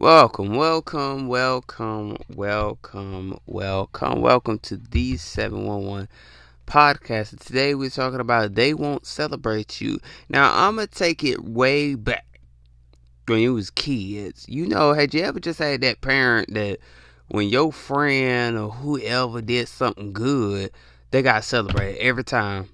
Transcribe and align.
Welcome, 0.00 0.54
welcome, 0.54 1.26
welcome, 1.26 2.18
welcome, 2.32 3.36
welcome, 3.46 4.20
welcome 4.20 4.60
to 4.60 4.76
the 4.76 5.16
711 5.16 6.08
podcast. 6.68 7.36
Today 7.44 7.74
we're 7.74 7.90
talking 7.90 8.20
about 8.20 8.54
they 8.54 8.74
won't 8.74 9.06
celebrate 9.06 9.80
you. 9.80 9.98
Now 10.28 10.52
I'm 10.54 10.76
gonna 10.76 10.86
take 10.86 11.24
it 11.24 11.42
way 11.42 11.96
back 11.96 12.40
when 13.26 13.40
you 13.40 13.54
was 13.54 13.70
kids. 13.70 14.48
You 14.48 14.68
know, 14.68 14.92
had 14.92 15.14
you 15.14 15.22
ever 15.22 15.40
just 15.40 15.58
had 15.58 15.80
that 15.80 16.00
parent 16.00 16.54
that 16.54 16.78
when 17.26 17.48
your 17.48 17.72
friend 17.72 18.56
or 18.56 18.70
whoever 18.70 19.42
did 19.42 19.66
something 19.66 20.12
good, 20.12 20.70
they 21.10 21.22
got 21.22 21.42
celebrated 21.42 21.98
every 22.00 22.22
time. 22.22 22.68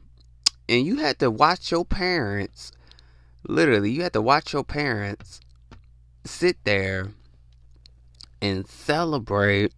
And 0.68 0.84
you 0.84 0.96
had 0.96 1.18
to 1.20 1.30
watch 1.30 1.70
your 1.70 1.86
parents 1.86 2.70
literally 3.46 3.90
you 3.90 4.02
had 4.02 4.12
to 4.12 4.22
watch 4.22 4.52
your 4.52 4.64
parents 4.64 5.40
sit 6.24 6.56
there 6.64 7.08
and 8.40 8.66
celebrate 8.68 9.72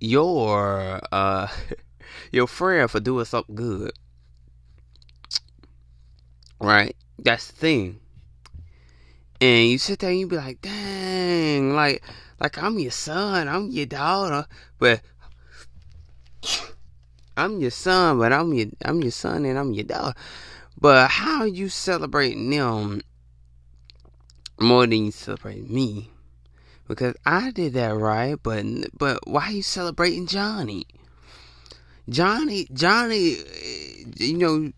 your 0.00 1.00
uh 1.12 1.46
your 2.32 2.46
friend 2.46 2.90
for 2.90 3.00
doing 3.00 3.24
something 3.24 3.54
good. 3.54 3.92
Right? 6.60 6.96
That's 7.18 7.48
the 7.48 7.56
thing. 7.56 8.00
And 9.40 9.68
you 9.68 9.78
sit 9.78 9.98
there 9.98 10.10
and 10.10 10.20
you 10.20 10.28
be 10.28 10.36
like, 10.36 10.60
dang, 10.60 11.74
like 11.74 12.02
like 12.40 12.62
I'm 12.62 12.78
your 12.78 12.90
son, 12.90 13.48
I'm 13.48 13.70
your 13.70 13.86
daughter, 13.86 14.46
but 14.78 15.00
I'm 17.36 17.60
your 17.60 17.70
son, 17.70 18.18
but 18.18 18.32
I'm 18.32 18.52
your 18.52 18.66
I'm 18.84 19.00
your 19.02 19.10
son 19.10 19.44
and 19.44 19.58
I'm 19.58 19.72
your 19.72 19.84
daughter. 19.84 20.18
But 20.80 21.10
how 21.10 21.44
you 21.44 21.68
celebrating 21.68 22.50
them 22.50 23.02
more 24.60 24.86
than 24.86 25.06
you 25.06 25.10
celebrate 25.10 25.68
me? 25.68 26.10
Because 26.88 27.14
I 27.24 27.50
did 27.50 27.74
that 27.74 27.94
right, 27.94 28.36
but 28.42 28.64
but 28.96 29.26
why 29.26 29.46
are 29.46 29.52
you 29.52 29.62
celebrating 29.62 30.26
Johnny? 30.26 30.86
Johnny, 32.08 32.66
Johnny, 32.72 33.36
eh, 33.36 34.04
you 34.16 34.36
know, 34.36 34.72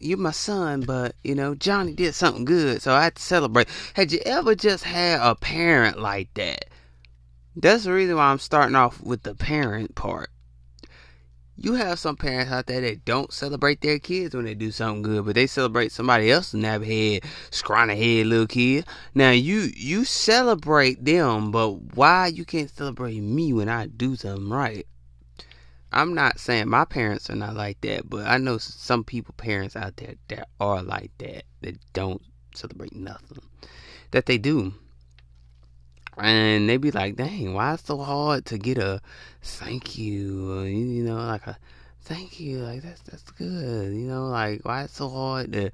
you're 0.00 0.18
my 0.18 0.32
son, 0.32 0.82
but 0.82 1.14
you 1.22 1.34
know, 1.34 1.54
Johnny 1.54 1.92
did 1.94 2.14
something 2.14 2.44
good, 2.44 2.82
so 2.82 2.92
I 2.92 3.04
had 3.04 3.14
to 3.14 3.22
celebrate. 3.22 3.68
Had 3.94 4.12
you 4.12 4.20
ever 4.26 4.54
just 4.54 4.84
had 4.84 5.20
a 5.20 5.34
parent 5.34 5.98
like 5.98 6.34
that? 6.34 6.66
That's 7.56 7.84
the 7.84 7.92
reason 7.92 8.16
why 8.16 8.24
I'm 8.24 8.40
starting 8.40 8.74
off 8.74 9.00
with 9.00 9.22
the 9.22 9.34
parent 9.34 9.94
part 9.94 10.30
you 11.56 11.74
have 11.74 11.98
some 11.98 12.16
parents 12.16 12.50
out 12.50 12.66
there 12.66 12.80
that 12.80 13.04
don't 13.04 13.32
celebrate 13.32 13.80
their 13.80 13.98
kids 13.98 14.34
when 14.34 14.44
they 14.44 14.54
do 14.54 14.70
something 14.70 15.02
good, 15.02 15.24
but 15.24 15.34
they 15.34 15.46
celebrate 15.46 15.92
somebody 15.92 16.30
else's 16.30 16.60
nappy 16.60 17.14
head, 17.14 17.24
scrawny 17.50 17.96
head 17.96 18.26
little 18.26 18.46
kid. 18.46 18.86
Now 19.14 19.30
you 19.30 19.70
you 19.76 20.04
celebrate 20.04 21.04
them, 21.04 21.50
but 21.52 21.94
why 21.94 22.26
you 22.26 22.44
can't 22.44 22.70
celebrate 22.70 23.20
me 23.20 23.52
when 23.52 23.68
I 23.68 23.86
do 23.86 24.16
something 24.16 24.48
right? 24.48 24.86
I'm 25.92 26.12
not 26.12 26.40
saying 26.40 26.68
my 26.68 26.84
parents 26.84 27.30
are 27.30 27.36
not 27.36 27.54
like 27.54 27.80
that, 27.82 28.10
but 28.10 28.26
I 28.26 28.38
know 28.38 28.58
some 28.58 29.04
people 29.04 29.34
parents 29.36 29.76
out 29.76 29.96
there 29.96 30.14
that 30.28 30.48
are 30.58 30.82
like 30.82 31.12
that 31.18 31.44
that 31.60 31.76
don't 31.92 32.20
celebrate 32.54 32.94
nothing 32.94 33.38
that 34.10 34.26
they 34.26 34.38
do 34.38 34.74
and 36.18 36.68
they 36.68 36.76
be 36.76 36.90
like, 36.90 37.16
"Dang, 37.16 37.54
why 37.54 37.74
it's 37.74 37.84
so 37.84 37.98
hard 37.98 38.46
to 38.46 38.58
get 38.58 38.78
a 38.78 39.00
thank 39.42 39.98
you?" 39.98 40.62
You 40.62 41.04
know, 41.04 41.16
like 41.16 41.46
a 41.46 41.58
thank 42.04 42.38
you, 42.38 42.58
like 42.58 42.82
that's 42.82 43.00
that's 43.02 43.30
good. 43.32 43.92
You 43.94 44.06
know, 44.06 44.26
like 44.26 44.64
why 44.64 44.84
it's 44.84 44.96
so 44.96 45.08
hard 45.08 45.52
to, 45.54 45.70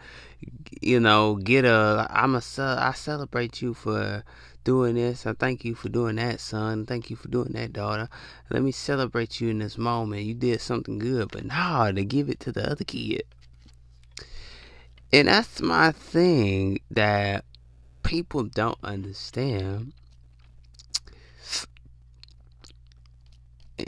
you 0.81 1.01
know, 1.01 1.37
get 1.37 1.65
a 1.65 2.07
I'm 2.11 2.35
a 2.35 2.43
I 2.59 2.93
celebrate 2.95 3.61
you 3.61 3.75
for 3.75 4.23
doing 4.65 4.95
this. 4.95 5.27
I 5.27 5.33
thank 5.33 5.65
you 5.65 5.75
for 5.75 5.89
doing 5.89 6.17
that, 6.17 6.41
son. 6.41 6.87
Thank 6.87 7.11
you 7.11 7.17
for 7.17 7.29
doing 7.29 7.53
that, 7.53 7.73
daughter. 7.73 8.09
Let 8.51 8.63
me 8.63 8.73
celebrate 8.73 9.41
you 9.41 9.49
in 9.49 9.59
this 9.59 9.77
moment. 9.77 10.23
You 10.23 10.35
did 10.35 10.61
something 10.61 10.99
good, 10.99 11.31
but 11.33 11.45
nah, 11.45 11.91
to 11.91 12.05
give 12.05 12.29
it 12.29 12.41
to 12.41 12.53
the 12.53 12.71
other 12.71 12.85
kid. 12.85 13.23
And 15.13 15.27
that's 15.27 15.61
my 15.61 15.91
thing 15.91 16.81
that 16.91 17.45
people 18.05 18.45
don't 18.45 18.79
understand 18.85 19.93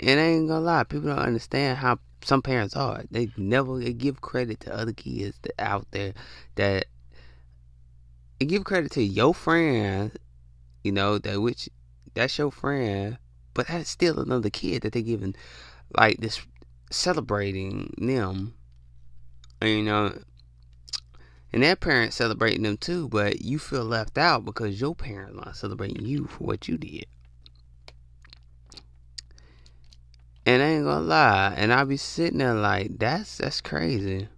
and 0.00 0.20
I 0.20 0.24
ain't 0.24 0.48
gonna 0.48 0.60
lie, 0.60 0.84
people 0.84 1.08
don't 1.08 1.18
understand 1.18 1.78
how 1.78 1.98
some 2.24 2.42
parents 2.42 2.76
are. 2.76 3.04
They 3.10 3.30
never 3.36 3.80
give 3.80 4.20
credit 4.20 4.60
to 4.60 4.74
other 4.74 4.92
kids 4.92 5.38
out 5.58 5.86
there 5.90 6.14
that 6.54 6.86
give 8.38 8.64
credit 8.64 8.92
to 8.92 9.02
your 9.02 9.34
friend, 9.34 10.16
you 10.82 10.92
know, 10.92 11.18
that 11.18 11.40
which 11.40 11.68
that's 12.14 12.38
your 12.38 12.50
friend, 12.50 13.18
but 13.54 13.68
that's 13.68 13.90
still 13.90 14.20
another 14.20 14.50
kid 14.50 14.82
that 14.82 14.92
they 14.92 15.02
giving 15.02 15.34
like 15.96 16.18
this 16.18 16.44
celebrating 16.90 17.94
them. 17.98 18.54
You 19.60 19.82
know, 19.82 20.18
and 21.52 21.62
that 21.62 21.80
parent 21.80 22.12
celebrating 22.12 22.62
them 22.62 22.78
too, 22.78 23.08
but 23.08 23.42
you 23.42 23.58
feel 23.58 23.84
left 23.84 24.18
out 24.18 24.44
because 24.44 24.80
your 24.80 24.94
parents 24.94 25.36
not 25.36 25.56
celebrating 25.56 26.04
you 26.04 26.26
for 26.26 26.44
what 26.44 26.66
you 26.66 26.78
did. 26.78 27.06
And 30.44 30.62
I 30.62 30.66
ain't 30.66 30.84
gonna 30.84 31.04
lie, 31.04 31.54
and 31.56 31.72
I'll 31.72 31.86
be 31.86 31.96
sitting 31.96 32.38
there 32.38 32.54
like, 32.54 32.98
that's 32.98 33.38
that's 33.38 33.60
crazy. 33.60 34.28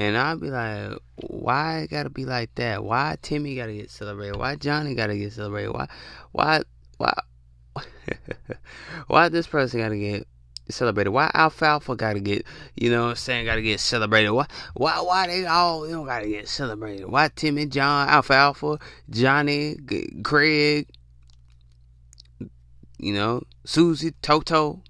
And 0.00 0.16
I'll 0.16 0.38
be 0.38 0.48
like, 0.48 0.96
why 1.16 1.80
it 1.80 1.90
gotta 1.90 2.08
be 2.08 2.24
like 2.24 2.54
that? 2.54 2.82
Why 2.82 3.18
Timmy 3.20 3.54
gotta 3.56 3.74
get 3.74 3.90
celebrated? 3.90 4.36
Why 4.36 4.56
Johnny 4.56 4.94
gotta 4.94 5.14
get 5.14 5.34
celebrated? 5.34 5.72
Why, 5.72 5.88
why, 6.32 6.62
why, 6.96 7.12
why 9.08 9.28
this 9.28 9.46
person 9.46 9.80
gotta 9.80 9.98
get 9.98 10.26
celebrated? 10.70 11.10
Why 11.10 11.30
Alfalfa 11.34 11.96
gotta 11.96 12.20
get, 12.20 12.46
you 12.76 12.90
know 12.90 13.02
what 13.02 13.10
I'm 13.10 13.16
saying, 13.16 13.44
gotta 13.44 13.60
get 13.60 13.78
celebrated? 13.78 14.32
Why, 14.32 14.46
why, 14.72 15.00
why 15.02 15.26
they 15.26 15.44
all, 15.44 15.86
you 15.86 15.92
know, 15.92 16.06
gotta 16.06 16.28
get 16.28 16.48
celebrated? 16.48 17.04
Why 17.04 17.28
Timmy, 17.36 17.66
John, 17.66 18.08
Alfalfa, 18.08 18.78
Johnny, 19.10 19.76
Craig, 20.22 20.88
you 23.02 23.14
know, 23.14 23.42
Susie, 23.64 24.12
Toto. 24.22 24.82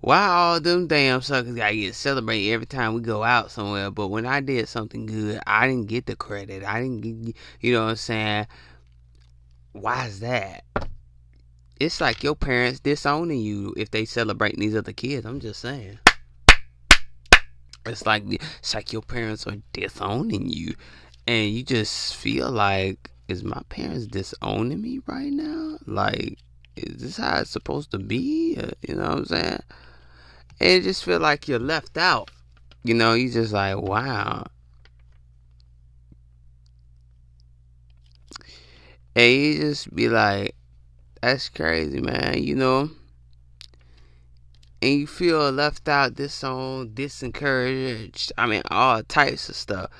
Why 0.00 0.26
all 0.28 0.60
them 0.60 0.86
damn 0.86 1.22
suckers 1.22 1.56
gotta 1.56 1.74
get 1.74 1.94
celebrated 1.94 2.52
every 2.52 2.66
time 2.66 2.94
we 2.94 3.00
go 3.00 3.24
out 3.24 3.50
somewhere? 3.50 3.90
But 3.90 4.08
when 4.08 4.26
I 4.26 4.40
did 4.40 4.68
something 4.68 5.06
good, 5.06 5.40
I 5.44 5.66
didn't 5.66 5.88
get 5.88 6.06
the 6.06 6.14
credit. 6.14 6.62
I 6.62 6.80
didn't 6.80 7.00
get, 7.00 7.36
you 7.60 7.72
know 7.72 7.84
what 7.84 7.90
I'm 7.90 7.96
saying? 7.96 8.46
Why 9.72 10.06
is 10.06 10.20
that? 10.20 10.64
It's 11.80 12.00
like 12.00 12.22
your 12.22 12.34
parents 12.36 12.80
disowning 12.80 13.40
you 13.40 13.74
if 13.76 13.90
they 13.90 14.04
celebrating 14.04 14.60
these 14.60 14.76
other 14.76 14.92
kids. 14.92 15.26
I'm 15.26 15.40
just 15.40 15.60
saying. 15.60 15.98
It's 17.86 18.04
like 18.04 18.24
it's 18.26 18.74
like 18.74 18.92
your 18.92 19.02
parents 19.02 19.46
are 19.46 19.56
disowning 19.72 20.48
you, 20.48 20.74
and 21.26 21.50
you 21.50 21.62
just 21.62 22.16
feel 22.16 22.50
like, 22.50 23.10
is 23.28 23.42
my 23.44 23.62
parents 23.68 24.06
disowning 24.06 24.82
me 24.82 25.00
right 25.06 25.32
now? 25.32 25.78
Like 25.86 26.38
is 26.86 27.02
this 27.02 27.16
how 27.16 27.40
it's 27.40 27.50
supposed 27.50 27.90
to 27.92 27.98
be? 27.98 28.56
Uh, 28.58 28.70
you 28.86 28.94
know 28.94 29.02
what 29.02 29.18
I'm 29.18 29.24
saying? 29.26 29.62
And 30.60 30.68
it 30.70 30.82
just 30.82 31.04
feel 31.04 31.20
like 31.20 31.48
you're 31.48 31.58
left 31.58 31.96
out. 31.96 32.30
You 32.84 32.94
know, 32.94 33.14
you 33.14 33.30
just 33.30 33.52
like, 33.52 33.76
wow. 33.76 34.46
And 39.14 39.32
you 39.32 39.58
just 39.58 39.94
be 39.94 40.08
like, 40.08 40.54
that's 41.20 41.48
crazy, 41.48 42.00
man, 42.00 42.42
you 42.42 42.54
know? 42.54 42.90
And 44.80 44.92
you 45.00 45.06
feel 45.06 45.50
left 45.50 45.88
out, 45.88 46.14
disowned, 46.14 46.94
disencouraged. 46.94 48.30
I 48.38 48.46
mean, 48.46 48.62
all 48.70 49.02
types 49.02 49.48
of 49.48 49.56
stuff. 49.56 49.90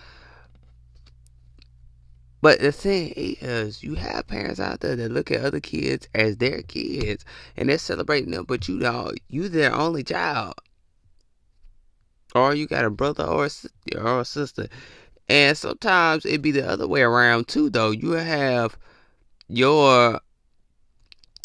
But 2.41 2.61
the 2.61 2.71
thing 2.71 3.13
is, 3.17 3.83
you 3.83 3.95
have 3.95 4.29
parents 4.29 4.61
out 4.61 4.81
there 4.81 4.95
that 4.95 5.11
look 5.11 5.31
at 5.31 5.45
other 5.45 5.61
kids 5.61 6.09
as 6.15 6.37
their 6.37 6.63
kids, 6.63 7.25
and 7.57 7.69
they're 7.69 7.79
celebrating 7.79 8.31
them. 8.31 8.45
But 8.47 8.69
you 8.69 8.77
know, 8.77 9.13
you 9.29 9.49
their 9.49 9.75
only 9.75 10.05
child, 10.05 10.55
or 12.35 12.55
you 12.55 12.67
got 12.67 12.85
a 12.85 12.91
brother 12.91 13.25
or 13.25 13.47
a 13.47 13.51
sister, 13.51 14.01
or 14.01 14.21
a 14.21 14.25
sister, 14.25 14.69
and 15.29 15.59
sometimes 15.59 16.25
it 16.25 16.41
be 16.41 16.53
the 16.53 16.69
other 16.69 16.87
way 16.87 17.03
around 17.03 17.49
too. 17.49 17.71
Though 17.71 17.91
you 17.91 18.13
have 18.13 18.79
your 19.49 20.21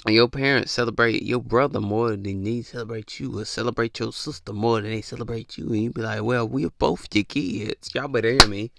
your 0.06 0.28
parents 0.28 0.74
celebrate 0.74 1.24
your 1.24 1.42
brother 1.42 1.80
more 1.80 2.12
than 2.12 2.44
they 2.44 2.62
celebrate 2.62 3.19
you, 3.19 3.39
or 3.39 3.46
celebrate 3.46 3.98
your 3.98 4.13
sister 4.13 4.54
more 4.54 4.80
than 4.80 4.92
they 4.92 5.01
celebrate 5.01 5.57
you, 5.57 5.68
and 5.69 5.84
you 5.84 5.92
be 5.92 6.01
like, 6.01 6.22
"Well, 6.22 6.48
we're 6.48 6.69
both 6.69 7.07
your 7.16 7.24
kids. 7.24 7.89
Y'all 7.96 8.07
better 8.10 8.30
hear 8.30 8.48
me." 8.48 8.72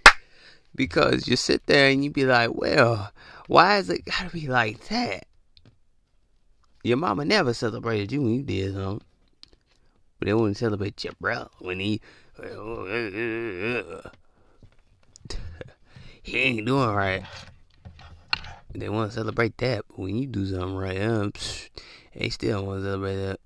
Because 0.74 1.28
you 1.28 1.36
sit 1.36 1.66
there 1.66 1.88
and 1.88 2.04
you 2.04 2.10
be 2.10 2.24
like, 2.24 2.50
well, 2.52 3.12
why 3.46 3.78
is 3.78 3.90
it 3.90 4.04
gotta 4.04 4.30
be 4.30 4.48
like 4.48 4.88
that? 4.88 5.26
Your 6.82 6.96
mama 6.96 7.24
never 7.24 7.54
celebrated 7.54 8.12
you 8.12 8.22
when 8.22 8.34
you 8.34 8.42
did 8.42 8.74
something. 8.74 9.06
But 10.18 10.26
they 10.26 10.34
wouldn't 10.34 10.56
celebrate 10.56 11.02
your 11.04 11.14
brother 11.20 11.48
when 11.60 11.80
he 11.80 12.00
he 16.22 16.38
ain't 16.38 16.66
doing 16.66 16.90
right. 16.90 17.22
they 18.74 18.88
want 18.88 19.10
to 19.10 19.14
celebrate 19.14 19.56
that. 19.58 19.84
But 19.88 19.98
when 19.98 20.16
you 20.16 20.26
do 20.26 20.46
something 20.46 20.74
right, 20.74 21.00
um, 21.00 21.32
psh, 21.32 21.68
they 22.14 22.28
still 22.28 22.66
want 22.66 22.80
to 22.80 22.84
celebrate 22.84 23.16
that. 23.16 23.40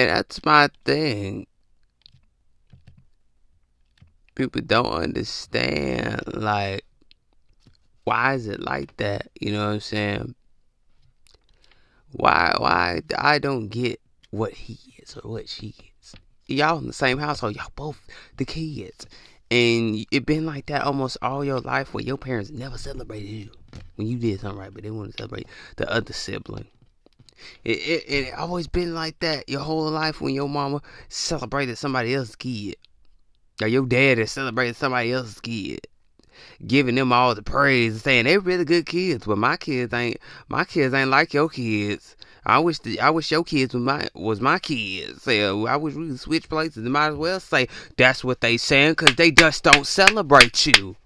And 0.00 0.10
that's 0.10 0.44
my 0.44 0.68
thing. 0.84 1.46
People 4.34 4.62
don't 4.62 4.86
understand, 4.86 6.22
like, 6.34 6.84
why 8.04 8.34
is 8.34 8.46
it 8.46 8.60
like 8.60 8.96
that? 8.96 9.28
You 9.40 9.52
know 9.52 9.66
what 9.66 9.74
I'm 9.74 9.80
saying? 9.80 10.34
Why, 12.12 12.54
why 12.56 13.02
I 13.16 13.38
don't 13.38 13.68
get 13.68 14.00
what 14.30 14.52
he 14.52 14.78
is 14.98 15.16
or 15.16 15.30
what 15.30 15.48
she 15.48 15.74
is. 16.00 16.14
Y'all 16.46 16.78
in 16.78 16.86
the 16.86 16.92
same 16.92 17.18
household, 17.18 17.54
y'all 17.54 17.70
both 17.76 18.00
the 18.36 18.44
kids. 18.44 19.06
And 19.50 20.06
it 20.10 20.26
been 20.26 20.46
like 20.46 20.66
that 20.66 20.82
almost 20.82 21.18
all 21.22 21.44
your 21.44 21.60
life 21.60 21.92
where 21.92 22.04
your 22.04 22.16
parents 22.16 22.50
never 22.50 22.78
celebrated 22.78 23.28
you 23.28 23.50
when 23.96 24.06
you 24.06 24.16
did 24.16 24.40
something 24.40 24.58
right, 24.58 24.72
but 24.72 24.82
they 24.82 24.90
want 24.90 25.12
to 25.12 25.16
celebrate 25.18 25.46
the 25.76 25.92
other 25.92 26.12
sibling. 26.12 26.68
It, 27.64 27.78
it, 27.78 28.12
it 28.12 28.34
always 28.34 28.66
been 28.66 28.94
like 28.94 29.18
that 29.20 29.48
your 29.48 29.60
whole 29.60 29.90
life 29.90 30.20
when 30.20 30.34
your 30.34 30.48
mama 30.48 30.80
celebrated 31.08 31.76
somebody 31.76 32.14
else's 32.14 32.36
kid. 32.36 32.76
Or 33.60 33.68
your 33.68 33.86
dad 33.86 34.18
has 34.18 34.32
celebrated 34.32 34.76
somebody 34.76 35.12
else's 35.12 35.40
kid. 35.40 35.86
Giving 36.66 36.94
them 36.94 37.12
all 37.12 37.34
the 37.34 37.42
praise 37.42 37.92
and 37.92 38.02
saying 38.02 38.24
they 38.24 38.38
really 38.38 38.64
good 38.64 38.86
kids. 38.86 39.26
But 39.26 39.38
my 39.38 39.56
kids 39.56 39.92
ain't 39.92 40.18
my 40.48 40.64
kids 40.64 40.94
ain't 40.94 41.10
like 41.10 41.34
your 41.34 41.48
kids. 41.48 42.16
I 42.44 42.58
wish 42.58 42.78
the, 42.78 42.98
I 43.00 43.10
wish 43.10 43.30
your 43.30 43.44
kids 43.44 43.74
was 43.74 43.82
my 43.82 44.08
was 44.14 44.40
my 44.40 44.58
kids. 44.58 45.26
Uh, 45.28 45.64
I 45.64 45.76
wish 45.76 45.94
we 45.94 46.08
could 46.08 46.20
switch 46.20 46.48
places. 46.48 46.82
They 46.82 46.88
might 46.88 47.08
as 47.08 47.16
well 47.16 47.40
say 47.40 47.68
that's 47.96 48.24
what 48.24 48.40
they 48.40 48.56
saying 48.56 48.92
because 48.92 49.16
they 49.16 49.30
just 49.30 49.62
don't 49.64 49.86
celebrate 49.86 50.66
you. 50.66 50.96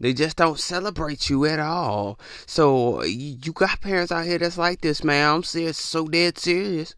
They 0.00 0.12
just 0.12 0.36
don't 0.36 0.58
celebrate 0.58 1.28
you 1.28 1.44
at 1.46 1.58
all. 1.58 2.20
So 2.46 3.02
you 3.02 3.52
got 3.52 3.80
parents 3.80 4.12
out 4.12 4.26
here 4.26 4.38
that's 4.38 4.58
like 4.58 4.80
this, 4.80 5.02
man. 5.02 5.34
I'm 5.34 5.42
serious, 5.42 5.76
so 5.76 6.06
dead 6.06 6.38
serious. 6.38 6.94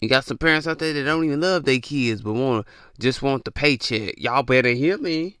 You 0.00 0.08
got 0.08 0.24
some 0.24 0.38
parents 0.38 0.66
out 0.66 0.78
there 0.78 0.92
that 0.92 1.04
don't 1.04 1.24
even 1.24 1.40
love 1.40 1.64
their 1.64 1.78
kids, 1.78 2.22
but 2.22 2.32
want 2.32 2.66
just 2.98 3.22
want 3.22 3.44
the 3.44 3.50
paycheck. 3.50 4.14
Y'all 4.18 4.42
better 4.42 4.70
hear 4.70 4.96
me. 4.96 5.39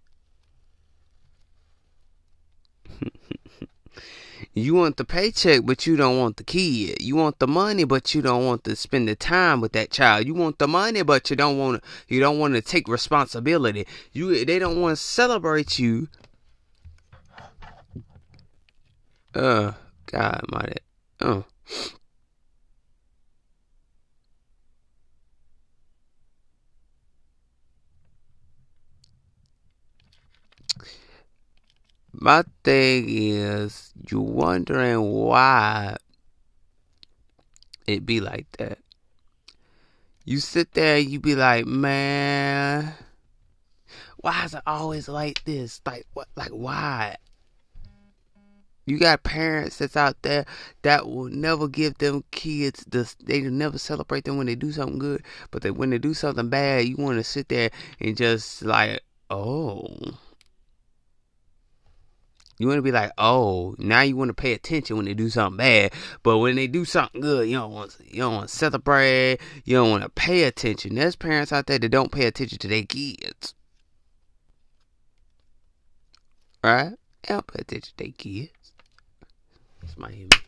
You 4.52 4.74
want 4.74 4.96
the 4.96 5.04
paycheck, 5.04 5.64
but 5.64 5.86
you 5.86 5.96
don't 5.96 6.18
want 6.18 6.36
the 6.36 6.42
kid. 6.42 7.00
You 7.00 7.14
want 7.14 7.38
the 7.38 7.46
money, 7.46 7.84
but 7.84 8.14
you 8.14 8.22
don't 8.22 8.44
want 8.44 8.64
to 8.64 8.74
spend 8.74 9.08
the 9.08 9.14
time 9.14 9.60
with 9.60 9.72
that 9.72 9.90
child. 9.90 10.26
You 10.26 10.34
want 10.34 10.58
the 10.58 10.66
money, 10.66 11.02
but 11.02 11.30
you 11.30 11.36
don't 11.36 11.56
want 11.56 11.80
to, 11.80 11.88
you 12.08 12.18
don't 12.18 12.38
want 12.38 12.54
to 12.54 12.62
take 12.62 12.88
responsibility. 12.88 13.86
You 14.12 14.44
they 14.44 14.58
don't 14.58 14.80
want 14.80 14.96
to 14.98 15.02
celebrate 15.02 15.78
you. 15.78 16.08
Uh, 19.32 19.72
God, 20.06 20.44
my. 20.48 20.72
Oh. 21.20 21.44
My 32.22 32.44
thing 32.64 33.06
is, 33.08 33.94
you 34.10 34.20
wondering 34.20 35.10
why 35.10 35.96
it 37.86 38.04
be 38.04 38.20
like 38.20 38.46
that. 38.58 38.78
You 40.26 40.38
sit 40.38 40.72
there, 40.72 40.98
you 40.98 41.18
be 41.18 41.34
like, 41.34 41.64
man, 41.64 42.92
why 44.18 44.44
is 44.44 44.52
it 44.52 44.60
always 44.66 45.08
like 45.08 45.42
this? 45.44 45.80
Like 45.86 46.04
what? 46.12 46.28
Like 46.36 46.50
why? 46.50 47.16
You 48.84 48.98
got 48.98 49.22
parents 49.22 49.78
that's 49.78 49.96
out 49.96 50.20
there 50.20 50.44
that 50.82 51.06
will 51.06 51.30
never 51.30 51.68
give 51.68 51.96
them 51.96 52.22
kids 52.32 52.84
this. 52.84 53.14
They 53.14 53.40
never 53.40 53.78
celebrate 53.78 54.24
them 54.24 54.36
when 54.36 54.46
they 54.46 54.56
do 54.56 54.72
something 54.72 54.98
good, 54.98 55.22
but 55.50 55.64
when 55.70 55.88
they 55.88 55.98
do 55.98 56.12
something 56.12 56.50
bad, 56.50 56.84
you 56.84 56.96
want 56.96 57.16
to 57.16 57.24
sit 57.24 57.48
there 57.48 57.70
and 57.98 58.14
just 58.14 58.62
like, 58.62 59.00
oh 59.30 60.18
you 62.60 62.66
want 62.66 62.76
to 62.76 62.82
be 62.82 62.92
like, 62.92 63.10
oh, 63.16 63.74
now 63.78 64.02
you 64.02 64.16
want 64.16 64.28
to 64.28 64.34
pay 64.34 64.52
attention 64.52 64.96
when 64.96 65.06
they 65.06 65.14
do 65.14 65.30
something 65.30 65.56
bad, 65.56 65.94
but 66.22 66.36
when 66.38 66.56
they 66.56 66.66
do 66.66 66.84
something 66.84 67.22
good, 67.22 67.48
you 67.48 67.56
don't 67.56 67.72
want 67.72 67.96
you 68.04 68.18
don't 68.18 68.34
want 68.34 68.50
to 68.50 68.54
celebrate. 68.54 69.38
You 69.64 69.76
don't 69.76 69.90
want 69.90 70.02
to 70.02 70.10
pay 70.10 70.42
attention. 70.42 70.94
There's 70.94 71.16
parents 71.16 71.54
out 71.54 71.66
there 71.66 71.78
that 71.78 71.88
don't 71.88 72.12
pay 72.12 72.26
attention 72.26 72.58
to 72.58 72.68
their 72.68 72.82
kids, 72.82 73.54
right? 76.62 76.90
They 77.22 77.34
don't 77.34 77.46
pay 77.46 77.60
attention 77.62 77.94
to 77.96 78.04
their 78.04 78.12
kids. 78.12 78.72
It's 79.82 79.96
my 79.96 80.10
human. 80.12 80.38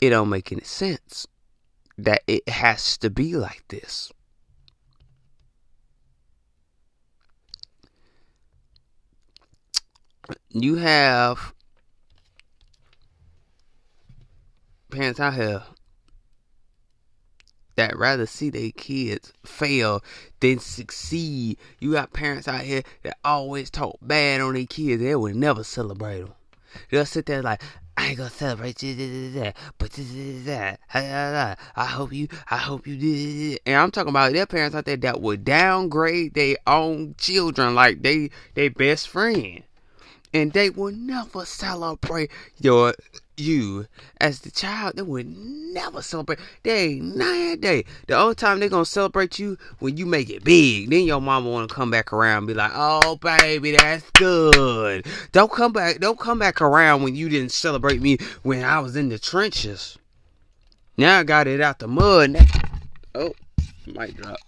It 0.00 0.10
don't 0.10 0.30
make 0.30 0.50
any 0.50 0.64
sense 0.64 1.28
that 1.96 2.22
it 2.26 2.48
has 2.48 2.98
to 2.98 3.08
be 3.08 3.36
like 3.36 3.62
this. 3.68 4.12
You 10.50 10.76
have 10.76 11.52
parents 14.90 15.20
out 15.20 15.34
here 15.34 15.62
that 17.76 17.96
rather 17.98 18.24
see 18.24 18.48
their 18.48 18.70
kids 18.70 19.32
fail 19.44 20.02
than 20.40 20.58
succeed. 20.58 21.58
You 21.78 21.92
got 21.92 22.12
parents 22.12 22.48
out 22.48 22.62
here 22.62 22.82
that 23.02 23.18
always 23.24 23.68
talk 23.70 23.98
bad 24.00 24.40
on 24.40 24.54
their 24.54 24.64
kids. 24.64 25.02
They 25.02 25.14
would 25.14 25.36
never 25.36 25.62
celebrate 25.62 26.20
them. 26.20 26.32
They'll 26.90 27.04
sit 27.04 27.26
there 27.26 27.42
like, 27.42 27.62
I 27.98 28.08
ain't 28.08 28.18
gonna 28.18 28.30
celebrate 28.30 28.82
you, 28.82 29.52
but 29.78 29.90
that. 30.44 30.80
I 30.94 31.84
hope 31.84 32.12
you, 32.12 32.28
I 32.50 32.56
hope 32.56 32.86
you 32.86 32.96
did. 32.96 33.60
And 33.66 33.76
I'm 33.76 33.90
talking 33.90 34.10
about 34.10 34.32
their 34.32 34.46
parents 34.46 34.74
out 34.74 34.84
there 34.84 34.96
that 34.98 35.20
would 35.20 35.44
downgrade 35.44 36.34
their 36.34 36.56
own 36.66 37.14
children 37.18 37.74
like 37.74 38.02
they, 38.02 38.30
their 38.54 38.70
best 38.70 39.08
friend 39.08 39.62
and 40.36 40.52
they 40.52 40.68
will 40.68 40.92
never 40.92 41.44
celebrate 41.46 42.30
your 42.60 42.94
you 43.38 43.86
as 44.20 44.40
the 44.40 44.50
child. 44.50 44.96
They 44.96 45.02
would 45.02 45.26
never 45.26 46.02
celebrate. 46.02 46.38
They 46.62 46.84
ain't 46.84 47.16
nine 47.16 47.60
day. 47.60 47.84
The 48.06 48.16
only 48.16 48.34
time 48.34 48.60
they 48.60 48.68
gonna 48.68 48.84
celebrate 48.84 49.38
you 49.38 49.56
when 49.78 49.96
you 49.96 50.06
make 50.06 50.30
it 50.30 50.44
big. 50.44 50.90
Then 50.90 51.04
your 51.04 51.20
mama 51.20 51.48
wanna 51.48 51.68
come 51.68 51.90
back 51.90 52.12
around 52.12 52.38
and 52.38 52.46
be 52.46 52.54
like, 52.54 52.72
"Oh 52.74 53.16
baby, 53.16 53.72
that's 53.72 54.08
good." 54.10 55.06
Don't 55.32 55.50
come 55.50 55.72
back. 55.72 56.00
Don't 56.00 56.18
come 56.18 56.38
back 56.38 56.60
around 56.60 57.02
when 57.02 57.16
you 57.16 57.28
didn't 57.28 57.52
celebrate 57.52 58.00
me 58.00 58.18
when 58.42 58.62
I 58.62 58.78
was 58.80 58.94
in 58.94 59.08
the 59.08 59.18
trenches. 59.18 59.98
Now 60.98 61.18
I 61.18 61.24
got 61.24 61.46
it 61.46 61.60
out 61.60 61.78
the 61.78 61.88
mud. 61.88 62.36
Oh, 63.14 63.32
might 63.86 64.16
drop. 64.16 64.38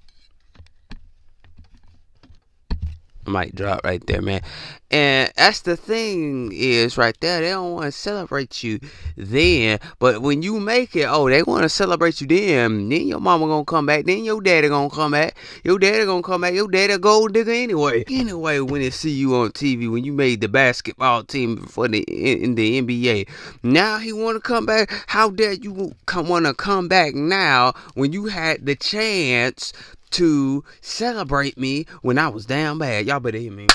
Might 3.29 3.55
drop 3.55 3.81
right 3.85 4.05
there, 4.07 4.23
man. 4.23 4.43
And 4.91 5.31
that's 5.37 5.61
the 5.61 5.77
thing 5.77 6.51
is 6.55 6.97
right 6.97 7.15
there. 7.21 7.43
They 7.43 7.51
don't 7.51 7.75
want 7.75 7.85
to 7.85 7.93
celebrate 7.93 8.63
you 8.63 8.81
then, 9.17 9.81
but 9.99 10.23
when 10.23 10.41
you 10.41 10.59
make 10.61 10.97
it, 10.97 11.07
oh, 11.07 11.29
they 11.29 11.43
want 11.43 11.65
to 11.65 11.69
celebrate 11.69 12.23
you 12.23 12.27
then. 12.27 12.89
Then 12.89 13.07
your 13.07 13.21
mama 13.21 13.47
gonna 13.47 13.67
come 13.67 13.85
back. 13.85 14.07
Then 14.07 14.25
your 14.25 14.41
daddy 14.41 14.69
gonna 14.69 14.89
come 14.89 15.13
back. 15.13 15.37
Your 15.63 15.79
daddy 15.79 16.07
gonna 16.07 16.23
come 16.23 16.41
back. 16.41 16.55
Your 16.55 16.69
daddy 16.69 16.95
a 16.95 16.99
gold 16.99 17.35
digger 17.35 17.53
anyway. 17.53 18.05
Anyway, 18.09 18.61
when 18.61 18.81
they 18.81 18.91
see 18.91 19.11
you 19.11 19.35
on 19.37 19.51
TV, 19.51 19.91
when 19.91 20.05
you 20.05 20.13
made 20.13 20.41
the 20.41 20.49
basketball 20.49 21.23
team 21.23 21.59
for 21.67 21.87
the 21.87 22.01
in 22.01 22.55
the 22.55 22.81
NBA, 22.81 23.29
now 23.63 23.99
he 23.99 24.15
want 24.15 24.37
to 24.37 24.41
come 24.41 24.65
back. 24.65 24.91
How 25.07 25.29
dare 25.29 25.53
you 25.53 25.95
come 26.07 26.29
want 26.29 26.47
to 26.47 26.55
come 26.55 26.89
back 26.89 27.15
now 27.15 27.75
when 27.95 28.13
you 28.13 28.27
had 28.27 28.65
the 28.65 28.75
chance 28.75 29.75
to 30.11 30.65
celebrate 30.81 31.59
me 31.59 31.87
when 32.03 32.19
I 32.19 32.29
was 32.29 32.47
down 32.47 32.79
bad. 32.79 33.07
Y'all 33.07 33.21
better 33.21 33.39
hear 33.39 33.53
me. 33.53 33.69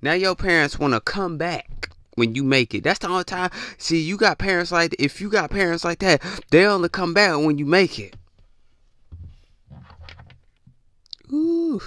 Now 0.00 0.14
your 0.14 0.34
parents 0.34 0.78
want 0.78 0.94
to 0.94 1.00
come 1.00 1.38
back 1.38 1.90
when 2.14 2.34
you 2.34 2.42
make 2.42 2.74
it. 2.74 2.84
That's 2.84 2.98
the 2.98 3.08
only 3.08 3.24
time. 3.24 3.50
See, 3.78 4.00
you 4.00 4.16
got 4.16 4.38
parents 4.38 4.72
like 4.72 4.94
if 4.98 5.20
you 5.20 5.28
got 5.28 5.50
parents 5.50 5.84
like 5.84 6.00
that, 6.00 6.22
they 6.50 6.66
only 6.66 6.88
come 6.88 7.14
back 7.14 7.36
when 7.36 7.58
you 7.58 7.66
make 7.66 7.98
it. 7.98 8.16
Ooh. 11.32 11.80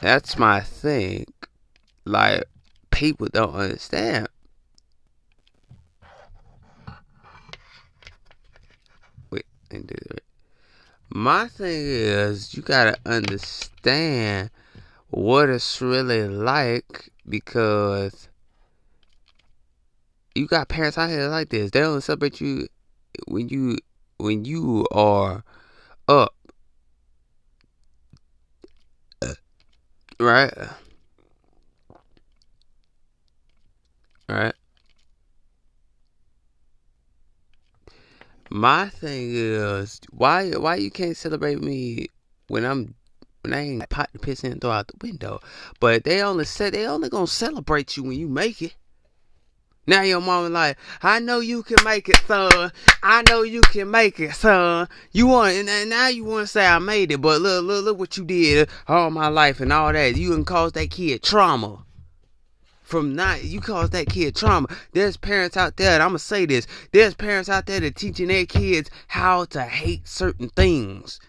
That's 0.00 0.38
my 0.38 0.60
thing. 0.60 1.26
Like 2.06 2.44
people 3.00 3.28
don't 3.32 3.54
understand. 3.54 4.28
Wait, 9.30 9.46
I 9.64 9.74
didn't 9.74 9.86
do 9.86 9.94
it. 10.10 10.24
My 11.08 11.48
thing 11.48 11.80
is, 11.80 12.52
you 12.54 12.60
gotta 12.60 12.98
understand 13.06 14.50
what 15.08 15.48
it's 15.48 15.80
really 15.80 16.28
like 16.28 17.08
because 17.26 18.28
you 20.34 20.46
got 20.46 20.68
parents 20.68 20.98
out 20.98 21.08
here 21.08 21.28
like 21.28 21.48
this. 21.48 21.70
They 21.70 21.80
don't 21.80 22.02
celebrate 22.02 22.38
you 22.42 22.68
when 23.28 23.48
you 23.48 23.78
when 24.18 24.44
you 24.44 24.86
are 24.92 25.42
up. 26.06 26.34
Uh, 29.22 29.32
right? 30.20 30.52
Right? 34.30 34.54
My 38.48 38.88
thing 38.88 39.30
is 39.32 40.00
why 40.10 40.50
why 40.52 40.76
you 40.76 40.90
can't 40.90 41.16
celebrate 41.16 41.60
me 41.60 42.08
when 42.48 42.64
I'm 42.64 42.94
when 43.42 43.54
I 43.54 43.60
ain't 43.60 43.88
pot 43.88 44.10
the 44.12 44.18
piss 44.18 44.44
in 44.44 44.52
and 44.52 44.60
throw 44.60 44.70
out 44.70 44.88
the 44.88 44.94
window. 45.06 45.40
But 45.80 46.04
they 46.04 46.22
only 46.22 46.44
said 46.44 46.74
they 46.74 46.86
only 46.86 47.08
gonna 47.08 47.26
celebrate 47.26 47.96
you 47.96 48.04
when 48.04 48.18
you 48.18 48.28
make 48.28 48.62
it. 48.62 48.74
Now 49.86 50.02
your 50.02 50.20
mama 50.20 50.48
like, 50.48 50.78
I 51.02 51.18
know 51.18 51.40
you 51.40 51.64
can 51.64 51.82
make 51.84 52.08
it, 52.08 52.18
son. 52.28 52.70
I 53.02 53.22
know 53.28 53.42
you 53.42 53.62
can 53.62 53.90
make 53.90 54.20
it, 54.20 54.34
son. 54.34 54.88
You 55.10 55.26
want 55.26 55.54
and 55.54 55.90
now 55.90 56.08
you 56.08 56.24
want 56.24 56.44
to 56.44 56.46
say 56.46 56.66
I 56.66 56.78
made 56.78 57.10
it, 57.10 57.20
but 57.20 57.40
look, 57.40 57.64
look, 57.64 57.84
look 57.84 57.98
what 57.98 58.16
you 58.16 58.24
did 58.24 58.68
all 58.86 59.10
my 59.10 59.26
life 59.26 59.60
and 59.60 59.72
all 59.72 59.92
that. 59.92 60.16
You 60.16 60.30
can 60.30 60.44
cause 60.44 60.72
that 60.72 60.90
kid 60.90 61.22
trauma. 61.22 61.84
From 62.90 63.14
not, 63.14 63.44
you 63.44 63.60
cause 63.60 63.90
that 63.90 64.08
kid 64.08 64.34
trauma. 64.34 64.66
There's 64.94 65.16
parents 65.16 65.56
out 65.56 65.76
there, 65.76 65.92
and 65.92 66.02
I'm 66.02 66.08
gonna 66.08 66.18
say 66.18 66.44
this. 66.44 66.66
There's 66.90 67.14
parents 67.14 67.48
out 67.48 67.66
there 67.66 67.78
that 67.78 67.94
teaching 67.94 68.26
their 68.26 68.44
kids 68.44 68.90
how 69.06 69.44
to 69.44 69.62
hate 69.62 70.08
certain 70.08 70.48
things. 70.48 71.20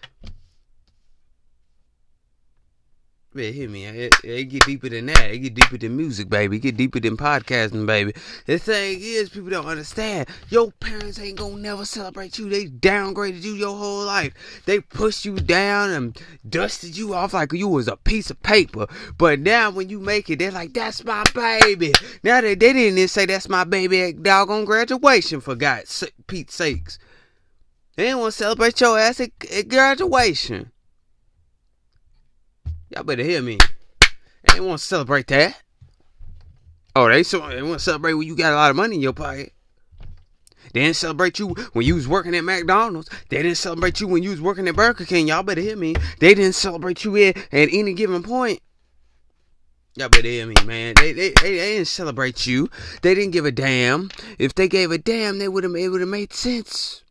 Man, 3.34 3.54
hear 3.54 3.66
me. 3.66 3.86
It, 3.86 4.14
it, 4.24 4.44
get 4.44 4.66
deeper 4.66 4.90
than 4.90 5.06
that. 5.06 5.30
It 5.30 5.38
get 5.38 5.54
deeper 5.54 5.78
than 5.78 5.96
music, 5.96 6.28
baby. 6.28 6.56
It 6.56 6.60
get 6.60 6.76
deeper 6.76 7.00
than 7.00 7.16
podcasting, 7.16 7.86
baby. 7.86 8.12
The 8.44 8.58
thing 8.58 8.98
is, 9.00 9.30
people 9.30 9.48
don't 9.48 9.64
understand. 9.64 10.28
Your 10.50 10.70
parents 10.70 11.18
ain't 11.18 11.38
gonna 11.38 11.56
never 11.56 11.86
celebrate 11.86 12.38
you. 12.38 12.50
They 12.50 12.66
downgraded 12.66 13.42
you 13.42 13.54
your 13.54 13.74
whole 13.74 14.04
life. 14.04 14.34
They 14.66 14.80
pushed 14.80 15.24
you 15.24 15.36
down 15.36 15.88
and 15.90 16.20
dusted 16.46 16.94
you 16.94 17.14
off 17.14 17.32
like 17.32 17.54
you 17.54 17.68
was 17.68 17.88
a 17.88 17.96
piece 17.96 18.30
of 18.30 18.42
paper. 18.42 18.86
But 19.16 19.40
now 19.40 19.70
when 19.70 19.88
you 19.88 19.98
make 19.98 20.28
it, 20.28 20.38
they're 20.38 20.50
like, 20.50 20.74
that's 20.74 21.02
my 21.02 21.24
baby. 21.34 21.94
Now 22.22 22.42
they, 22.42 22.54
they 22.54 22.74
didn't 22.74 22.82
even 22.82 23.08
say 23.08 23.24
that's 23.24 23.48
my 23.48 23.64
baby 23.64 24.02
at 24.02 24.22
doggone 24.22 24.66
graduation, 24.66 25.40
for 25.40 25.54
God's 25.54 26.04
Pete's 26.26 26.54
sakes. 26.54 26.98
They 27.96 28.04
didn't 28.04 28.18
want 28.18 28.32
to 28.32 28.38
celebrate 28.38 28.78
your 28.78 28.98
ass 28.98 29.20
at, 29.20 29.30
at 29.50 29.68
graduation. 29.68 30.71
Y'all 32.92 33.04
better 33.04 33.22
hear 33.22 33.40
me. 33.40 33.58
They 34.52 34.60
want 34.60 34.80
to 34.80 34.86
celebrate 34.86 35.26
that. 35.28 35.60
Oh, 36.94 37.08
they, 37.08 37.22
so, 37.22 37.48
they 37.48 37.62
want 37.62 37.74
to 37.74 37.84
celebrate 37.84 38.12
when 38.12 38.26
you 38.26 38.36
got 38.36 38.52
a 38.52 38.56
lot 38.56 38.70
of 38.70 38.76
money 38.76 38.96
in 38.96 39.00
your 39.00 39.14
pocket. 39.14 39.54
They 40.74 40.80
didn't 40.80 40.96
celebrate 40.96 41.38
you 41.38 41.48
when 41.72 41.86
you 41.86 41.94
was 41.94 42.06
working 42.06 42.34
at 42.34 42.44
McDonald's. 42.44 43.08
They 43.30 43.42
didn't 43.42 43.56
celebrate 43.56 44.00
you 44.00 44.08
when 44.08 44.22
you 44.22 44.30
was 44.30 44.40
working 44.40 44.68
at 44.68 44.76
Burger 44.76 45.04
King. 45.06 45.28
Y'all 45.28 45.42
better 45.42 45.60
hear 45.60 45.76
me. 45.76 45.94
They 46.18 46.34
didn't 46.34 46.54
celebrate 46.54 47.04
you 47.04 47.16
at, 47.16 47.36
at 47.36 47.68
any 47.72 47.94
given 47.94 48.22
point. 48.22 48.60
Y'all 49.94 50.08
better 50.08 50.28
hear 50.28 50.46
me, 50.46 50.54
man. 50.66 50.94
They, 50.96 51.12
they, 51.12 51.30
they, 51.30 51.56
they 51.56 51.74
didn't 51.74 51.88
celebrate 51.88 52.46
you. 52.46 52.70
They 53.00 53.14
didn't 53.14 53.32
give 53.32 53.46
a 53.46 53.52
damn. 53.52 54.10
If 54.38 54.54
they 54.54 54.68
gave 54.68 54.90
a 54.90 54.98
damn, 54.98 55.38
they 55.38 55.48
would 55.48 55.64
have 55.64 55.72
would 55.72 56.00
have 56.00 56.08
made 56.08 56.32
sense. 56.32 57.02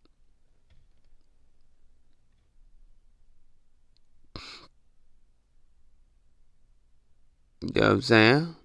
You 7.61 7.69
know 7.75 7.81
what 7.81 7.91
I'm 7.91 8.01
saying? 8.01 8.55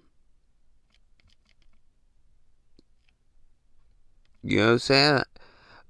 You 4.43 4.57
know 4.57 4.65
what 4.65 4.71
I'm 4.71 4.79
saying? 4.79 5.21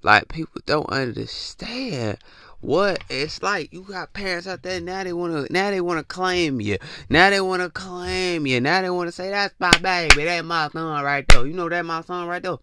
Like 0.02 0.28
people 0.28 0.60
don't 0.66 0.90
understand 0.90 2.18
what 2.60 3.02
it's 3.08 3.42
like. 3.42 3.72
You 3.72 3.82
got 3.82 4.12
parents 4.12 4.46
out 4.46 4.62
there 4.62 4.80
now 4.80 5.04
they 5.04 5.14
wanna 5.14 5.46
now 5.48 5.70
they 5.70 5.80
wanna 5.80 6.04
claim 6.04 6.60
you. 6.60 6.76
Now 7.08 7.30
they 7.30 7.40
wanna 7.40 7.70
claim 7.70 8.46
you. 8.46 8.60
Now 8.60 8.82
they 8.82 8.90
wanna 8.90 9.12
say 9.12 9.30
that's 9.30 9.54
my 9.58 9.72
baby, 9.82 10.24
that's 10.24 10.44
my 10.44 10.68
son 10.68 11.02
right 11.02 11.26
there. 11.28 11.46
You 11.46 11.54
know 11.54 11.68
that 11.70 11.86
my 11.86 12.02
son 12.02 12.28
right 12.28 12.42
there. 12.42 12.56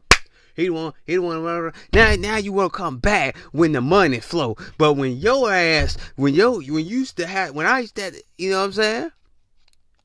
He 0.55 0.69
want, 0.69 0.95
he 1.05 1.17
want. 1.17 1.75
Now, 1.91 2.15
now 2.15 2.37
you 2.37 2.53
want 2.53 2.71
to 2.71 2.77
come 2.77 2.97
back 2.97 3.35
when 3.51 3.73
the 3.73 3.81
money 3.81 4.21
flow. 4.21 4.55
But 4.77 4.93
when 4.93 5.17
your 5.17 5.51
ass, 5.51 5.97
when 6.15 6.33
yo, 6.33 6.53
when 6.53 6.63
you 6.63 6.77
used 6.77 7.17
to 7.17 7.27
have, 7.27 7.53
when 7.53 7.65
I 7.65 7.79
used 7.79 7.95
to, 7.95 8.13
you 8.37 8.51
know 8.51 8.59
what 8.59 8.65
I'm 8.67 8.71
saying? 8.71 9.11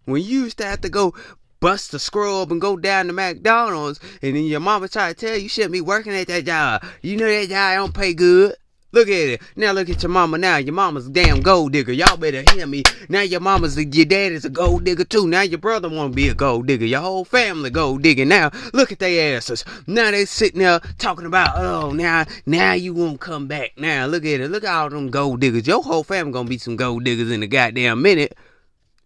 When 0.04 0.23
you 0.23 0.42
used 0.45 0.59
to 0.59 0.64
have 0.64 0.80
to 0.83 0.88
go 0.88 1.14
bust 1.61 1.92
the 1.92 1.99
scrub 1.99 2.50
and 2.50 2.61
go 2.61 2.76
down 2.76 3.07
to 3.07 3.12
McDonald's, 3.12 4.00
and 4.23 4.35
then 4.35 4.45
your 4.45 4.61
mama 4.61 4.88
try 4.88 5.12
to 5.12 5.14
tell 5.14 5.37
you, 5.37 5.42
you 5.42 5.49
shouldn't 5.49 5.73
be 5.73 5.80
working 5.80 6.14
at 6.14 6.26
that 6.28 6.47
job. 6.47 6.85
You 7.02 7.16
know 7.16 7.26
that 7.26 7.49
job 7.49 7.75
don't 7.75 7.95
pay 7.95 8.14
good. 8.14 8.54
Look 8.92 9.07
at 9.07 9.14
it. 9.14 9.42
Now 9.54 9.71
look 9.71 9.88
at 9.88 10.02
your 10.02 10.11
mama 10.11 10.37
now. 10.37 10.57
Your 10.57 10.75
mama's 10.75 11.07
a 11.07 11.11
damn 11.11 11.42
gold 11.42 11.73
digger. 11.73 11.92
Y'all 11.92 12.16
better 12.16 12.42
hear 12.50 12.66
me. 12.66 12.83
Now 13.09 13.21
your 13.21 13.38
mama's 13.38 13.76
a, 13.76 13.85
your 13.85 14.04
daddy's 14.04 14.45
a 14.45 14.50
gold 14.50 14.83
digger 14.83 15.04
too. 15.04 15.28
Now 15.28 15.42
your 15.42 15.61
brother 15.61 15.88
wanna 15.88 16.12
be 16.12 16.28
a 16.28 16.35
gold 16.35 16.66
digger. 16.66 16.87
Your 16.87 17.00
whole 17.00 17.25
family 17.25 17.71
gold 17.71 18.02
digger. 18.02 18.25
Now 18.25 18.50
look 18.73 18.90
at 18.90 18.99
their 18.99 19.37
asses. 19.37 19.64
Now 19.87 20.11
they 20.11 20.25
sitting 20.25 20.59
there 20.59 20.80
talking 20.99 21.26
about, 21.26 21.57
oh 21.57 21.92
now 21.92 22.25
now 22.47 22.73
you 22.73 22.92
won't 22.92 23.21
come 23.21 23.47
back. 23.47 23.75
Now 23.76 24.07
look 24.07 24.25
at 24.25 24.40
it. 24.40 24.50
Look 24.50 24.64
at 24.64 24.75
all 24.75 24.90
them 24.90 25.09
gold 25.09 25.38
diggers. 25.38 25.69
Your 25.69 25.85
whole 25.85 26.02
family 26.02 26.33
gonna 26.33 26.49
be 26.49 26.59
some 26.59 26.75
gold 26.75 27.04
diggers 27.04 27.30
in 27.30 27.45
a 27.45 27.47
goddamn 27.47 28.02
minute. 28.02 28.37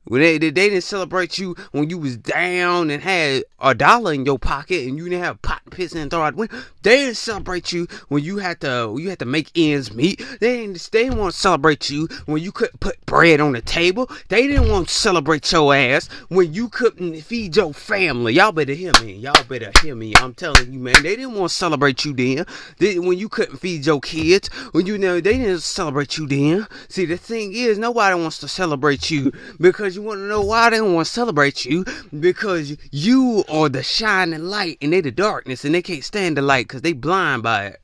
When 0.07 0.21
they, 0.21 0.39
they 0.39 0.51
didn't 0.51 0.83
celebrate 0.83 1.39
you 1.39 1.57
when 1.73 1.89
you 1.89 1.99
was 1.99 2.17
down 2.17 2.91
and 2.91 3.03
had 3.03 3.45
a 3.61 3.75
dollar 3.75 4.13
in 4.13 4.27
your 4.27 4.39
pocket 4.39 4.87
and 4.87 4.99
you 4.99 5.09
didn't 5.09 5.25
have 5.25 5.41
pot 5.41 5.63
piss 5.71 5.95
and 5.95 6.11
throw 6.11 6.23
out 6.23 6.37
the 6.37 6.65
They 6.83 6.97
didn't 6.97 7.17
celebrate 7.17 7.73
you 7.73 7.87
when 8.09 8.23
you 8.23 8.39
had 8.39 8.61
to 8.61 8.97
you 8.99 9.09
had 9.09 9.19
to 9.21 9.25
make 9.25 9.51
ends 9.57 9.93
meet. 9.93 10.19
They 10.41 10.59
didn't 10.59 10.91
they 10.93 11.05
didn't 11.05 11.19
want 11.19 11.35
to 11.35 11.41
celebrate 11.41 11.91
you 11.91 12.09
when 12.27 12.43
you 12.43 12.53
couldn't 12.53 12.81
put 12.81 13.05
bread 13.07 13.41
on 13.41 13.53
the 13.53 13.63
table. 13.63 14.11
They 14.29 14.47
didn't 14.47 14.71
want 14.71 14.89
to 14.89 14.95
celebrate 14.95 15.51
your 15.51 15.75
ass 15.75 16.09
when 16.29 16.53
you 16.53 16.69
couldn't 16.69 17.21
feed 17.23 17.57
your 17.57 17.73
family. 17.73 18.35
Y'all 18.35 18.53
better 18.53 18.75
hear 18.75 18.93
me. 19.03 19.15
Y'all 19.15 19.45
better 19.45 19.73
hear 19.83 19.95
me. 19.95 20.15
I'm 20.17 20.35
telling 20.35 20.73
you, 20.73 20.79
man. 20.79 21.03
They 21.03 21.17
didn't 21.17 21.35
want 21.35 21.51
to 21.51 21.57
celebrate 21.57 22.05
you 22.05 22.13
then. 22.13 22.47
They, 22.79 22.99
when 22.99 23.19
you 23.19 23.29
couldn't 23.29 23.57
feed 23.57 23.87
your 23.87 24.01
kids. 24.01 24.49
When 24.73 24.87
you 24.87 24.99
know 24.99 25.21
they 25.21 25.39
didn't 25.39 25.61
celebrate 25.61 26.19
you 26.19 26.27
then. 26.27 26.67
See 26.89 27.07
the 27.07 27.17
thing 27.17 27.53
is 27.53 27.79
nobody 27.79 28.21
wants 28.21 28.39
to 28.41 28.49
celebrate 28.49 29.11
you 29.11 29.33
because 29.59 29.94
you 29.95 30.03
want 30.03 30.21
to 30.21 30.27
know 30.27 30.41
why 30.41 30.71
they 30.71 30.79
don't 30.79 30.95
want 30.95 31.07
to 31.07 31.13
celebrate 31.13 31.65
you? 31.65 31.85
Because 32.19 32.77
you 32.91 33.45
are 33.49 33.69
the 33.69 33.83
shining 33.83 34.45
light 34.45 34.79
and 34.81 34.93
they 34.93 35.01
the 35.01 35.11
darkness 35.11 35.65
and 35.65 35.75
they 35.75 35.83
can't 35.83 36.05
stand 36.05 36.37
the 36.37 36.43
light 36.43 36.69
because 36.69 36.83
they 36.83 36.93
blind 36.93 37.43
by 37.43 37.67
it. 37.67 37.81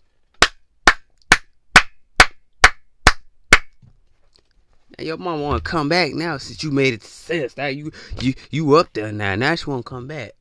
Now 4.99 5.05
your 5.05 5.17
mom 5.17 5.41
want 5.41 5.65
to 5.65 5.71
come 5.71 5.89
back 5.89 6.13
now 6.13 6.37
since 6.37 6.63
you 6.63 6.71
made 6.71 6.95
it 6.95 7.03
sense. 7.03 7.57
Now 7.57 7.67
you 7.67 7.91
you 8.21 8.35
you 8.51 8.75
up 8.75 8.93
there 8.93 9.13
now. 9.13 9.35
Now 9.35 9.55
she 9.55 9.71
want 9.71 9.87
to 9.87 9.91
come 9.91 10.07
back. 10.07 10.33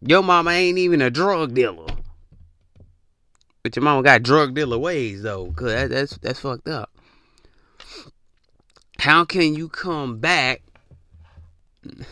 Your 0.00 0.22
mama 0.22 0.50
ain't 0.50 0.78
even 0.78 1.02
a 1.02 1.10
drug 1.10 1.54
dealer. 1.54 1.86
But 3.62 3.74
your 3.74 3.82
mama 3.82 4.02
got 4.02 4.22
drug 4.22 4.54
dealer 4.54 4.78
ways 4.78 5.22
though, 5.22 5.50
cause 5.52 5.72
that, 5.72 5.90
that's 5.90 6.16
that's 6.18 6.40
fucked 6.40 6.68
up. 6.68 6.95
How 9.06 9.24
can 9.24 9.54
you 9.54 9.68
come 9.68 10.18
back? 10.18 10.62
And 11.84 12.04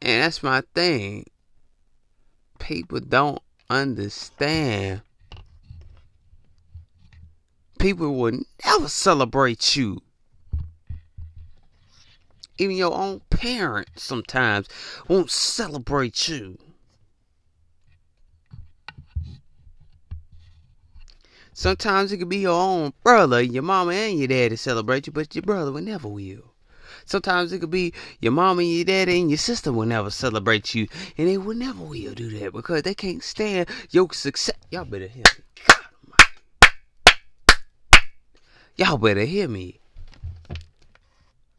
that's 0.00 0.40
my 0.40 0.62
thing. 0.72 1.26
People 2.60 3.00
don't 3.00 3.40
understand. 3.68 5.02
People 7.80 8.14
will 8.14 8.38
never 8.64 8.88
celebrate 8.88 9.74
you. 9.74 10.00
Even 12.56 12.76
your 12.76 12.94
own 12.94 13.20
parents 13.30 14.04
sometimes 14.04 14.68
won't 15.08 15.32
celebrate 15.32 16.28
you. 16.28 16.56
Sometimes 21.56 22.10
it 22.10 22.18
could 22.18 22.28
be 22.28 22.38
your 22.38 22.60
own 22.60 22.92
brother, 23.04 23.40
your 23.40 23.62
mama 23.62 23.92
and 23.92 24.18
your 24.18 24.26
daddy 24.26 24.56
celebrate 24.56 25.06
you, 25.06 25.12
but 25.12 25.34
your 25.36 25.42
brother 25.42 25.70
will 25.70 25.82
never 25.82 26.08
will. 26.08 26.52
Sometimes 27.06 27.52
it 27.52 27.60
could 27.60 27.70
be 27.70 27.92
your 28.20 28.32
mama 28.32 28.62
and 28.62 28.72
your 28.72 28.84
daddy 28.84 29.20
and 29.20 29.30
your 29.30 29.38
sister 29.38 29.72
will 29.72 29.86
never 29.86 30.10
celebrate 30.10 30.74
you, 30.74 30.88
and 31.16 31.28
they 31.28 31.38
will 31.38 31.54
never 31.54 31.80
will 31.80 32.12
do 32.12 32.28
that 32.40 32.52
because 32.52 32.82
they 32.82 32.94
can't 32.94 33.22
stand 33.22 33.68
your 33.90 34.12
success. 34.12 34.56
Y'all 34.70 34.84
better 34.84 35.06
hear 35.06 35.22
me. 35.22 35.44
Y'all 38.76 38.98
better 38.98 39.24
hear 39.24 39.46
me. 39.46 39.78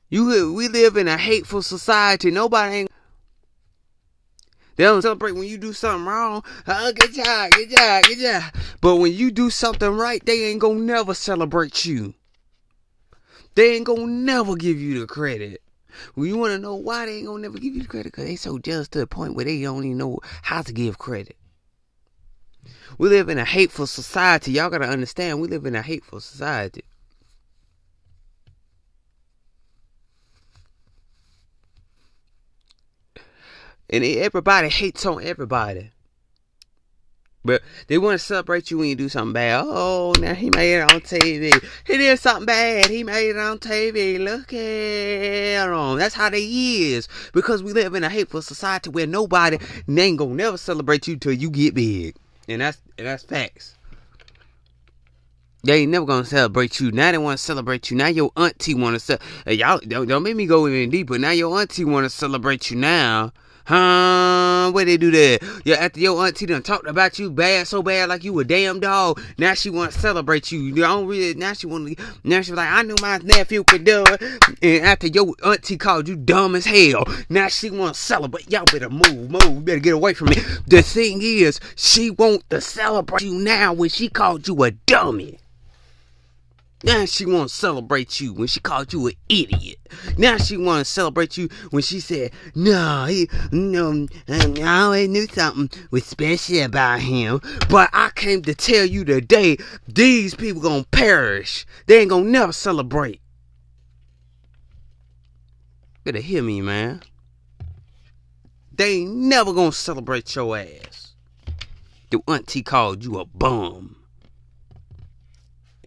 You 0.10 0.54
we 0.54 0.68
live 0.68 0.98
in 0.98 1.08
a 1.08 1.18
hateful 1.18 1.62
society. 1.62 2.32
Nobody 2.32 2.76
ain't 2.76 2.92
They 4.76 4.84
don't 4.84 5.02
celebrate 5.02 5.34
when 5.34 5.48
you 5.48 5.58
do 5.58 5.72
something 5.74 6.06
wrong. 6.06 6.44
Oh, 6.68 6.94
good 6.94 7.14
job, 7.14 7.52
good 7.52 7.70
job, 7.70 8.04
good 8.04 8.20
job. 8.20 8.44
But 8.82 8.98
when 8.98 9.14
you 9.14 9.32
do 9.32 9.50
something 9.50 9.90
right, 9.90 10.24
they 10.26 10.46
ain't 10.46 10.60
gonna 10.60 10.80
never 10.80 11.14
celebrate 11.14 11.86
you. 11.86 12.14
They 13.56 13.76
ain't 13.76 13.86
gonna 13.86 14.08
never 14.08 14.56
give 14.56 14.80
you 14.80 15.00
the 15.00 15.08
credit. 15.08 15.62
Well, 16.16 16.26
you 16.26 16.38
wanna 16.38 16.60
know 16.60 16.76
why 16.76 17.06
they 17.06 17.18
ain't 17.18 17.28
gonna 17.28 17.42
never 17.42 17.58
give 17.58 17.74
you 17.74 17.84
the 17.84 17.88
credit? 17.88 18.12
Cause 18.12 18.26
they 18.26 18.36
so 18.36 18.60
jealous 18.60 18.90
to 18.90 19.00
the 19.00 19.08
point 19.08 19.36
where 19.36 19.46
they 19.46 19.62
don't 19.62 19.86
even 19.86 19.98
know 19.98 20.20
how 20.42 20.62
to 20.62 20.74
give 20.74 20.98
credit. 20.98 21.38
We 22.98 23.10
live 23.10 23.30
in 23.30 23.38
a 23.38 23.46
hateful 23.46 23.88
society. 23.88 24.54
Y'all 24.54 24.70
gotta 24.70 24.90
understand, 24.90 25.40
we 25.40 25.48
live 25.48 25.66
in 25.66 25.76
a 25.76 25.82
hateful 25.82 26.20
society. 26.20 26.84
And 33.90 34.04
everybody 34.04 34.70
hates 34.70 35.06
on 35.06 35.24
everybody. 35.24 35.92
But 37.46 37.62
they 37.88 38.00
want 38.00 38.20
to 38.20 38.26
celebrate 38.26 38.72
you 38.72 38.80
when 38.80 38.90
you 38.90 38.96
do 38.96 39.08
something 39.08 39.34
bad. 39.34 39.64
Oh, 39.68 40.16
now 40.20 40.34
he 40.34 40.50
made 40.50 40.78
it 40.78 40.82
on 40.82 41.00
TV. 41.02 41.64
He 41.86 41.98
did 41.98 42.20
something 42.20 42.48
bad. 42.48 42.90
He 42.90 43.04
made 43.04 43.30
it 43.30 43.38
on 43.38 43.60
TV. 43.60 44.18
Look 44.18 44.52
at 44.52 45.70
him. 45.70 46.00
That's 46.00 46.16
how 46.16 46.32
they 46.32 46.44
is. 46.44 47.08
Because 47.34 47.62
we 47.62 47.72
live 47.72 47.94
in 47.94 48.04
a 48.04 48.10
hateful 48.10 48.42
society 48.42 48.90
where 48.90 49.06
nobody 49.06 49.60
ain't 49.88 50.18
gonna 50.18 50.34
never 50.34 50.58
celebrate 50.58 51.08
you 51.08 51.18
till 51.18 51.34
you 51.34 51.52
get 51.52 51.76
big. 51.76 52.16
And 52.50 52.62
that's 52.62 52.82
and 52.98 53.06
that's 53.06 53.24
facts. 53.24 53.76
They 55.64 55.82
ain't 55.82 55.92
never 55.92 56.08
gonna 56.08 56.26
celebrate 56.26 56.80
you. 56.80 56.92
Now 56.92 57.12
they 57.12 57.20
want 57.20 57.38
to 57.38 57.44
celebrate 57.44 57.92
you. 57.92 57.98
Now 57.98 58.08
your 58.08 58.32
auntie 58.36 58.74
want 58.74 58.96
to 58.96 59.00
celebrate. 59.00 59.60
Y'all 59.60 59.80
don't, 59.88 60.08
don't 60.08 60.24
make 60.24 60.36
me 60.36 60.48
go 60.48 60.68
even 60.68 60.90
deeper. 60.90 61.20
Now 61.20 61.32
your 61.32 61.60
auntie 61.60 61.86
want 61.86 62.06
to 62.06 62.10
celebrate 62.10 62.72
you 62.72 62.78
now 62.78 63.34
Huh? 63.66 64.72
Where 64.72 64.86
they 64.86 64.98
do 64.98 65.10
that? 65.12 65.62
Yeah, 65.66 65.76
after 65.76 66.00
your 66.00 66.24
auntie 66.24 66.46
done 66.46 66.62
talked 66.62 66.88
about 66.88 67.18
you 67.18 67.32
bad, 67.32 67.68
so 67.68 67.82
bad, 67.82 68.10
like 68.10 68.24
you 68.24 68.38
a 68.40 68.44
damn 68.44 68.80
dog. 68.80 69.20
Now 69.40 69.56
she 69.56 69.72
want 69.72 69.92
to 69.92 70.00
celebrate 70.00 70.52
you. 70.52 70.72
Don't 70.74 71.08
really. 71.08 71.34
Now 71.34 71.54
she 71.54 71.66
want 71.66 71.88
to. 71.88 72.04
Now 72.24 72.42
she 72.42 72.52
like, 72.54 72.70
I 72.70 72.84
knew 72.84 72.96
my 73.02 73.18
nephew 73.20 73.64
could 73.64 73.84
do 73.84 74.04
it. 74.08 74.22
And 74.62 74.86
after 74.86 75.08
your 75.08 75.34
auntie 75.44 75.78
called 75.78 76.08
you 76.08 76.16
dumb 76.16 76.56
as 76.56 76.66
hell, 76.66 77.06
now 77.30 77.48
she 77.48 77.72
want 77.72 77.96
to 77.96 78.00
celebrate. 78.00 78.52
Y'all 78.52 78.66
better 78.66 78.90
move, 78.90 79.32
move. 79.32 79.44
You 79.44 79.60
better 79.62 79.80
get 79.80 79.94
away 79.96 80.14
from 80.14 80.30
me. 80.30 80.38
The 80.68 80.82
thing 80.82 81.22
is, 81.22 81.60
she 81.76 82.12
want 82.12 82.48
to 82.52 82.62
celebrate 82.62 83.24
you 83.24 83.34
now 83.34 83.74
when 83.74 83.90
she 83.90 84.10
called 84.10 84.48
you 84.48 84.64
a 84.64 84.72
dummy. 84.72 85.40
Now 86.86 87.06
she 87.06 87.26
want 87.26 87.50
to 87.50 87.56
celebrate 87.56 88.20
you 88.22 88.32
when 88.32 88.48
she 88.48 88.60
called 88.60 88.94
you 88.94 89.08
an 89.08 89.14
idiot. 89.28 89.80
Now 90.20 90.38
she 90.38 90.56
want 90.56 90.86
to 90.86 90.86
celebrate 90.86 91.36
you 91.36 91.50
when 91.72 91.82
she 91.82 92.00
said, 92.00 92.32
"No, 92.54 93.06
he, 93.06 93.28
no, 93.52 93.90
um, 93.90 94.08
I 94.28 94.82
always 94.82 95.10
knew 95.10 95.26
something 95.26 95.72
was 95.90 96.06
special 96.06 96.62
about 96.62 97.00
him." 97.00 97.42
But 97.70 97.90
I 97.92 98.12
came 98.14 98.44
to 98.44 98.54
tell 98.54 98.86
you 98.86 99.04
today, 99.04 99.58
these 99.88 100.36
people 100.36 100.62
gonna 100.62 100.86
perish. 100.92 101.66
They 101.88 102.02
ain't 102.02 102.12
gonna 102.12 102.30
never 102.30 102.54
celebrate. 102.54 103.20
Better 106.04 106.20
hear 106.20 106.44
me, 106.44 106.62
man. 106.62 107.02
They 108.72 108.98
ain't 108.98 109.16
never 109.16 109.54
gonna 109.54 109.72
celebrate 109.72 110.36
your 110.36 110.56
ass. 110.56 111.14
The 112.12 112.22
auntie 112.28 112.62
called 112.62 113.04
you 113.04 113.18
a 113.18 113.26
bum 113.26 114.05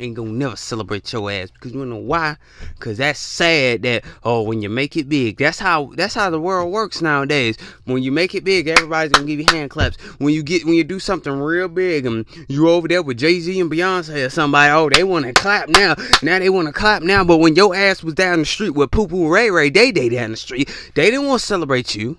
ain't 0.01 0.15
gonna 0.15 0.31
never 0.31 0.57
celebrate 0.57 1.13
your 1.13 1.31
ass 1.31 1.51
because 1.51 1.73
you 1.73 1.79
wanna 1.79 1.91
know 1.91 1.97
why? 1.97 2.37
Because 2.79 2.99
that's 2.99 3.19
sad 3.19 3.83
that 3.83 4.05
oh 4.25 4.43
when 4.43 4.63
you 4.63 4.69
make 4.69 4.97
it 4.97 5.09
big, 5.09 5.39
that's 5.39 5.59
how 5.59 5.93
that's 5.97 6.15
how 6.15 6.31
the 6.31 6.41
world 6.41 6.73
works 6.73 7.03
nowadays. 7.03 7.57
When 7.85 8.03
you 8.03 8.13
make 8.13 8.35
it 8.35 8.45
big, 8.45 8.69
everybody's 8.69 9.13
gonna 9.13 9.27
give 9.27 9.41
you 9.41 9.47
hand 9.51 9.71
claps. 9.71 9.97
When 10.19 10.33
you 10.35 10.43
get 10.43 10.65
when 10.65 10.75
you 10.75 10.85
do 10.85 10.99
something 10.99 11.33
real 11.33 11.69
big 11.69 12.07
and 12.07 12.27
you 12.49 12.69
over 12.69 12.89
there 12.89 13.03
with 13.03 13.19
Jay 13.19 13.41
Z 13.41 13.61
and 13.61 13.71
Beyonce 13.71 14.27
or 14.27 14.31
somebody, 14.31 14.73
oh 14.73 14.89
they 14.89 15.05
want 15.05 15.27
to 15.27 15.33
clap 15.33 15.69
now. 15.69 15.95
Now 16.23 16.39
they 16.39 16.51
want 16.51 16.67
to 16.67 16.73
clap 16.73 17.03
now. 17.03 17.25
But 17.25 17.39
when 17.39 17.57
your 17.57 17.75
ass 17.75 18.03
was 18.03 18.15
down 18.15 18.41
the 18.41 18.47
street 18.47 18.71
with 18.71 18.91
Poo 18.91 19.09
Poo 19.09 19.29
Ray 19.29 19.51
Ray 19.51 19.71
Day 19.71 19.93
Day 19.93 20.09
down 20.09 20.31
the 20.31 20.37
street, 20.37 20.71
they 20.95 21.11
didn't 21.11 21.27
want 21.27 21.41
to 21.41 21.47
celebrate 21.47 21.95
you. 21.95 22.19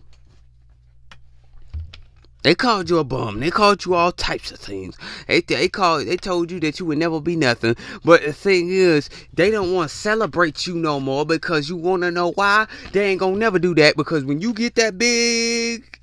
They 2.41 2.55
called 2.55 2.89
you 2.89 2.99
a 2.99 3.03
bum. 3.03 3.41
They 3.41 3.51
called 3.51 3.83
you 3.83 3.95
all 3.95 4.13
types 4.13 4.51
of 4.51 4.59
things. 4.59 4.97
They 5.27 5.41
they 5.41 5.67
called 5.67 6.07
they 6.07 6.15
told 6.15 6.51
you 6.51 6.59
that 6.61 6.79
you 6.79 6.85
would 6.85 6.97
never 6.97 7.19
be 7.19 7.35
nothing. 7.35 7.75
But 8.05 8.23
the 8.23 8.31
thing 8.31 8.69
is, 8.69 9.09
they 9.33 9.51
don't 9.51 9.73
want 9.73 9.89
to 9.89 9.95
celebrate 9.95 10.65
you 10.65 10.75
no 10.75 11.01
more 11.01 11.25
because 11.25 11.67
you 11.67 11.75
want 11.75 12.03
to 12.03 12.11
know 12.11 12.31
why? 12.31 12.67
They 12.93 13.07
ain't 13.07 13.19
gonna 13.19 13.35
never 13.35 13.59
do 13.59 13.75
that 13.75 13.97
because 13.97 14.23
when 14.23 14.39
you 14.39 14.53
get 14.53 14.75
that 14.75 14.97
big, 14.97 15.99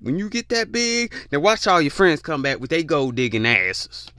when 0.00 0.18
you 0.18 0.28
get 0.28 0.50
that 0.50 0.72
big, 0.72 1.14
now 1.32 1.40
watch 1.40 1.66
all 1.66 1.80
your 1.80 1.90
friends 1.90 2.20
come 2.20 2.42
back 2.42 2.60
with 2.60 2.68
they 2.68 2.82
gold 2.82 3.14
digging 3.14 3.46
asses. 3.46 4.10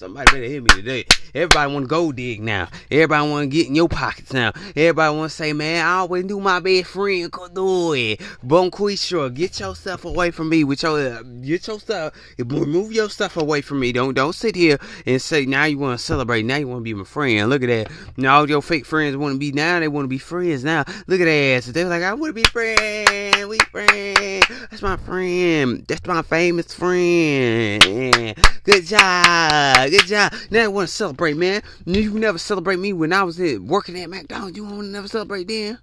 Somebody 0.00 0.30
better 0.32 0.46
hear 0.46 0.62
me 0.62 0.70
today. 0.70 1.04
Everybody 1.34 1.74
want 1.74 1.84
to 1.84 1.86
go 1.86 2.10
dig 2.10 2.40
now. 2.40 2.68
Everybody 2.90 3.30
want 3.30 3.42
to 3.42 3.54
get 3.54 3.66
in 3.66 3.74
your 3.74 3.86
pockets 3.86 4.32
now. 4.32 4.50
Everybody 4.74 5.14
want 5.14 5.30
to 5.30 5.36
say, 5.36 5.52
man, 5.52 5.84
I 5.84 5.98
always 5.98 6.24
knew 6.24 6.40
my 6.40 6.58
best 6.58 6.86
friend 6.86 7.30
could 7.30 7.54
do 7.54 7.92
it. 7.92 8.18
Bonquisha, 8.42 9.34
get 9.34 9.60
yourself 9.60 10.06
away 10.06 10.30
from 10.30 10.48
me 10.48 10.64
with 10.64 10.84
your, 10.84 10.98
uh, 10.98 11.22
get 11.42 11.66
your 11.66 11.78
stuff, 11.78 12.14
remove 12.38 12.92
your 12.94 13.10
stuff 13.10 13.36
away 13.36 13.60
from 13.60 13.80
me. 13.80 13.92
Don't, 13.92 14.14
don't 14.14 14.32
sit 14.32 14.56
here 14.56 14.78
and 15.04 15.20
say, 15.20 15.44
now 15.44 15.64
you 15.66 15.78
want 15.78 16.00
to 16.00 16.02
celebrate. 16.02 16.46
Now 16.46 16.56
you 16.56 16.66
want 16.66 16.80
to 16.80 16.84
be 16.84 16.94
my 16.94 17.04
friend. 17.04 17.50
Look 17.50 17.62
at 17.62 17.66
that. 17.66 17.90
Now 18.16 18.38
all 18.38 18.48
your 18.48 18.62
fake 18.62 18.86
friends 18.86 19.18
want 19.18 19.34
to 19.34 19.38
be 19.38 19.52
now. 19.52 19.80
They 19.80 19.88
want 19.88 20.04
to 20.04 20.08
be 20.08 20.16
friends 20.16 20.64
now. 20.64 20.84
Look 21.08 21.20
at 21.20 21.26
that 21.26 21.56
ass. 21.58 21.66
They're 21.66 21.84
like, 21.84 22.02
I 22.02 22.14
want 22.14 22.34
to 22.34 22.42
be 22.42 22.44
friends. 22.44 23.46
We 23.46 23.58
friends. 23.70 24.46
That's 24.70 24.80
my 24.80 24.96
friend. 24.96 25.84
That's 25.86 26.06
my 26.06 26.22
famous 26.22 26.72
friend. 26.72 28.34
Good 28.64 28.86
job 28.86 29.89
good 29.90 30.06
job. 30.06 30.32
Now 30.50 30.64
I 30.64 30.68
want 30.68 30.88
to 30.88 30.94
celebrate, 30.94 31.36
man. 31.36 31.62
You 31.84 32.18
never 32.18 32.38
celebrate 32.38 32.78
me 32.78 32.92
when 32.92 33.12
I 33.12 33.22
was 33.22 33.38
working 33.38 34.00
at 34.00 34.08
McDonald's. 34.08 34.56
You 34.56 34.64
want 34.64 34.80
to 34.80 34.86
never 34.86 35.08
celebrate 35.08 35.48
then? 35.48 35.78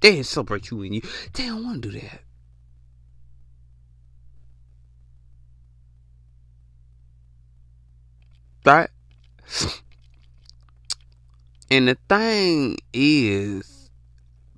They 0.00 0.12
didn't 0.12 0.26
celebrate 0.26 0.70
you 0.70 0.82
and 0.82 0.94
you. 0.94 1.02
They 1.34 1.46
don't 1.46 1.62
want 1.62 1.82
to 1.82 1.90
do 1.90 2.00
that. 2.00 2.20
Right? 8.64 8.88
And 11.70 11.88
the 11.88 11.96
thing 12.08 12.78
is, 12.92 13.90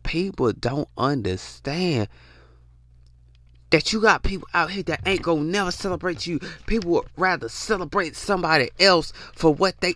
people 0.03 0.53
don't 0.53 0.89
understand 0.97 2.09
that 3.73 3.93
you 3.93 4.01
got 4.01 4.23
people 4.23 4.47
out 4.55 4.71
here 4.71 4.83
that 4.85 5.01
ain't 5.07 5.23
gonna 5.23 5.41
never 5.41 5.71
celebrate 5.71 6.27
you. 6.27 6.39
People 6.67 6.93
would 6.93 7.07
rather 7.17 7.49
celebrate 7.49 8.15
somebody 8.15 8.71
else 8.79 9.13
for 9.35 9.53
what 9.53 9.81
they 9.81 9.95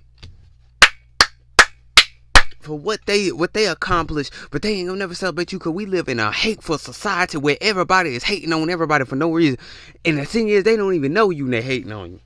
for 2.59 2.77
what 2.77 3.01
they 3.07 3.31
what 3.31 3.53
they 3.53 3.67
accomplished, 3.67 4.33
but 4.51 4.63
they 4.63 4.73
ain't 4.73 4.89
gonna 4.89 4.99
never 4.99 5.15
celebrate 5.15 5.53
you 5.53 5.59
because 5.59 5.73
we 5.73 5.87
live 5.87 6.09
in 6.09 6.19
a 6.19 6.33
hateful 6.33 6.79
society 6.79 7.37
where 7.37 7.59
everybody 7.61 8.17
is 8.17 8.25
hating 8.25 8.53
on 8.53 8.71
everybody 8.71 9.05
for 9.05 9.15
no 9.15 9.31
reason. 9.31 9.59
And 10.05 10.19
the 10.19 10.25
thing 10.25 10.49
is, 10.49 10.65
they 10.65 10.77
don't 10.77 10.95
even 10.95 11.13
know 11.13 11.31
you 11.31 11.45
and 11.45 11.53
they 11.53 11.63
hating 11.63 11.93
on 11.93 12.13
you. 12.13 12.21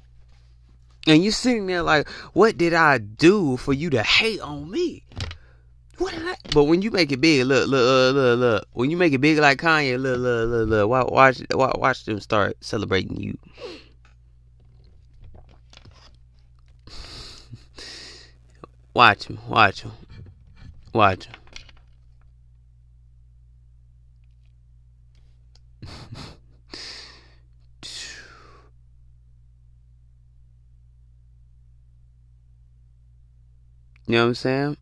And 1.06 1.24
you 1.24 1.32
sitting 1.32 1.66
there 1.66 1.82
like, 1.82 2.08
what 2.32 2.58
did 2.58 2.74
I 2.74 2.98
do 2.98 3.56
for 3.56 3.72
you 3.72 3.90
to 3.90 4.02
hate 4.02 4.40
on 4.40 4.70
me? 4.70 5.02
What? 6.00 6.14
But 6.54 6.64
when 6.64 6.80
you 6.80 6.90
make 6.90 7.12
it 7.12 7.20
big, 7.20 7.44
look, 7.44 7.68
look, 7.68 7.78
uh, 7.78 8.10
look, 8.18 8.40
look. 8.40 8.66
When 8.72 8.90
you 8.90 8.96
make 8.96 9.12
it 9.12 9.18
big 9.18 9.38
like 9.38 9.60
Kanye, 9.60 10.00
look, 10.00 10.18
look, 10.18 10.48
look, 10.48 10.66
look. 10.70 10.88
Watch, 11.10 11.42
watch, 11.50 11.76
watch 11.76 12.06
them 12.06 12.20
start 12.20 12.56
celebrating 12.62 13.20
you. 13.20 13.36
watch 18.94 19.24
him, 19.24 19.38
watch 19.46 19.82
him, 19.82 19.92
watch 20.94 21.26
him. 21.26 21.34
You 34.06 34.14
know 34.16 34.22
what 34.22 34.28
I'm 34.30 34.34
saying? 34.34 34.76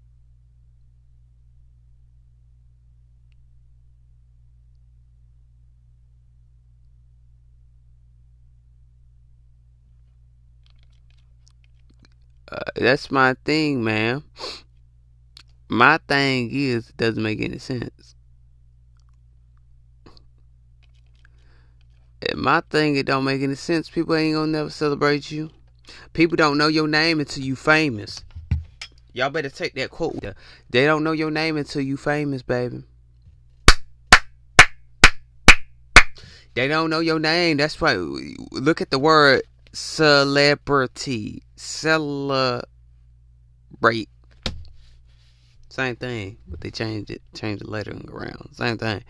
Uh, 12.51 12.61
that's 12.77 13.11
my 13.11 13.35
thing, 13.45 13.85
man. 13.85 14.23
My 15.69 15.99
thing 16.09 16.49
is, 16.51 16.89
it 16.89 16.97
doesn't 16.97 17.23
make 17.23 17.41
any 17.43 17.59
sense. 17.59 18.15
My 22.35 22.63
thing, 22.71 22.97
it 22.97 23.07
don't 23.07 23.25
make 23.25 23.43
any 23.43 23.55
sense. 23.55 23.91
People 23.91 24.15
ain't 24.15 24.35
gonna 24.35 24.51
never 24.51 24.71
celebrate 24.71 25.31
you. 25.31 25.51
People 26.15 26.37
don't 26.37 26.59
know 26.59 26.69
your 26.69 26.89
name 26.89 27.21
until 27.21 27.45
you 27.45 27.55
famous. 27.55 28.25
Y'all 29.13 29.31
better 29.31 29.51
take 29.51 29.75
that 29.75 29.91
quote. 29.91 30.25
They 30.71 30.87
don't 30.87 31.05
know 31.05 31.13
your 31.13 31.31
name 31.31 31.57
until 31.57 31.83
you 31.83 31.97
famous, 31.97 32.43
baby. 32.43 32.85
They 36.55 36.67
don't 36.67 36.91
know 36.91 37.01
your 37.01 37.19
name. 37.19 37.59
That's 37.59 37.81
why. 37.81 37.95
Look 37.95 38.81
at 38.81 38.91
the 38.91 38.99
word 38.99 39.43
celebrity. 39.73 41.43
Celebrate. 41.57 42.69
Same 45.69 45.97
thing, 45.97 46.39
but 46.47 46.61
they 46.61 46.71
changed 46.71 47.11
it, 47.11 47.23
changed 47.35 47.65
the 47.65 47.71
lettering 47.71 48.09
around. 48.11 48.51
Same 48.53 48.79
thing. 48.79 49.05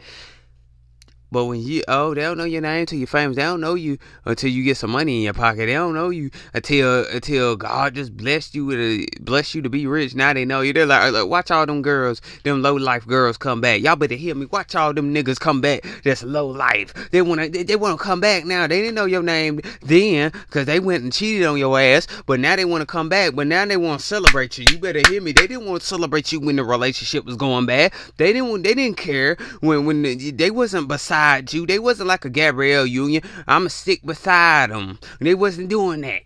But 1.31 1.45
when 1.45 1.61
you 1.61 1.83
oh 1.89 2.15
they 2.15 2.23
don't 2.23 2.39
know 2.39 2.45
your 2.45 2.63
name 2.63 2.81
until 2.81 2.99
you're 2.99 3.07
famous. 3.07 3.37
They 3.37 3.43
don't 3.43 3.61
know 3.61 3.75
you 3.75 3.99
until 4.25 4.51
you 4.51 4.65
get 4.65 4.77
some 4.77 4.91
money 4.91 5.19
in 5.19 5.23
your 5.23 5.35
pocket. 5.35 5.67
They 5.67 5.75
don't 5.75 5.95
know 5.95 6.09
you 6.09 6.31
until 6.55 7.07
until 7.07 7.57
God 7.57 7.95
just 7.95 8.17
blessed 8.17 8.55
you 8.55 8.65
with 8.67 8.79
a 8.79 9.07
bless 9.21 9.55
you 9.55 9.63
to 9.63 9.69
be 9.69 9.87
rich. 9.87 10.15
Now 10.15 10.33
they 10.33 10.45
know 10.45 10.63
you. 10.63 10.73
They're 10.73 10.87
like, 10.87 11.13
like 11.13 11.27
watch 11.27 11.51
all 11.51 11.67
them 11.67 11.83
girls, 11.83 12.23
them 12.45 12.63
low 12.63 12.75
life 12.75 13.07
girls 13.07 13.37
come 13.37 13.61
back. 13.61 13.83
Y'all 13.83 13.97
better 13.97 14.15
hear 14.15 14.35
me. 14.35 14.47
Watch 14.47 14.75
all 14.75 14.95
them 14.95 15.15
niggas 15.15 15.39
come 15.39 15.61
back. 15.61 15.87
That's 16.05 16.23
low 16.23 16.47
life. 16.47 16.95
They 17.11 17.21
wanna 17.21 17.49
they, 17.49 17.63
they 17.63 17.77
wanna 17.77 17.99
come 17.99 18.21
back 18.21 18.47
now. 18.47 18.67
They 18.67 18.81
didn't 18.81 18.95
know 18.95 19.05
your 19.05 19.23
name 19.23 19.61
then 19.83 20.33
because 20.47 20.65
they 20.65 20.81
went 20.81 21.03
and 21.03 21.13
cheated 21.13 21.47
on 21.47 21.59
your 21.59 21.79
ass. 21.79 22.07
But 22.27 22.41
now 22.41 22.57
they 22.57 22.65
wanna 22.65 22.87
come 22.87 23.11
back. 23.11 23.35
But 23.35 23.47
now 23.47 23.67
they 23.67 23.77
wanna 23.77 23.99
celebrate 23.99 24.57
you. 24.57 24.65
You 24.71 24.79
better 24.79 25.03
hear 25.09 25.21
me. 25.21 25.33
They 25.33 25.47
didn't 25.47 25.67
want 25.67 25.83
to 25.83 25.87
celebrate 25.87 26.33
you 26.33 26.41
when 26.41 26.57
the 26.57 26.65
relationship 26.65 27.27
was 27.27 27.37
going 27.37 27.67
bad. 27.67 27.93
They 28.17 28.33
didn't 28.33 28.63
they 28.63 28.75
didn't 28.75 28.97
care 28.97 29.37
when 29.61 29.85
when 29.85 30.03
the, 30.03 30.31
they 30.31 30.51
wasn't 30.51 30.89
beside 30.89 31.18
beside 31.19 31.53
you. 31.53 31.67
They 31.67 31.79
wasn't 31.79 32.09
like 32.09 32.25
a 32.25 32.31
Gabrielle 32.31 32.87
Union. 32.87 33.23
I'ma 33.47 33.69
stick 33.69 34.05
beside 34.05 34.71
them. 34.71 34.99
They 35.21 35.35
wasn't 35.35 35.69
doing 35.69 36.01
that. 36.03 36.23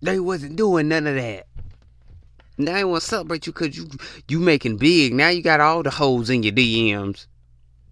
They 0.00 0.20
wasn't 0.20 0.56
doing 0.56 0.88
none 0.88 1.06
of 1.06 1.16
that. 1.16 1.46
Now 2.56 2.74
they 2.74 2.84
want 2.84 3.02
to 3.02 3.08
celebrate 3.08 3.46
you 3.46 3.52
because 3.52 3.76
you 3.76 3.88
you 4.28 4.40
making 4.40 4.78
big. 4.78 5.14
Now 5.14 5.28
you 5.28 5.42
got 5.42 5.60
all 5.60 5.82
the 5.82 5.90
hoes 5.90 6.30
in 6.30 6.42
your 6.42 6.52
DMs. 6.52 7.26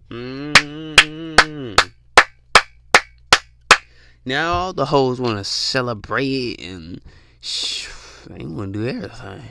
Mm-hmm. 0.09 1.75
Now 4.25 4.53
all 4.53 4.73
the 4.73 4.85
hoes 4.85 5.21
want 5.21 5.37
to 5.37 5.43
celebrate 5.43 6.61
and 6.61 7.01
they 8.27 8.45
want 8.45 8.73
to 8.73 8.79
do 8.79 8.87
everything. 8.87 9.43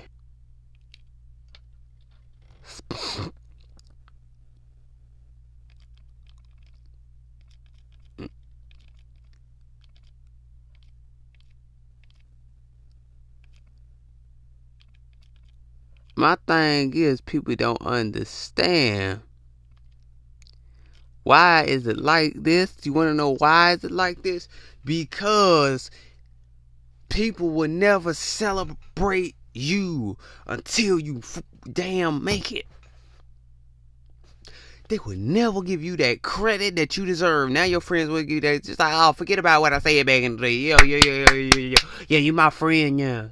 My 16.18 16.37
thing 16.46 16.94
is, 16.96 17.20
people 17.20 17.55
don't 17.57 17.83
understand. 17.83 19.20
Why 21.25 21.64
is 21.64 21.87
it 21.87 21.99
like 21.99 22.33
this? 22.37 22.75
You 22.85 22.94
want 22.94 23.11
to 23.11 23.14
know 23.14 23.35
why 23.37 23.72
is 23.72 23.85
it 23.85 23.90
like 23.90 24.22
this? 24.22 24.49
Because 24.83 25.90
people 27.11 27.51
will 27.51 27.68
never 27.68 28.14
celebrate 28.14 29.37
you 29.53 30.16
until 30.46 30.99
you 30.99 31.20
damn 31.70 32.25
make 32.25 32.51
it. 32.51 32.64
They 34.88 34.99
would 35.05 35.18
never 35.18 35.62
give 35.62 35.83
you 35.83 35.96
that 35.96 36.22
credit 36.22 36.77
that 36.77 36.96
you 36.96 37.05
deserve. 37.05 37.51
Now 37.51 37.64
your 37.64 37.81
friends 37.81 38.09
will 38.09 38.20
give 38.22 38.31
you 38.31 38.40
that. 38.42 38.62
Just 38.62 38.79
like, 38.79 38.92
oh, 38.94 39.12
forget 39.12 39.38
about 39.38 39.61
what 39.61 39.72
I 39.72 39.81
said 39.81 40.07
back 40.07 40.22
in 40.22 40.37
the 40.37 40.42
day. 40.42 40.53
Yo, 40.53 40.77
yo, 40.85 40.99
yo, 40.99 41.25
yo, 41.25 41.35
yo, 41.35 41.59
yo. 41.59 41.77
Yeah, 42.09 42.18
you 42.18 42.33
my 42.33 42.51
friend, 42.51 43.01
yeah. 43.01 43.29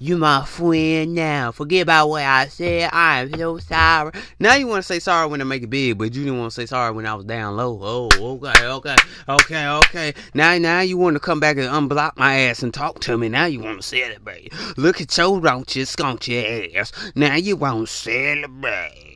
You 0.00 0.18
my 0.18 0.44
friend 0.44 1.14
now. 1.14 1.52
Forget 1.52 1.82
about 1.82 2.10
what 2.10 2.22
I 2.22 2.48
said. 2.48 2.90
I'm 2.92 3.32
so 3.32 3.58
sorry. 3.58 4.12
Now 4.38 4.56
you 4.56 4.66
want 4.66 4.80
to 4.80 4.86
say 4.86 4.98
sorry 4.98 5.28
when 5.28 5.40
I 5.40 5.44
make 5.44 5.62
it 5.62 5.70
big, 5.70 5.96
but 5.96 6.14
you 6.14 6.24
didn't 6.24 6.38
want 6.38 6.52
to 6.52 6.54
say 6.54 6.66
sorry 6.66 6.92
when 6.92 7.06
I 7.06 7.14
was 7.14 7.24
down 7.24 7.56
low. 7.56 7.80
Oh, 7.82 8.36
okay, 8.36 8.66
okay, 8.66 8.96
okay, 9.26 9.66
okay. 9.66 10.14
Now, 10.34 10.56
now 10.58 10.80
you 10.80 10.98
want 10.98 11.14
to 11.14 11.20
come 11.20 11.40
back 11.40 11.56
and 11.56 11.66
unblock 11.66 12.18
my 12.18 12.40
ass 12.40 12.62
and 12.62 12.74
talk 12.74 13.00
to 13.00 13.16
me. 13.16 13.30
Now 13.30 13.46
you 13.46 13.60
want 13.60 13.80
to 13.80 13.88
celebrate. 13.88 14.52
Look 14.76 15.00
at 15.00 15.16
your 15.16 15.40
raunchy, 15.40 15.82
skunchy 15.82 16.76
ass. 16.76 16.92
Now 17.16 17.36
you 17.36 17.56
want 17.56 17.88
to 17.88 17.92
celebrate. 17.92 19.07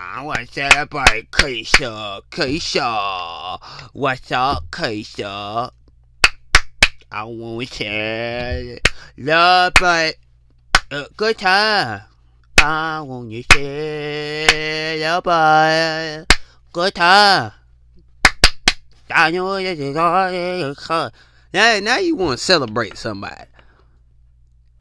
I 0.00 0.22
want 0.22 0.38
to 0.38 0.46
celebrate 0.46 1.28
Keisha, 1.32 2.22
Keisha. 2.30 3.60
What's 3.92 4.30
up, 4.30 4.70
Keisha? 4.70 5.72
I 7.10 7.24
want 7.24 7.68
to 7.68 8.78
love, 9.16 9.72
but 9.80 10.14
uh, 10.92 11.06
good 11.16 11.36
time. 11.38 12.02
I 12.58 13.00
want 13.00 13.32
to 13.32 13.42
celebrate 15.00 16.26
good 16.72 16.94
time. 16.94 17.52
I 19.10 19.30
now, 21.52 21.80
now 21.80 21.98
you 21.98 22.14
want 22.14 22.38
to 22.38 22.44
celebrate 22.44 22.96
somebody. 22.96 23.46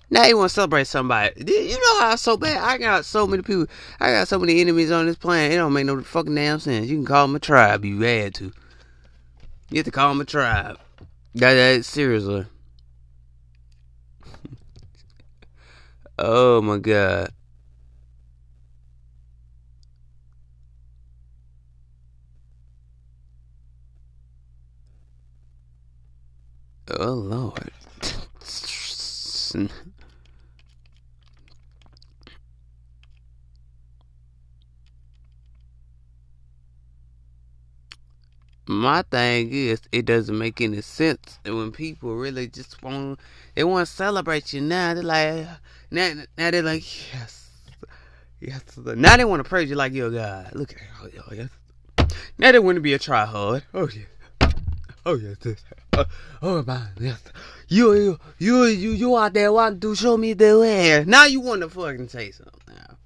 Now 0.09 0.25
you 0.25 0.37
want 0.37 0.49
to 0.49 0.53
celebrate 0.53 0.87
somebody. 0.87 1.33
You 1.45 1.77
know 1.77 1.99
how 1.99 2.15
so 2.15 2.37
bad? 2.37 2.61
I 2.63 2.77
got 2.77 3.03
so 3.03 3.27
many 3.27 3.43
people. 3.43 3.67
I 3.99 4.11
got 4.11 4.27
so 4.29 4.39
many 4.39 4.61
enemies 4.61 4.89
on 4.89 5.05
this 5.05 5.17
planet. 5.17 5.51
It 5.51 5.57
don't 5.57 5.73
make 5.73 5.85
no 5.85 6.01
fucking 6.01 6.33
damn 6.33 6.59
sense. 6.59 6.87
You 6.87 6.95
can 6.95 7.05
call 7.05 7.27
them 7.27 7.35
a 7.35 7.39
tribe. 7.39 7.83
You 7.83 7.99
had 8.01 8.33
to. 8.35 8.53
You 9.69 9.77
have 9.77 9.85
to 9.85 9.91
call 9.91 10.09
them 10.09 10.21
a 10.21 10.25
tribe. 10.25 10.79
That, 11.35 11.53
that 11.55 11.83
seriously. 11.83 12.45
oh 16.19 16.61
my 16.61 16.77
god. 16.77 17.31
Oh 26.89 27.11
lord. 27.13 27.71
my 38.67 39.01
thing 39.03 39.51
is 39.51 39.81
it 39.91 40.05
doesn't 40.05 40.37
make 40.37 40.59
any 40.59 40.81
sense. 40.81 41.39
When 41.45 41.71
people 41.71 42.15
really 42.15 42.47
just 42.47 42.81
want 42.83 43.19
they 43.55 43.63
want 43.63 43.87
to 43.87 43.93
celebrate 43.93 44.53
you 44.53 44.61
now 44.61 44.93
they're 44.93 45.03
like 45.03 45.47
now, 45.89 46.13
now 46.37 46.51
they're 46.51 46.61
like 46.61 47.13
yes 47.13 47.49
yes 48.41 48.61
now 48.77 49.17
they 49.17 49.25
want 49.25 49.43
to 49.43 49.49
praise 49.49 49.69
you 49.69 49.75
like 49.75 49.93
you're 49.93 50.11
God. 50.11 50.51
Look 50.53 50.73
at 50.73 50.79
oh, 51.01 51.07
oh 51.29 51.33
yes. 51.33 51.49
Now 52.37 52.51
they 52.51 52.59
want 52.59 52.75
to 52.75 52.81
be 52.81 52.93
a 52.93 52.99
tryhard 52.99 53.63
oh 53.73 53.87
yeah. 53.87 54.51
Oh 55.05 55.15
yes 55.15 55.37
oh, 55.45 55.55
uh, 55.93 56.03
oh 56.41 56.63
my 56.67 56.87
yes. 56.99 57.23
You 57.69 57.93
you 57.93 58.19
you 58.37 58.65
you 58.65 58.91
you 58.91 59.17
out 59.17 59.33
there 59.33 59.53
want 59.53 59.81
to 59.81 59.95
show 59.95 60.17
me 60.17 60.33
the 60.33 60.59
way. 60.59 61.05
Now 61.07 61.25
you 61.25 61.39
want 61.39 61.61
to 61.61 61.69
fucking 61.69 62.09
say 62.09 62.31
something. 62.31 62.53
Now 62.67 62.97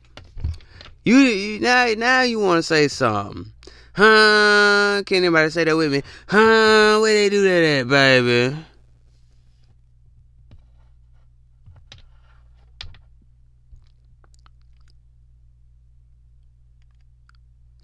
you, 1.06 1.18
you 1.18 1.60
now 1.60 1.94
now 1.96 2.22
you 2.24 2.40
want 2.40 2.60
to 2.60 2.64
say 2.64 2.88
something 2.88 3.54
Huh? 3.94 5.04
Can 5.06 5.18
anybody 5.18 5.50
say 5.50 5.66
that 5.66 5.76
with 5.76 5.92
me? 5.92 6.02
Huh? 6.28 7.00
Where 7.02 7.14
they 7.14 7.30
do 7.30 7.44
that 7.44 7.80
at, 7.80 7.88
baby? 7.90 8.58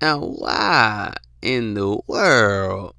Now, 0.01 0.19
why 0.19 1.15
in 1.41 1.73
the 1.73 1.97
world 2.07 2.93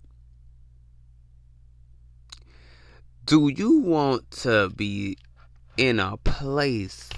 do 3.25 3.49
you 3.49 3.79
want 3.81 4.31
to 4.31 4.69
be 4.71 5.17
in 5.77 6.01
a 6.01 6.17
place 6.19 7.09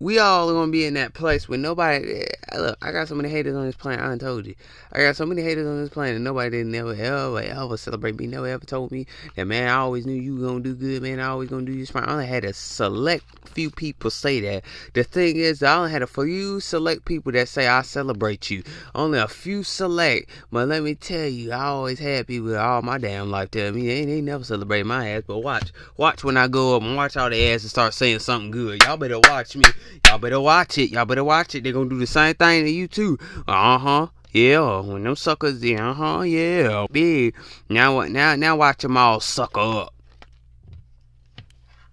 we 0.00 0.18
all 0.18 0.50
gonna 0.50 0.72
be 0.72 0.86
in 0.86 0.94
that 0.94 1.12
place 1.12 1.46
where 1.46 1.58
nobody. 1.58 2.22
Eh, 2.22 2.58
look, 2.58 2.78
I 2.80 2.90
got 2.90 3.06
so 3.06 3.14
many 3.14 3.28
haters 3.28 3.54
on 3.54 3.66
this 3.66 3.76
planet. 3.76 4.00
I 4.00 4.16
told 4.16 4.46
you. 4.46 4.54
I 4.92 5.00
got 5.00 5.14
so 5.14 5.26
many 5.26 5.42
haters 5.42 5.66
on 5.66 5.82
this 5.82 5.90
planet. 5.90 6.22
Nobody 6.22 6.50
didn't 6.50 6.74
ever, 6.74 6.94
ever, 6.94 7.40
ever 7.40 7.76
celebrate 7.76 8.18
me. 8.18 8.26
Never 8.26 8.48
ever 8.48 8.64
told 8.64 8.92
me 8.92 9.06
that, 9.36 9.44
man, 9.44 9.68
I 9.68 9.74
always 9.74 10.06
knew 10.06 10.14
you 10.14 10.40
gonna 10.40 10.60
do 10.60 10.74
good, 10.74 11.02
man. 11.02 11.20
I 11.20 11.26
always 11.26 11.50
gonna 11.50 11.66
do 11.66 11.78
this 11.78 11.90
fine. 11.90 12.04
I 12.04 12.12
only 12.12 12.26
had 12.26 12.44
a 12.44 12.54
select 12.54 13.24
few 13.50 13.70
people 13.70 14.10
say 14.10 14.40
that. 14.40 14.64
The 14.94 15.04
thing 15.04 15.36
is, 15.36 15.62
I 15.62 15.76
only 15.76 15.90
had 15.90 16.02
a 16.02 16.06
few 16.06 16.60
select 16.60 17.04
people 17.04 17.32
that 17.32 17.48
say 17.48 17.66
I 17.68 17.82
celebrate 17.82 18.50
you. 18.50 18.62
Only 18.94 19.18
a 19.18 19.28
few 19.28 19.62
select. 19.62 20.30
But 20.50 20.68
let 20.68 20.82
me 20.82 20.94
tell 20.94 21.26
you, 21.26 21.52
I 21.52 21.64
always 21.64 21.98
had 21.98 22.26
people 22.26 22.56
all 22.56 22.82
my 22.82 22.96
damn 22.98 23.30
life 23.30 23.50
tell 23.50 23.72
me 23.72 23.86
they, 23.86 24.04
they 24.06 24.20
never 24.20 24.44
celebrate 24.44 24.84
my 24.84 25.10
ass. 25.10 25.24
But 25.26 25.40
watch, 25.40 25.72
watch 25.96 26.24
when 26.24 26.36
I 26.36 26.48
go 26.48 26.76
up 26.76 26.82
and 26.82 26.96
watch 26.96 27.16
all 27.16 27.28
the 27.28 27.48
ass 27.48 27.62
and 27.62 27.70
start 27.70 27.92
saying 27.92 28.20
something 28.20 28.50
good. 28.50 28.82
Y'all 28.82 28.96
better 28.96 29.20
watch 29.20 29.56
me. 29.56 29.64
Y'all 30.06 30.18
better 30.18 30.40
watch 30.40 30.78
it. 30.78 30.90
Y'all 30.90 31.04
better 31.04 31.24
watch 31.24 31.54
it. 31.54 31.64
They're 31.64 31.72
gonna 31.72 31.88
do 31.88 31.98
the 31.98 32.06
same 32.06 32.34
thing 32.34 32.64
to 32.64 32.70
you 32.70 32.88
too. 32.88 33.18
Uh 33.46 33.78
huh. 33.78 34.06
Yeah, 34.32 34.80
when 34.80 35.02
them 35.02 35.16
suckers, 35.16 35.62
yeah, 35.62 35.90
uh 35.90 35.94
huh, 35.94 36.20
yeah, 36.20 36.86
big. 36.92 37.34
Now? 37.68 38.00
Now, 38.02 38.36
now 38.36 38.56
watch 38.56 38.82
them 38.82 38.96
all 38.96 39.18
suck 39.18 39.58
up. 39.58 39.92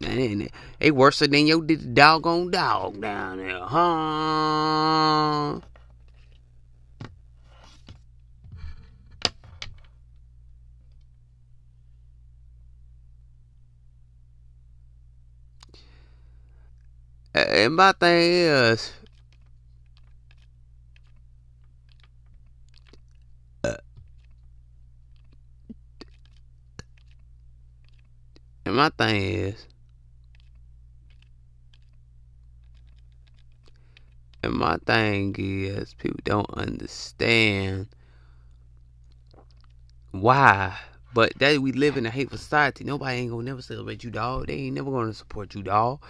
And 0.05 0.47
they 0.79 0.91
worse 0.91 1.17
than 1.19 1.47
your 1.47 1.61
doggone 1.61 2.51
dog 2.51 3.01
down 3.01 3.37
there, 3.39 3.61
huh? 3.61 5.59
And 17.45 17.75
my 17.75 17.93
thing 17.93 18.31
is, 18.31 18.93
uh, 23.63 23.75
and 28.65 28.75
my 28.75 28.89
thing 28.89 29.21
is, 29.21 29.67
and 34.43 34.53
my 34.53 34.77
thing 34.85 35.35
is, 35.37 35.93
people 35.95 36.19
don't 36.23 36.49
understand 36.51 37.87
why. 40.11 40.77
But 41.13 41.33
that 41.39 41.61
we 41.61 41.71
live 41.71 41.97
in 41.97 42.05
a 42.05 42.11
hateful 42.11 42.37
society. 42.37 42.83
Nobody 42.83 43.17
ain't 43.19 43.31
gonna 43.31 43.43
never 43.43 43.61
celebrate 43.61 44.03
you, 44.03 44.11
dog. 44.11 44.47
They 44.47 44.55
ain't 44.55 44.75
never 44.75 44.91
gonna 44.91 45.13
support 45.13 45.55
you, 45.55 45.63
dog. 45.63 46.01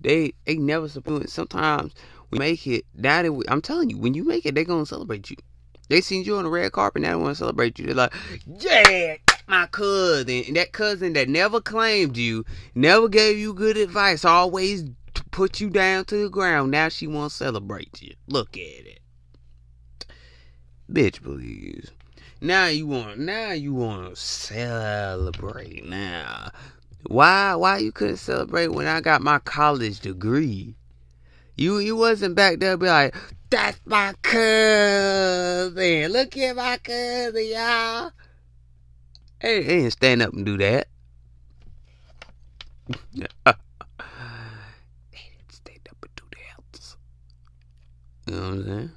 They 0.00 0.32
they 0.46 0.56
never 0.56 0.88
support. 0.88 1.28
Sometimes 1.28 1.92
we 2.30 2.38
make 2.38 2.66
it. 2.66 2.84
Now 2.94 3.22
That 3.22 3.44
I'm 3.48 3.62
telling 3.62 3.90
you, 3.90 3.98
when 3.98 4.14
you 4.14 4.24
make 4.24 4.46
it, 4.46 4.54
they 4.54 4.64
gonna 4.64 4.86
celebrate 4.86 5.30
you. 5.30 5.36
They 5.88 6.00
seen 6.00 6.22
you 6.22 6.36
on 6.36 6.44
the 6.44 6.50
red 6.50 6.70
carpet, 6.70 7.02
now 7.02 7.10
they 7.10 7.22
want 7.22 7.36
to 7.36 7.38
celebrate 7.38 7.78
you. 7.78 7.86
They're 7.86 7.94
like, 7.96 8.14
yeah, 8.46 9.16
my 9.48 9.66
cousin, 9.66 10.44
and 10.46 10.56
that 10.56 10.72
cousin 10.72 11.14
that 11.14 11.28
never 11.28 11.60
claimed 11.60 12.16
you, 12.16 12.44
never 12.76 13.08
gave 13.08 13.36
you 13.36 13.52
good 13.52 13.76
advice, 13.76 14.24
always 14.24 14.84
put 15.32 15.60
you 15.60 15.68
down 15.68 16.04
to 16.06 16.16
the 16.22 16.28
ground. 16.30 16.70
Now 16.70 16.88
she 16.90 17.08
to 17.08 17.28
celebrate 17.28 18.00
you. 18.00 18.14
Look 18.28 18.56
at 18.56 18.86
it, 18.86 19.00
bitch, 20.88 21.20
please. 21.22 21.90
Now 22.40 22.68
you 22.68 22.86
want, 22.86 23.18
now 23.18 23.50
you 23.50 23.74
want 23.74 24.10
to 24.10 24.16
celebrate. 24.16 25.84
Now 25.84 26.52
why 27.06 27.54
why 27.54 27.78
you 27.78 27.92
couldn't 27.92 28.18
celebrate 28.18 28.68
when 28.68 28.86
I 28.86 29.00
got 29.00 29.22
my 29.22 29.38
college 29.40 30.00
degree? 30.00 30.74
You 31.56 31.78
you 31.78 31.96
wasn't 31.96 32.34
back 32.34 32.58
there 32.58 32.76
be 32.76 32.86
like, 32.86 33.14
that's 33.50 33.80
my 33.84 34.14
cousin. 34.22 36.12
Look 36.12 36.36
at 36.36 36.56
my 36.56 36.78
cousin, 36.78 37.46
y'all. 37.46 38.12
Hey, 39.40 39.62
they 39.62 39.76
didn't 39.76 39.90
stand 39.92 40.22
up 40.22 40.32
and 40.32 40.46
do 40.46 40.58
that. 40.58 40.88
they 43.14 43.22
didn't 45.14 45.50
stand 45.50 45.88
up 45.90 45.96
and 46.02 46.14
do 46.16 46.24
that. 46.32 47.00
You 48.26 48.36
know 48.36 48.42
what 48.42 48.52
I'm 48.52 48.64
saying? 48.64 48.90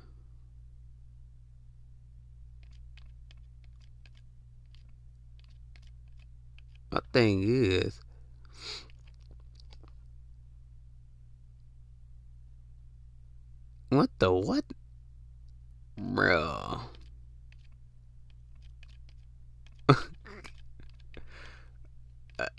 My 6.94 7.00
thing 7.12 7.42
is, 7.44 8.00
what 13.90 14.12
the 14.20 14.32
what, 14.32 14.64
bro? 15.98 16.82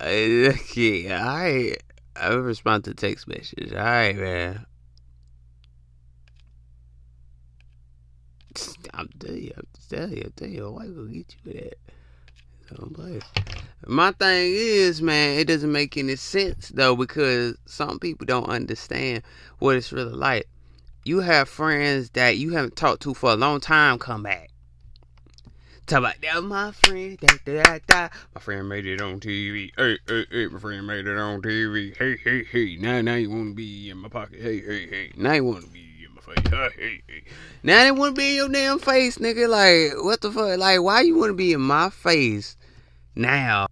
okay, 0.00 1.12
I 1.12 1.76
I 2.16 2.28
respond 2.30 2.82
to 2.84 2.94
text 2.94 3.28
message. 3.28 3.72
All 3.72 3.78
right, 3.78 4.16
man. 4.16 4.66
I'm 8.92 9.08
telling 9.20 9.44
you, 9.44 9.52
I'm 9.56 9.66
telling 9.88 10.16
you, 10.16 10.22
I'm 10.24 10.32
telling 10.34 10.54
you, 10.54 10.70
why 10.72 10.86
go 10.88 11.04
get 11.04 11.36
you 11.44 11.52
that? 11.52 11.78
My 13.86 14.12
thing 14.12 14.52
is, 14.54 15.02
man, 15.02 15.38
it 15.38 15.46
doesn't 15.46 15.70
make 15.70 15.96
any 15.96 16.16
sense 16.16 16.70
though 16.70 16.96
because 16.96 17.56
some 17.66 17.98
people 17.98 18.26
don't 18.26 18.48
understand 18.48 19.22
what 19.58 19.76
it's 19.76 19.92
really 19.92 20.14
like. 20.14 20.48
You 21.04 21.20
have 21.20 21.48
friends 21.48 22.10
that 22.10 22.38
you 22.38 22.52
haven't 22.52 22.76
talked 22.76 23.02
to 23.02 23.12
for 23.12 23.30
a 23.30 23.36
long 23.36 23.60
time 23.60 23.98
come 23.98 24.22
back. 24.22 24.50
Talk 25.86 25.98
about 25.98 26.14
that, 26.22 26.42
my 26.42 26.72
friend. 26.72 27.18
Da, 27.18 27.28
da, 27.44 27.78
da. 27.86 28.08
My 28.34 28.40
friend 28.40 28.66
made 28.66 28.86
it 28.86 29.02
on 29.02 29.20
TV. 29.20 29.70
Hey, 29.76 29.98
hey, 30.08 30.24
hey, 30.30 30.46
my 30.46 30.58
friend 30.58 30.86
made 30.86 31.06
it 31.06 31.18
on 31.18 31.42
TV. 31.42 31.94
Hey, 31.94 32.16
hey, 32.24 32.44
hey. 32.44 32.76
Now, 32.80 33.02
now 33.02 33.16
you 33.16 33.28
want 33.28 33.50
to 33.50 33.54
be 33.54 33.90
in 33.90 33.98
my 33.98 34.08
pocket. 34.08 34.40
Hey, 34.40 34.60
hey, 34.60 34.86
hey. 34.88 35.12
Now 35.14 35.34
you 35.34 35.44
want 35.44 35.62
to 35.62 35.70
be 35.70 36.06
in 36.06 36.14
my 36.14 36.22
face. 36.22 36.50
Hey, 36.50 36.70
hey, 36.78 37.02
hey. 37.06 37.24
Now 37.62 37.84
they 37.84 37.90
want 37.90 38.14
to 38.14 38.18
be 38.18 38.30
in 38.30 38.36
your 38.36 38.48
damn 38.48 38.78
face, 38.78 39.18
nigga. 39.18 39.46
Like, 39.46 40.02
what 40.02 40.22
the 40.22 40.32
fuck? 40.32 40.58
Like, 40.58 40.80
why 40.80 41.02
you 41.02 41.18
want 41.18 41.28
to 41.28 41.34
be 41.34 41.52
in 41.52 41.60
my 41.60 41.90
face? 41.90 42.56
Now, 43.16 43.68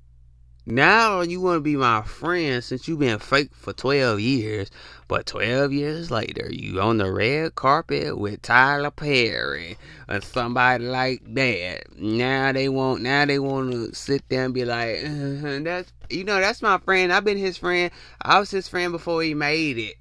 now 0.64 1.22
you 1.22 1.40
want 1.40 1.56
to 1.56 1.60
be 1.60 1.74
my 1.74 2.02
friend 2.02 2.62
since 2.62 2.86
you've 2.86 3.00
been 3.00 3.18
fake 3.18 3.52
for 3.52 3.72
12 3.72 4.20
years. 4.20 4.70
But 5.08 5.26
12 5.26 5.72
years 5.72 6.12
later, 6.12 6.48
you 6.50 6.80
on 6.80 6.98
the 6.98 7.12
red 7.12 7.56
carpet 7.56 8.16
with 8.16 8.42
Tyler 8.42 8.92
Perry 8.92 9.76
or 10.08 10.20
somebody 10.20 10.84
like 10.84 11.22
that. 11.34 11.98
Now 11.98 12.52
they 12.52 12.68
want, 12.68 13.02
now 13.02 13.24
they 13.24 13.40
want 13.40 13.72
to 13.72 13.92
sit 13.94 14.22
there 14.28 14.44
and 14.44 14.54
be 14.54 14.64
like, 14.64 14.98
uh, 15.04 15.58
that's, 15.62 15.92
you 16.08 16.22
know, 16.22 16.40
that's 16.40 16.62
my 16.62 16.78
friend. 16.78 17.12
I've 17.12 17.24
been 17.24 17.38
his 17.38 17.56
friend. 17.56 17.90
I 18.20 18.38
was 18.38 18.52
his 18.52 18.68
friend 18.68 18.92
before 18.92 19.22
he 19.22 19.34
made 19.34 19.78
it. 19.78 19.96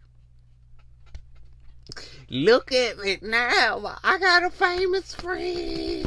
Look 2.29 2.71
at 2.71 2.99
me 2.99 3.17
now. 3.23 3.97
I 4.03 4.19
got 4.19 4.43
a 4.43 4.51
famous 4.51 5.15
friend. 5.15 6.05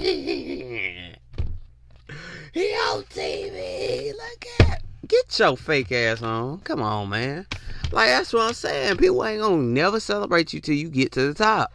He 2.55 2.71
on 2.71 3.03
TV. 3.03 4.12
Look 4.12 4.47
at 4.61 4.83
Get 5.09 5.38
your 5.40 5.57
fake 5.57 5.90
ass 5.90 6.23
on. 6.23 6.61
Come 6.61 6.81
on, 6.81 7.09
man. 7.09 7.47
Like 7.90 8.07
that's 8.07 8.33
what 8.33 8.43
I'm 8.43 8.55
saying. 8.55 8.97
People 8.97 9.25
ain't 9.25 9.43
gonna 9.43 9.57
never 9.57 9.99
celebrate 9.99 10.53
you 10.53 10.61
till 10.61 10.77
you 10.77 10.88
get 10.88 11.11
to 11.12 11.27
the 11.27 11.35
top. 11.35 11.73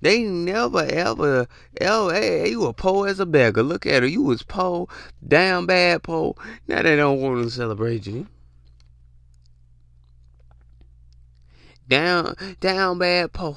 They 0.00 0.24
never 0.24 0.82
ever 0.82 1.46
ever 1.80 2.12
hey, 2.12 2.50
you 2.50 2.62
were 2.62 2.72
poor 2.72 3.06
as 3.06 3.20
a 3.20 3.26
beggar. 3.26 3.62
Look 3.62 3.86
at 3.86 4.02
her. 4.02 4.08
You 4.08 4.22
was 4.22 4.42
poor, 4.42 4.88
damn 5.26 5.66
bad 5.66 6.02
poor. 6.02 6.34
Now 6.66 6.82
they 6.82 6.96
don't 6.96 7.20
want 7.20 7.44
to 7.44 7.50
celebrate 7.50 8.08
you. 8.08 8.26
Down 11.88 12.34
down 12.60 12.98
bad 12.98 13.32
poor 13.32 13.56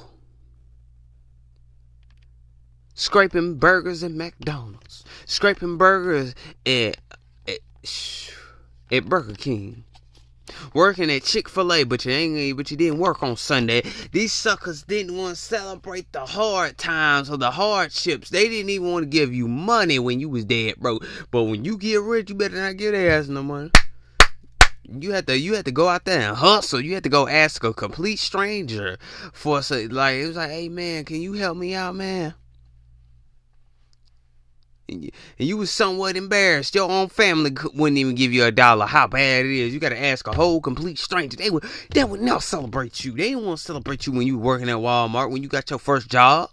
scraping 3.00 3.54
burgers 3.54 4.02
and 4.02 4.16
McDonald's, 4.16 5.04
scraping 5.30 5.76
burgers 5.76 6.34
at, 6.66 6.96
at, 7.46 7.58
at 8.90 9.04
Burger 9.04 9.34
King, 9.34 9.84
working 10.74 11.10
at 11.10 11.22
Chick 11.22 11.48
Fil 11.48 11.72
A, 11.72 11.84
but 11.84 12.04
you 12.04 12.12
ain't, 12.12 12.56
but 12.56 12.70
you 12.70 12.76
didn't 12.76 12.98
work 12.98 13.22
on 13.22 13.36
Sunday. 13.36 13.82
These 14.10 14.32
suckers 14.32 14.82
didn't 14.82 15.16
want 15.16 15.36
to 15.36 15.40
celebrate 15.40 16.12
the 16.12 16.26
hard 16.26 16.76
times 16.76 17.30
or 17.30 17.36
the 17.36 17.52
hardships. 17.52 18.30
They 18.30 18.48
didn't 18.48 18.70
even 18.70 18.90
want 18.90 19.04
to 19.04 19.08
give 19.08 19.32
you 19.32 19.46
money 19.46 20.00
when 20.00 20.18
you 20.18 20.28
was 20.28 20.44
dead, 20.44 20.76
bro. 20.78 20.98
But 21.30 21.44
when 21.44 21.64
you 21.64 21.78
get 21.78 22.02
rich, 22.02 22.30
you 22.30 22.34
better 22.34 22.56
not 22.56 22.76
give 22.76 22.92
their 22.92 23.12
ass 23.12 23.28
no 23.28 23.44
money. 23.44 23.70
You 24.92 25.12
had 25.12 25.28
to 25.28 25.38
you 25.38 25.54
had 25.54 25.66
to 25.66 25.70
go 25.70 25.86
out 25.86 26.04
there 26.04 26.20
and 26.20 26.36
hustle. 26.36 26.80
You 26.80 26.94
had 26.94 27.04
to 27.04 27.08
go 27.08 27.28
ask 27.28 27.62
a 27.62 27.72
complete 27.72 28.18
stranger 28.18 28.98
for 29.32 29.62
like 29.70 30.16
it 30.16 30.26
was 30.26 30.36
like, 30.36 30.50
hey 30.50 30.68
man, 30.68 31.04
can 31.04 31.22
you 31.22 31.34
help 31.34 31.56
me 31.56 31.76
out, 31.76 31.94
man? 31.94 32.34
And 34.90 35.04
you, 35.04 35.10
and 35.38 35.48
you 35.48 35.56
was 35.56 35.70
somewhat 35.70 36.16
embarrassed. 36.16 36.74
Your 36.74 36.90
own 36.90 37.08
family 37.08 37.52
wouldn't 37.74 37.98
even 37.98 38.14
give 38.14 38.32
you 38.32 38.44
a 38.44 38.50
dollar. 38.50 38.86
How 38.86 39.06
bad 39.06 39.46
it 39.46 39.52
is. 39.52 39.72
You 39.72 39.80
got 39.80 39.90
to 39.90 40.02
ask 40.02 40.26
a 40.26 40.32
whole 40.32 40.60
complete 40.60 40.98
stranger. 40.98 41.36
They 41.36 41.50
would 41.50 41.64
they 41.90 42.04
would 42.04 42.20
not 42.20 42.42
celebrate 42.42 43.04
you. 43.04 43.12
They 43.12 43.34
to 43.34 43.56
celebrate 43.56 44.06
you 44.06 44.12
when 44.12 44.26
you 44.26 44.38
working 44.38 44.68
at 44.68 44.76
Walmart 44.76 45.30
when 45.30 45.42
you 45.42 45.48
got 45.48 45.70
your 45.70 45.78
first 45.78 46.08
job. 46.08 46.50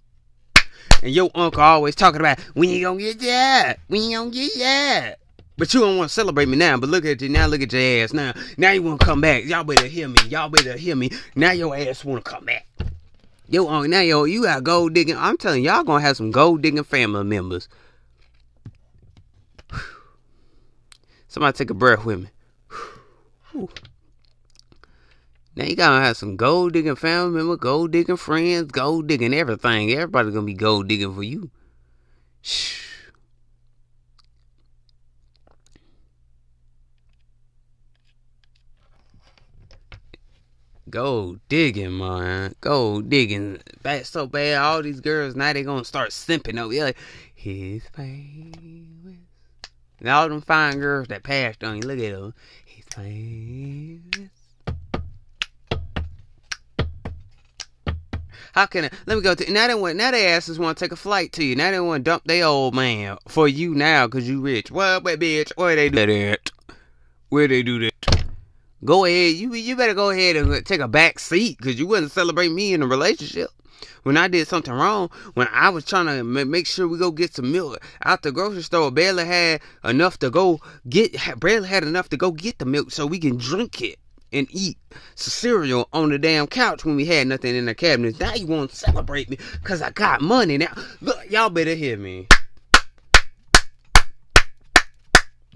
And 1.03 1.13
your 1.13 1.29
uncle 1.35 1.61
always 1.61 1.95
talking 1.95 2.19
about 2.19 2.39
when 2.53 2.69
you 2.69 2.81
gonna 2.81 2.99
get 2.99 3.19
that, 3.19 3.79
when 3.87 4.03
you 4.03 4.17
gonna 4.17 4.31
get 4.31 4.57
that. 4.57 5.19
But 5.57 5.73
you 5.73 5.79
don't 5.79 5.97
want 5.97 6.09
to 6.09 6.13
celebrate 6.13 6.47
me 6.47 6.55
now. 6.55 6.77
But 6.77 6.89
look 6.89 7.05
at 7.05 7.21
you 7.21 7.29
now. 7.29 7.47
Look 7.47 7.61
at 7.61 7.73
your 7.73 8.03
ass 8.03 8.13
now. 8.13 8.33
Now 8.57 8.71
you 8.71 8.83
want 8.83 8.99
to 8.99 9.05
come 9.05 9.21
back. 9.21 9.45
Y'all 9.45 9.63
better 9.63 9.87
hear 9.87 10.07
me. 10.07 10.19
Y'all 10.27 10.49
better 10.49 10.77
hear 10.77 10.95
me. 10.95 11.09
Now 11.35 11.51
your 11.51 11.75
ass 11.75 12.05
want 12.05 12.23
to 12.23 12.31
come 12.31 12.45
back. 12.45 12.67
Yo, 13.49 13.83
now 13.83 14.01
yo, 14.01 14.25
you 14.25 14.43
got 14.43 14.63
gold 14.63 14.93
digging. 14.93 15.15
I'm 15.15 15.37
telling 15.37 15.63
y'all 15.63 15.83
gonna 15.83 16.01
have 16.01 16.17
some 16.17 16.31
gold 16.31 16.61
digging 16.61 16.83
family 16.83 17.23
members. 17.23 17.69
Somebody 21.37 21.55
take 21.55 21.69
a 21.69 21.75
breath 21.75 22.03
with 22.03 22.21
me. 22.21 22.29
Now 25.55 25.65
you 25.65 25.75
gotta 25.75 26.03
have 26.03 26.17
some 26.17 26.35
gold 26.35 26.73
digging 26.73 26.95
family 26.95 27.29
members, 27.29 27.59
gold 27.59 27.91
digging 27.91 28.17
friends, 28.17 28.71
gold 28.71 29.05
digging 29.05 29.35
everything. 29.35 29.91
Everybody's 29.91 30.33
gonna 30.33 30.47
be 30.47 30.55
gold 30.55 30.87
digging 30.87 31.13
for 31.13 31.21
you. 31.21 31.51
Shh. 32.41 33.11
Gold 40.89 41.39
digging, 41.49 41.99
man. 41.99 42.55
Gold 42.61 43.11
digging. 43.11 43.59
Bad, 43.83 44.07
so 44.07 44.25
bad. 44.25 44.57
All 44.57 44.81
these 44.81 45.01
girls 45.01 45.35
now 45.35 45.53
they 45.53 45.61
gonna 45.61 45.85
start 45.85 46.09
simping 46.09 46.59
over 46.59 46.73
here. 46.73 46.93
His 47.35 47.83
famous. 47.93 48.86
And 49.99 50.09
all 50.09 50.29
them 50.29 50.41
fine 50.41 50.79
girls 50.79 51.07
that 51.07 51.23
passed 51.23 51.63
on 51.63 51.77
you. 51.77 51.81
Look 51.81 51.99
at 51.99 52.11
them. 52.11 52.33
His 52.65 52.85
famous. 52.93 54.29
How 58.53 58.65
can 58.65 58.85
I? 58.85 58.89
Let 59.05 59.17
me 59.17 59.21
go 59.21 59.35
to 59.35 59.51
now. 59.51 59.67
They 59.67 59.75
want 59.75 59.97
now. 59.97 60.11
They 60.11 60.27
asses 60.27 60.57
want 60.57 60.77
to 60.77 60.83
take 60.83 60.91
a 60.91 60.95
flight 60.95 61.31
to 61.33 61.43
you. 61.43 61.55
Now 61.55 61.71
they 61.71 61.79
want 61.79 62.03
to 62.03 62.11
dump 62.11 62.23
their 62.25 62.45
old 62.45 62.73
man 62.73 63.17
for 63.27 63.47
you 63.47 63.75
now 63.75 64.07
because 64.07 64.27
you 64.27 64.41
rich. 64.41 64.71
Well, 64.71 64.99
but 64.99 65.19
bitch, 65.19 65.51
where 65.55 65.75
they 65.75 65.89
do 65.89 66.05
that? 66.05 66.51
Where 67.29 67.47
they 67.47 67.61
do 67.61 67.79
that? 67.79 68.25
Go 68.83 69.05
ahead. 69.05 69.35
You 69.35 69.53
you 69.53 69.75
better 69.75 69.93
go 69.93 70.09
ahead 70.09 70.35
and 70.35 70.65
take 70.65 70.79
a 70.79 70.87
back 70.87 71.19
seat 71.19 71.57
because 71.57 71.77
you 71.77 71.87
wouldn't 71.87 72.11
celebrate 72.11 72.49
me 72.49 72.73
in 72.73 72.81
a 72.81 72.87
relationship. 72.87 73.49
When 74.03 74.17
I 74.17 74.27
did 74.27 74.47
something 74.47 74.73
wrong, 74.73 75.09
when 75.33 75.47
I 75.51 75.69
was 75.69 75.85
trying 75.85 76.05
to 76.05 76.23
make 76.23 76.67
sure 76.67 76.87
we 76.87 76.97
go 76.97 77.11
get 77.11 77.35
some 77.35 77.51
milk 77.51 77.79
out 78.03 78.21
the 78.23 78.31
grocery 78.31 78.63
store, 78.63 78.91
barely 78.91 79.25
had 79.25 79.61
enough 79.83 80.17
to 80.19 80.29
go 80.29 80.61
get, 80.87 81.17
barely 81.39 81.67
had 81.67 81.83
enough 81.83 82.09
to 82.09 82.17
go 82.17 82.31
get 82.31 82.59
the 82.59 82.65
milk 82.65 82.91
so 82.91 83.05
we 83.05 83.19
can 83.19 83.37
drink 83.37 83.81
it 83.81 83.99
and 84.31 84.47
eat 84.51 84.77
cereal 85.15 85.87
on 85.93 86.09
the 86.09 86.19
damn 86.19 86.47
couch 86.47 86.83
when 86.83 86.95
we 86.95 87.05
had 87.05 87.27
nothing 87.27 87.55
in 87.55 87.65
the 87.65 87.75
cabinets. 87.75 88.19
Now 88.19 88.33
you 88.33 88.47
want 88.47 88.71
to 88.71 88.75
celebrate 88.75 89.29
me 89.29 89.37
because 89.61 89.81
I 89.81 89.91
got 89.91 90.21
money. 90.21 90.57
Now, 90.57 90.73
look, 91.01 91.29
y'all 91.29 91.49
better 91.49 91.75
hear 91.75 91.97
me. 91.97 92.27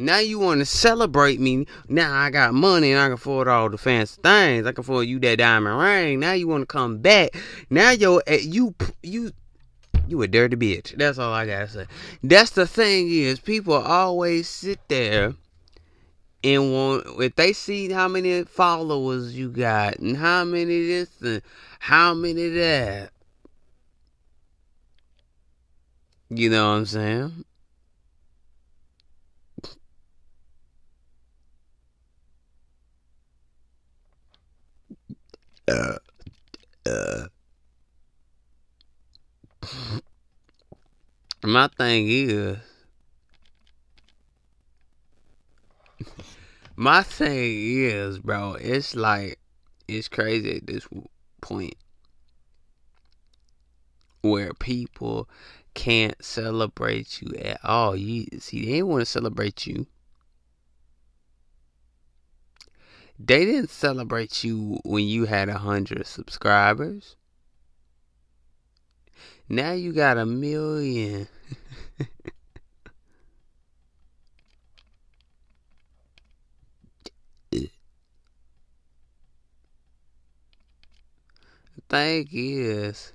Now 0.02 0.20
you 0.20 0.40
want 0.40 0.60
to 0.60 0.66
celebrate 0.66 1.40
me. 1.40 1.66
Now 1.88 2.14
I 2.14 2.30
got 2.30 2.54
money 2.54 2.92
and 2.92 3.00
I 3.00 3.06
can 3.06 3.14
afford 3.14 3.48
all 3.48 3.70
the 3.70 3.78
fancy 3.78 4.20
things. 4.22 4.66
I 4.66 4.72
can 4.72 4.82
afford 4.82 5.08
you 5.08 5.20
that 5.20 5.38
diamond 5.38 5.80
ring. 5.80 6.20
Now 6.20 6.34
you 6.34 6.48
want 6.48 6.64
to 6.64 6.66
come 6.66 6.98
back. 6.98 7.36
Now 7.70 7.92
yo, 7.92 8.18
eh, 8.28 8.40
you 8.42 8.76
you 9.04 9.32
you 10.08 10.22
a 10.22 10.28
dirty 10.28 10.58
bitch. 10.58 10.98
That's 10.98 11.18
all 11.18 11.34
I 11.34 11.46
gotta 11.46 11.68
say. 11.68 11.86
That's 12.24 12.52
the 12.52 12.68
thing 12.68 13.10
is 13.10 13.40
people 13.40 13.74
always 13.74 14.50
sit 14.50 14.80
there 14.88 15.34
and 16.44 16.74
want 16.74 17.06
if 17.22 17.36
they 17.36 17.54
see 17.54 17.92
how 17.92 18.08
many 18.08 18.44
followers 18.44 19.36
you 19.38 19.50
got 19.50 20.00
and 20.00 20.18
how 20.18 20.44
many 20.44 20.88
this 20.88 21.10
and 21.22 21.42
how 21.80 22.14
many 22.14 22.50
that. 22.50 23.12
You 26.30 26.50
know 26.50 26.70
what 26.70 26.78
I'm 26.78 26.86
saying? 26.86 27.46
Uh, 35.72 35.98
uh. 36.86 37.28
My 41.44 41.68
thing 41.68 42.06
is 42.08 42.58
my 46.76 47.04
thing 47.04 47.54
is, 47.56 48.20
bro, 48.20 48.54
it's 48.60 48.96
like 48.96 49.40
it's 49.88 50.08
crazy 50.08 50.58
at 50.58 50.68
this 50.68 50.88
point 51.42 51.76
where 54.22 54.54
people 54.54 55.30
can't 55.74 56.16
celebrate 56.24 57.22
you 57.22 57.36
at 57.38 57.60
all. 57.64 57.96
You 57.96 58.26
see, 58.40 58.66
they 58.66 58.84
want 58.84 59.02
to 59.02 59.06
celebrate 59.06 59.68
you. 59.68 59.86
They 63.24 63.46
didn't 63.46 63.70
celebrate 63.70 64.44
you 64.44 64.80
when 64.84 65.06
you 65.06 65.26
had 65.26 65.48
a 65.48 65.58
hundred 65.60 66.08
subscribers. 66.08 67.16
Now 69.48 69.74
you 69.74 69.94
got 69.94 70.18
a 70.18 70.26
million. 70.26 71.28
thing 81.90 82.30
is 82.32 83.12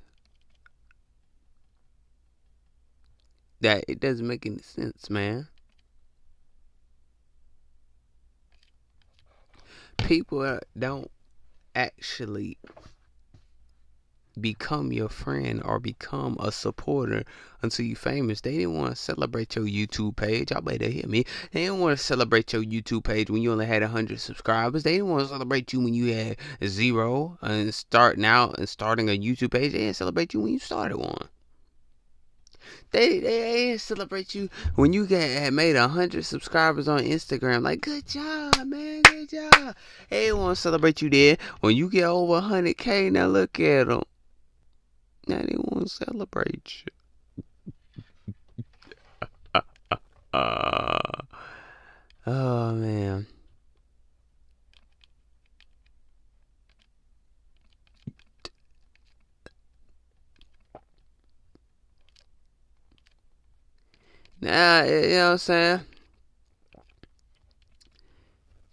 that 3.63 3.85
it 3.89 3.99
doesn't 3.99 4.27
make 4.27 4.45
any 4.45 4.59
sense, 4.59 5.09
man. 5.09 5.49
People 9.99 10.59
don't 10.79 11.11
actually 11.75 12.59
become 14.41 14.93
your 14.93 15.09
friend 15.09 15.63
or 15.65 15.81
become 15.81 16.37
a 16.41 16.53
supporter 16.53 17.25
until 17.63 17.87
you're 17.87 17.97
famous. 17.97 18.41
They 18.41 18.59
didn't 18.59 18.75
want 18.75 18.91
to 18.91 18.97
celebrate 18.97 19.57
your 19.57 19.65
YouTube 19.65 20.17
page. 20.17 20.51
Y'all 20.51 20.61
better 20.61 20.89
hear 20.89 21.07
me. 21.07 21.25
They 21.53 21.65
didn't 21.65 21.81
want 21.81 21.99
to 21.99 22.05
celebrate 22.05 22.53
your 22.53 22.63
YouTube 22.63 23.05
page 23.05 23.31
when 23.31 23.43
you 23.43 23.53
only 23.53 23.67
had 23.67 23.83
hundred 23.83 24.21
subscribers. 24.21 24.83
They 24.83 24.93
didn't 24.93 25.09
want 25.09 25.23
to 25.23 25.29
celebrate 25.29 25.73
you 25.73 25.81
when 25.81 25.95
you 25.95 26.13
had 26.13 26.37
zero 26.65 27.39
and 27.41 27.75
starting 27.75 28.25
out 28.25 28.59
and 28.59 28.69
starting 28.69 29.09
a 29.09 29.19
YouTube 29.19 29.53
page. 29.53 29.73
They 29.73 29.79
didn't 29.79 29.97
celebrate 29.97 30.35
you 30.35 30.41
when 30.41 30.53
you 30.53 30.59
started 30.59 30.99
one. 30.99 31.29
They, 32.91 33.19
they, 33.19 33.41
they 33.41 33.79
celebrate 33.79 34.35
you 34.35 34.49
when 34.75 34.93
you 34.93 35.07
get 35.07 35.53
made 35.53 35.77
a 35.77 35.89
hundred 35.89 36.25
subscribers 36.25 36.89
on 36.89 37.01
Instagram. 37.01 37.63
Like, 37.63 37.81
good 37.81 38.07
job, 38.07 38.55
man, 38.65 39.03
good 39.03 39.29
job. 39.29 39.77
They 40.11 40.33
want 40.33 40.57
to 40.57 40.63
celebrate 40.63 41.03
you 41.03 41.11
there. 41.11 41.37
When 41.61 41.77
you 41.77 41.91
get 41.91 42.05
over 42.05 42.41
hundred 42.41 42.79
k, 42.79 43.11
now 43.11 43.27
look 43.27 43.59
at 43.61 43.89
them. 43.89 44.03
Now 45.27 45.39
they 45.39 45.57
want 45.57 45.89
to 45.89 46.05
celebrate 46.05 46.85
you. 46.85 46.93
uh, 50.33 51.11
oh 52.27 52.73
man. 52.73 53.27
Now, 64.41 64.85
you 64.85 65.01
know 65.01 65.25
what 65.25 65.33
I'm 65.33 65.39
saying? 65.39 65.81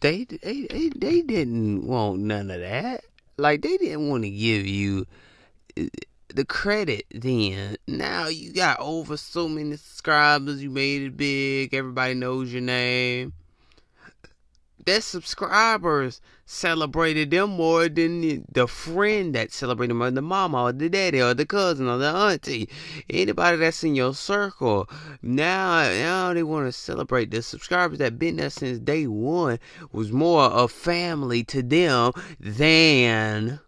They, 0.02 0.26
they, 0.26 0.68
they, 0.70 0.90
they 0.90 1.22
didn't 1.22 1.88
want 1.88 2.20
none 2.20 2.52
of 2.52 2.60
that. 2.60 3.06
Like, 3.38 3.62
they 3.62 3.78
didn't 3.78 4.10
want 4.10 4.24
to 4.24 4.30
give 4.30 4.68
you 4.68 5.06
eh, 5.78 5.88
the 6.28 6.46
credit 6.46 7.06
then. 7.12 7.78
Now 7.88 8.28
you 8.28 8.52
got 8.52 8.80
over 8.80 9.18
so 9.18 9.48
many 9.48 9.78
subscribers, 9.78 10.62
you 10.62 10.70
made 10.70 11.04
it 11.04 11.18
big, 11.18 11.74
everybody 11.74 12.16
knows 12.16 12.52
your 12.52 12.62
name. 12.62 13.34
Their 14.86 15.02
subscribers 15.02 16.20
celebrated 16.46 17.32
them 17.32 17.52
more 17.52 17.88
than 17.88 18.46
the 18.52 18.68
friend 18.68 19.34
that 19.36 19.52
celebrated 19.52 19.92
them, 19.92 20.04
or 20.04 20.12
the 20.12 20.22
mama, 20.22 20.64
or 20.64 20.74
the 20.74 20.90
daddy, 20.90 21.22
or 21.22 21.34
the 21.34 21.46
cousin, 21.46 21.88
or 21.88 21.98
the 21.98 22.10
auntie. 22.10 22.70
Anybody 23.10 23.58
that's 23.58 23.84
in 23.84 23.96
your 23.96 24.14
circle. 24.14 24.90
Now, 25.22 25.84
now 25.84 26.34
they 26.34 26.44
want 26.44 26.68
to 26.68 26.72
celebrate 26.72 27.32
the 27.32 27.42
subscribers 27.42 28.00
that 28.00 28.20
been 28.20 28.38
there 28.38 28.50
since 28.50 28.80
day 28.80 29.08
one 29.08 29.60
was 29.92 30.12
more 30.12 30.50
a 30.52 30.68
family 30.68 31.44
to 31.46 31.62
them 31.62 32.12
than 32.40 33.60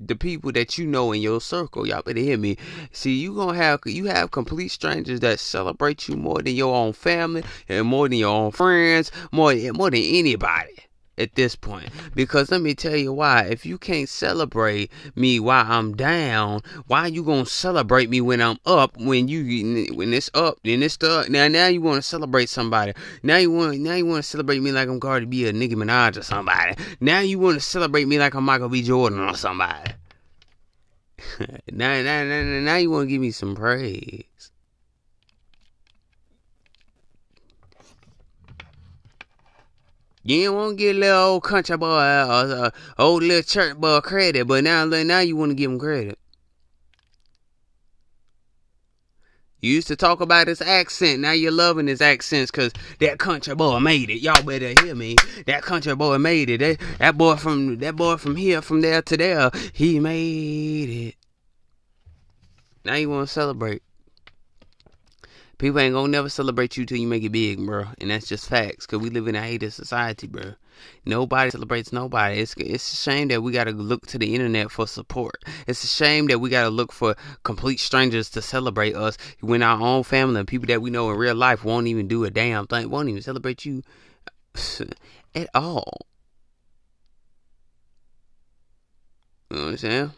the 0.00 0.16
people 0.16 0.52
that 0.52 0.78
you 0.78 0.86
know 0.86 1.12
in 1.12 1.20
your 1.20 1.40
circle. 1.40 1.86
Y'all 1.86 2.02
better 2.02 2.20
hear 2.20 2.38
me. 2.38 2.56
See, 2.92 3.16
you 3.16 3.34
gonna 3.34 3.56
have 3.56 3.80
you 3.86 4.06
have 4.06 4.30
complete 4.30 4.68
strangers 4.68 5.20
that 5.20 5.40
celebrate 5.40 6.08
you 6.08 6.16
more 6.16 6.42
than 6.42 6.54
your 6.54 6.74
own 6.74 6.92
family 6.92 7.44
and 7.68 7.86
more 7.86 8.08
than 8.08 8.18
your 8.18 8.34
own 8.34 8.50
friends, 8.52 9.10
more 9.32 9.54
more 9.72 9.90
than 9.90 10.02
anybody 10.02 10.87
at 11.18 11.34
this 11.34 11.54
point. 11.56 11.90
Because 12.14 12.50
let 12.50 12.60
me 12.60 12.74
tell 12.74 12.96
you 12.96 13.12
why. 13.12 13.42
If 13.44 13.66
you 13.66 13.78
can't 13.78 14.08
celebrate 14.08 14.90
me 15.14 15.40
while 15.40 15.70
I'm 15.70 15.94
down, 15.94 16.60
why 16.86 17.06
you 17.08 17.22
gonna 17.22 17.46
celebrate 17.46 18.10
me 18.10 18.20
when 18.20 18.40
I'm 18.40 18.58
up? 18.64 18.96
When 18.96 19.28
you 19.28 19.86
when 19.94 20.14
it's 20.14 20.30
up, 20.34 20.58
then 20.64 20.82
it's 20.82 21.02
up. 21.02 21.28
Now 21.28 21.48
now 21.48 21.66
you 21.66 21.80
want 21.80 21.96
to 21.96 22.08
celebrate 22.08 22.48
somebody. 22.48 22.94
Now 23.22 23.36
you 23.36 23.50
want 23.50 23.78
now 23.80 23.94
you 23.94 24.06
want 24.06 24.24
to 24.24 24.28
celebrate 24.28 24.60
me 24.60 24.72
like 24.72 24.88
I'm 24.88 25.00
Cardi 25.00 25.26
B 25.26 25.48
or 25.48 25.52
Nicki 25.52 25.74
Minaj 25.74 26.16
or 26.16 26.22
somebody. 26.22 26.76
Now 27.00 27.20
you 27.20 27.38
want 27.38 27.54
to 27.54 27.60
celebrate 27.60 28.06
me 28.06 28.18
like 28.18 28.34
I'm 28.34 28.44
Michael 28.44 28.68
B. 28.68 28.82
Jordan 28.82 29.20
or 29.20 29.34
somebody. 29.34 29.92
now, 31.70 32.02
now, 32.02 32.24
now, 32.24 32.42
now 32.42 32.76
you 32.76 32.90
want 32.90 33.06
to 33.06 33.10
give 33.10 33.20
me 33.20 33.30
some 33.30 33.54
praise. 33.54 34.24
You 40.28 40.52
to 40.52 40.74
get 40.76 40.94
little 40.94 41.18
old 41.18 41.42
country 41.42 41.78
boy 41.78 41.86
or 41.86 42.66
uh, 42.66 42.70
old 42.98 43.22
little 43.22 43.42
church 43.42 43.78
boy 43.78 44.00
credit, 44.00 44.46
but 44.46 44.62
now 44.62 44.84
now 44.84 45.20
you 45.20 45.36
want 45.36 45.52
to 45.52 45.54
give 45.54 45.70
him 45.70 45.78
credit. 45.78 46.18
You 49.62 49.72
used 49.72 49.88
to 49.88 49.96
talk 49.96 50.20
about 50.20 50.46
his 50.46 50.60
accent. 50.60 51.20
Now 51.20 51.32
you're 51.32 51.50
loving 51.50 51.86
his 51.86 52.02
accents 52.02 52.50
because 52.50 52.74
that 53.00 53.18
country 53.18 53.54
boy 53.54 53.78
made 53.78 54.10
it. 54.10 54.20
Y'all 54.20 54.42
better 54.42 54.74
hear 54.82 54.94
me. 54.94 55.16
That 55.46 55.62
country 55.62 55.96
boy 55.96 56.18
made 56.18 56.50
it. 56.50 56.58
That, 56.58 56.78
that 56.98 57.16
boy 57.16 57.36
from 57.36 57.78
that 57.78 57.96
boy 57.96 58.18
from 58.18 58.36
here, 58.36 58.60
from 58.60 58.82
there 58.82 59.00
to 59.00 59.16
there, 59.16 59.50
he 59.72 59.98
made 59.98 60.90
it. 60.90 61.14
Now 62.84 62.96
you 62.96 63.08
want 63.08 63.26
to 63.26 63.32
celebrate. 63.32 63.82
People 65.58 65.80
ain't 65.80 65.94
gonna 65.94 66.06
never 66.06 66.28
celebrate 66.28 66.76
you 66.76 66.86
till 66.86 66.98
you 66.98 67.08
make 67.08 67.24
it 67.24 67.30
big, 67.30 67.64
bro. 67.66 67.86
And 68.00 68.10
that's 68.10 68.28
just 68.28 68.48
facts. 68.48 68.86
Cause 68.86 69.00
we 69.00 69.10
live 69.10 69.26
in 69.26 69.34
a 69.34 69.42
hated 69.42 69.72
society, 69.72 70.28
bro. 70.28 70.54
Nobody 71.04 71.50
celebrates 71.50 71.92
nobody. 71.92 72.38
It's 72.38 72.54
it's 72.56 72.92
a 72.92 72.96
shame 72.96 73.26
that 73.28 73.42
we 73.42 73.50
gotta 73.50 73.72
look 73.72 74.06
to 74.06 74.18
the 74.18 74.36
internet 74.36 74.70
for 74.70 74.86
support. 74.86 75.42
It's 75.66 75.82
a 75.82 75.88
shame 75.88 76.28
that 76.28 76.38
we 76.38 76.48
gotta 76.48 76.70
look 76.70 76.92
for 76.92 77.16
complete 77.42 77.80
strangers 77.80 78.30
to 78.30 78.42
celebrate 78.42 78.94
us 78.94 79.18
when 79.40 79.62
our 79.62 79.80
own 79.80 80.04
family 80.04 80.38
and 80.38 80.46
people 80.48 80.68
that 80.68 80.80
we 80.80 80.90
know 80.90 81.10
in 81.10 81.18
real 81.18 81.34
life 81.34 81.64
won't 81.64 81.88
even 81.88 82.06
do 82.06 82.24
a 82.24 82.30
damn 82.30 82.68
thing, 82.68 82.88
won't 82.88 83.08
even 83.08 83.22
celebrate 83.22 83.64
you 83.64 83.82
at 85.34 85.48
all. 85.54 86.06
You 89.50 89.56
know 89.56 89.64
what 89.64 89.70
I'm 89.70 89.76
saying? 89.78 90.12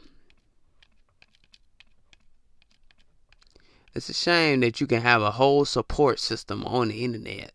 It's 3.94 4.08
a 4.08 4.14
shame 4.14 4.60
that 4.60 4.80
you 4.80 4.86
can 4.86 5.02
have 5.02 5.20
a 5.20 5.32
whole 5.32 5.64
support 5.64 6.20
system 6.20 6.64
on 6.64 6.88
the 6.88 7.04
internet. 7.04 7.52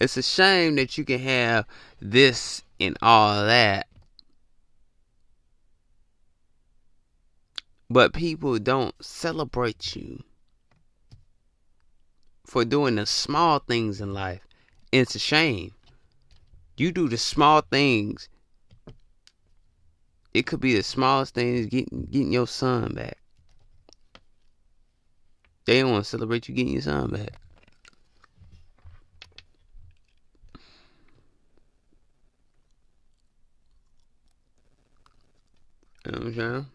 It's 0.00 0.16
a 0.16 0.22
shame 0.22 0.76
that 0.76 0.96
you 0.96 1.04
can 1.04 1.20
have 1.20 1.66
this 2.00 2.62
and 2.80 2.96
all 3.02 3.44
that. 3.44 3.86
But 7.90 8.14
people 8.14 8.58
don't 8.58 8.94
celebrate 9.04 9.94
you 9.94 10.24
for 12.46 12.64
doing 12.64 12.96
the 12.96 13.06
small 13.06 13.58
things 13.58 14.00
in 14.00 14.14
life. 14.14 14.40
It's 14.90 15.14
a 15.14 15.18
shame. 15.18 15.72
You 16.76 16.90
do 16.90 17.08
the 17.08 17.18
small 17.18 17.60
things 17.60 18.28
it 20.34 20.46
could 20.46 20.60
be 20.60 20.74
the 20.74 20.82
smallest 20.82 21.34
things 21.34 21.66
getting 21.66 22.06
getting 22.10 22.32
your 22.32 22.46
son 22.46 22.94
back. 22.94 23.18
They 25.66 25.80
don't 25.80 25.92
want 25.92 26.04
to 26.04 26.10
celebrate 26.10 26.48
you 26.48 26.54
getting 26.54 26.72
your 26.72 26.82
son 26.82 27.10
back. 27.10 27.38
You 36.04 36.12
know 36.12 36.18
what 36.18 36.26
I'm 36.26 36.34
saying? 36.34 36.66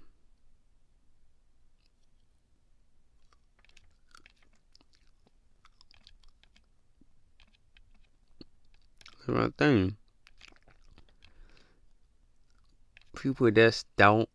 That's 9.28 9.56
thing. 9.58 9.98
People 13.20 13.50
just 13.52 13.86
don't 13.98 14.30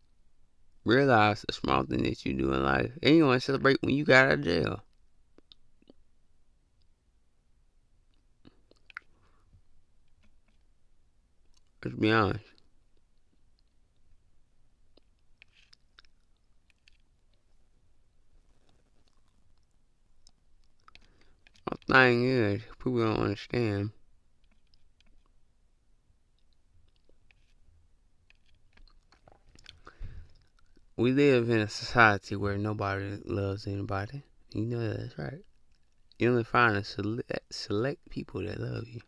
realize 0.85 1.45
the 1.47 1.53
small 1.53 1.85
thing 1.85 2.03
that 2.03 2.25
you 2.25 2.35
do 2.35 2.53
in 2.53 2.63
life. 2.63 2.91
And 3.03 3.17
you 3.17 3.27
want 3.27 3.41
to 3.41 3.47
celebrate 3.47 3.79
when 3.83 3.95
you 3.95 4.05
got 4.05 4.27
out 4.27 4.33
of 4.33 4.43
jail. 4.43 4.81
Let's 11.85 11.97
be 11.97 12.11
honest. 12.13 12.45
Thing 21.89 22.25
is, 22.25 22.63
people 22.79 23.05
don't 23.05 23.19
understand. 23.19 23.91
We 30.97 31.13
live 31.13 31.49
in 31.49 31.61
a 31.61 31.69
society 31.69 32.37
where 32.37 32.59
nobody 32.59 33.19
loves 33.25 33.67
anybody. 33.67 34.23
You 34.53 34.67
know 34.67 34.93
that's 34.93 35.19
right. 35.19 35.41
You 36.19 36.31
only 36.31 36.45
find 36.45 36.77
a 36.77 36.85
select, 36.85 37.33
select 37.51 38.09
people 38.11 38.43
that 38.43 38.61
love 38.61 38.87
you. 38.87 39.01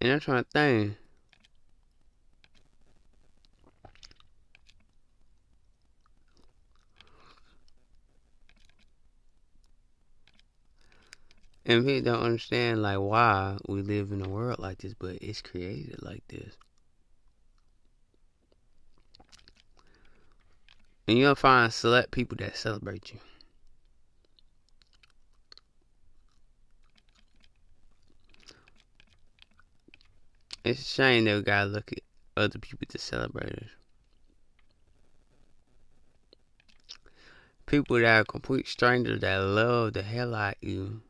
And 0.00 0.12
I'm 0.12 0.20
trying 0.20 0.44
to 0.44 0.50
think. 0.50 0.96
And 11.66 11.84
people 11.84 12.12
don't 12.12 12.22
understand 12.22 12.82
like 12.82 12.98
why 12.98 13.56
we 13.66 13.80
live 13.80 14.12
in 14.12 14.24
a 14.24 14.28
world 14.28 14.58
like 14.58 14.78
this, 14.78 14.94
but 14.98 15.16
it's 15.22 15.40
created 15.40 16.02
like 16.02 16.22
this. 16.28 16.56
And 21.08 21.18
you'll 21.18 21.34
find 21.34 21.72
select 21.72 22.10
people 22.10 22.36
that 22.40 22.56
celebrate 22.56 23.12
you. 23.12 23.18
It's 30.64 30.80
a 30.80 30.84
shame 30.84 31.24
that 31.24 31.36
we 31.36 31.42
gotta 31.42 31.68
look 31.68 31.92
at 31.92 32.00
other 32.36 32.58
people 32.58 32.86
to 32.88 32.98
celebrate 32.98 33.52
us. 33.52 33.70
People 37.66 37.98
that 37.98 38.20
are 38.20 38.24
complete 38.24 38.66
strangers 38.68 39.20
that 39.20 39.36
love 39.36 39.94
the 39.94 40.02
hell 40.02 40.34
out 40.34 40.56
of 40.62 40.68
you 40.68 41.02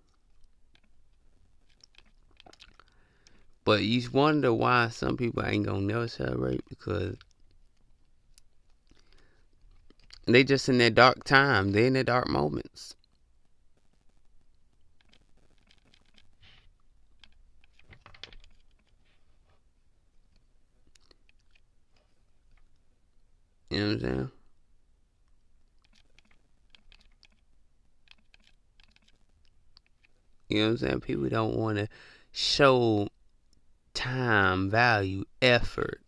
But 3.65 3.83
you 3.83 4.11
wonder 4.11 4.53
why 4.53 4.89
some 4.91 5.17
people 5.17 5.45
ain't 5.45 5.65
gonna 5.65 5.81
never 5.81 6.07
celebrate 6.07 6.63
because 6.69 7.17
they 10.27 10.45
just 10.45 10.69
in 10.69 10.79
their 10.79 10.91
dark 10.91 11.25
time. 11.25 11.73
They 11.73 11.87
in 11.87 11.95
their 11.95 12.05
dark 12.05 12.29
moments. 12.29 12.95
You 23.71 23.81
know 23.81 23.87
what 23.87 23.93
I'm 23.95 24.01
saying? 24.01 24.31
You 30.49 30.59
know 30.59 30.65
what 30.65 30.71
I'm 30.71 30.77
saying? 30.77 31.01
People 31.01 31.29
don't 31.29 31.57
want 31.57 31.79
to 31.79 31.89
show 32.31 33.09
time, 33.95 34.69
value, 34.71 35.25
effort. 35.41 36.01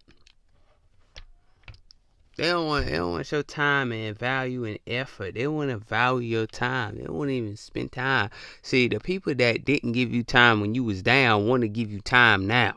They 2.37 2.49
don't 2.49 2.67
want 2.67 2.85
they 2.85 2.93
don't 2.93 3.13
want 3.13 3.27
show 3.27 3.41
time 3.41 3.93
and 3.93 4.19
value 4.19 4.65
and 4.65 4.79
effort. 4.87 5.35
They 5.35 5.47
want 5.47 5.71
to 5.71 5.79
value 5.79 6.29
your 6.29 6.47
time. 6.47 6.99
They 6.99 7.05
don't 7.05 7.31
even 7.31 7.57
spend 7.57 7.93
time. 7.93 8.29
See, 8.61 8.89
the 8.89 9.01
people 9.01 9.35
that 9.35 9.65
didn't 9.65 9.93
give 9.93 10.13
you 10.13 10.23
time 10.23 10.61
when 10.61 10.75
you 10.75 10.85
was 10.85 11.03
down 11.03 11.47
want 11.47 11.63
to 11.63 11.69
give 11.69 11.91
you 11.91 12.01
time 12.01 12.47
now. 12.47 12.75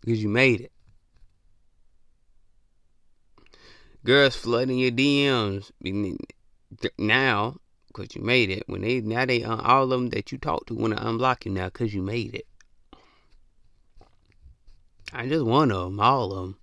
Because 0.00 0.22
you 0.22 0.30
made 0.30 0.62
it. 0.62 0.72
Girls 4.02 4.36
flooding 4.36 4.78
your 4.78 4.90
DMs 4.90 5.70
now 6.98 7.56
because 7.88 8.14
you 8.14 8.22
made 8.22 8.50
it. 8.50 8.64
When 8.66 8.80
they 8.80 9.00
now 9.00 9.24
they 9.26 9.44
uh, 9.44 9.56
all 9.56 9.84
of 9.84 9.90
them 9.90 10.08
that 10.10 10.32
you 10.32 10.38
talk 10.38 10.66
to 10.66 10.74
want 10.74 10.96
to 10.96 11.02
unblock 11.02 11.44
you 11.44 11.52
now 11.52 11.66
because 11.66 11.94
you 11.94 12.02
made 12.02 12.34
it. 12.34 12.46
I 15.12 15.26
just 15.26 15.44
of 15.44 15.68
them, 15.68 16.00
all 16.00 16.32
of 16.32 16.42
them. 16.42 16.56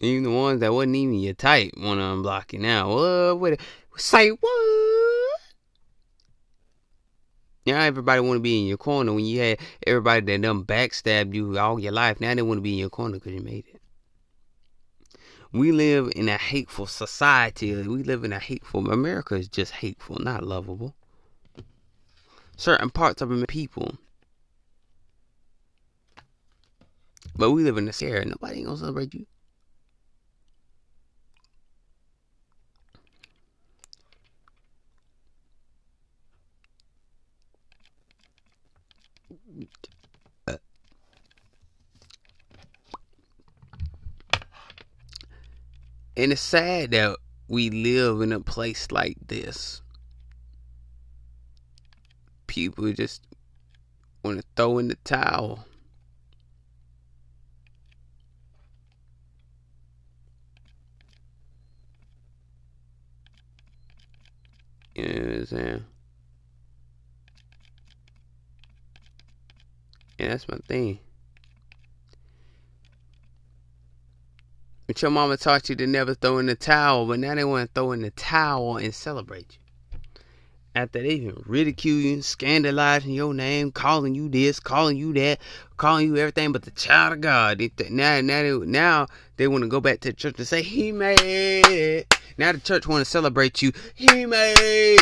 Even 0.00 0.24
the 0.24 0.30
ones 0.30 0.60
that 0.60 0.72
wasn't 0.72 0.96
even 0.96 1.14
your 1.14 1.34
type 1.34 1.72
want 1.76 1.98
to 1.98 2.04
unblock 2.04 2.52
you 2.52 2.60
now. 2.60 2.88
What? 2.88 3.40
what 3.40 3.60
say 4.00 4.30
what? 4.30 5.40
Now 7.66 7.80
everybody 7.80 8.20
want 8.20 8.36
to 8.36 8.42
be 8.42 8.60
in 8.60 8.66
your 8.66 8.78
corner 8.78 9.12
when 9.12 9.24
you 9.24 9.40
had 9.40 9.58
everybody 9.86 10.24
that 10.24 10.40
done 10.40 10.64
backstabbed 10.64 11.34
you 11.34 11.58
all 11.58 11.78
your 11.78 11.92
life. 11.92 12.20
Now 12.20 12.34
they 12.34 12.42
want 12.42 12.58
to 12.58 12.62
be 12.62 12.74
in 12.74 12.78
your 12.78 12.90
corner 12.90 13.14
because 13.14 13.32
you 13.32 13.40
made 13.40 13.64
it. 13.74 13.80
We 15.52 15.72
live 15.72 16.12
in 16.14 16.28
a 16.28 16.36
hateful 16.36 16.86
society. 16.86 17.74
We 17.74 18.02
live 18.02 18.22
in 18.22 18.32
a 18.32 18.38
hateful. 18.38 18.90
America 18.90 19.34
is 19.34 19.48
just 19.48 19.72
hateful, 19.72 20.18
not 20.18 20.44
lovable. 20.44 20.94
certain 22.56 22.90
parts 22.90 23.20
of 23.20 23.46
people. 23.48 23.98
But 27.38 27.52
we 27.52 27.62
live 27.62 27.78
in 27.78 27.84
this 27.84 28.02
era. 28.02 28.24
Nobody 28.24 28.58
ain't 28.58 28.66
gonna 28.66 28.78
celebrate 28.78 29.14
you. 29.14 29.26
And 46.16 46.32
it's 46.32 46.40
sad 46.40 46.90
that 46.90 47.16
we 47.46 47.70
live 47.70 48.20
in 48.22 48.32
a 48.32 48.40
place 48.40 48.90
like 48.90 49.16
this. 49.28 49.80
People 52.48 52.92
just 52.92 53.22
want 54.24 54.38
to 54.38 54.44
throw 54.56 54.78
in 54.78 54.88
the 54.88 54.96
towel. 55.04 55.67
I'm 65.04 65.46
saying? 65.46 65.84
And 70.18 70.32
that's 70.32 70.48
my 70.48 70.58
thing. 70.66 70.98
But 74.86 75.02
your 75.02 75.10
mama 75.10 75.36
taught 75.36 75.68
you 75.68 75.76
to 75.76 75.86
never 75.86 76.14
throw 76.14 76.38
in 76.38 76.46
the 76.46 76.54
towel, 76.54 77.06
but 77.06 77.20
now 77.20 77.34
they 77.34 77.44
want 77.44 77.68
to 77.68 77.72
throw 77.74 77.92
in 77.92 78.00
the 78.00 78.10
towel 78.10 78.78
and 78.78 78.94
celebrate 78.94 79.58
you. 79.60 79.67
After 80.78 81.02
they 81.02 81.08
even 81.08 81.42
ridicule 81.44 81.98
you, 81.98 82.22
scandalizing 82.22 83.10
your 83.10 83.34
name, 83.34 83.72
calling 83.72 84.14
you 84.14 84.28
this, 84.28 84.60
calling 84.60 84.96
you 84.96 85.12
that, 85.14 85.40
calling 85.76 86.06
you 86.06 86.16
everything 86.16 86.52
but 86.52 86.62
the 86.62 86.70
child 86.70 87.14
of 87.14 87.20
God. 87.20 87.60
Now, 87.90 88.20
now, 88.20 88.42
they, 88.42 88.56
now 88.58 89.08
they 89.38 89.48
want 89.48 89.64
to 89.64 89.68
go 89.68 89.80
back 89.80 89.98
to 90.02 90.10
the 90.10 90.12
church 90.14 90.38
and 90.38 90.46
say, 90.46 90.62
He 90.62 90.92
made 90.92 91.18
it. 91.18 92.14
Now 92.38 92.52
the 92.52 92.60
church 92.60 92.86
want 92.86 93.00
to 93.00 93.10
celebrate 93.10 93.60
you. 93.60 93.72
He 93.96 94.24
made 94.24 94.54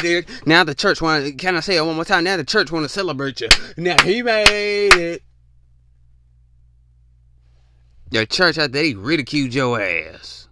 it. 0.03 0.47
Now 0.47 0.65
the 0.65 0.75
church 0.75 1.03
want. 1.03 1.27
To, 1.27 1.33
can 1.33 1.57
I 1.57 1.61
say 1.61 1.77
it 1.77 1.85
one 1.85 1.97
more 1.97 2.07
time? 2.07 2.25
Now 2.25 2.39
the 2.39 2.45
church 2.45 2.73
want 2.73 2.85
to 2.85 2.89
celebrate 2.89 3.43
you. 3.43 3.51
Now 3.77 4.03
he 4.03 4.23
made 4.23 4.95
it. 4.95 5.23
Your 8.11 8.25
church 8.25 8.57
out 8.57 8.73
there, 8.73 8.83
they 8.83 8.95
ridiculed 8.95 9.53
your 9.53 9.79
ass. 9.79 10.49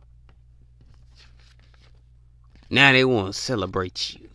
Now 2.68 2.92
they 2.92 3.06
want 3.06 3.32
to 3.32 3.40
celebrate 3.40 4.12
you. 4.12 4.28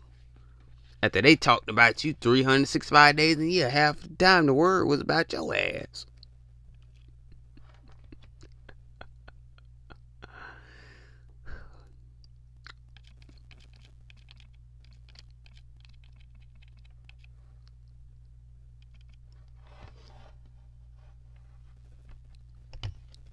After 1.02 1.22
they 1.22 1.38
talked 1.38 1.70
about 1.70 2.04
you 2.04 2.14
365 2.14 3.16
days 3.16 3.38
in 3.38 3.43
a 3.43 3.45
year, 3.45 3.70
half 3.70 4.02
the 4.02 4.10
time 4.16 4.47
the 4.47 4.54
word 4.54 4.86
was 4.86 5.00
about 5.00 5.32
your 5.32 5.56
ass. 5.56 6.06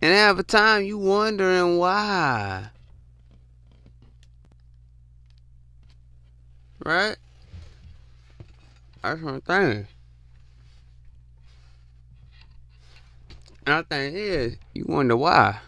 And 0.01 0.15
half 0.15 0.37
the 0.37 0.45
time 0.45 0.85
you 0.85 0.99
wondering 0.99 1.79
why. 1.79 2.69
Right? 6.85 7.17
That's 9.07 9.23
one 9.23 9.41
thing. 9.41 9.87
Another 13.65 13.87
thing 13.89 14.17
is, 14.17 14.57
you 14.75 14.85
wonder 14.89 15.17
why. 15.17 15.61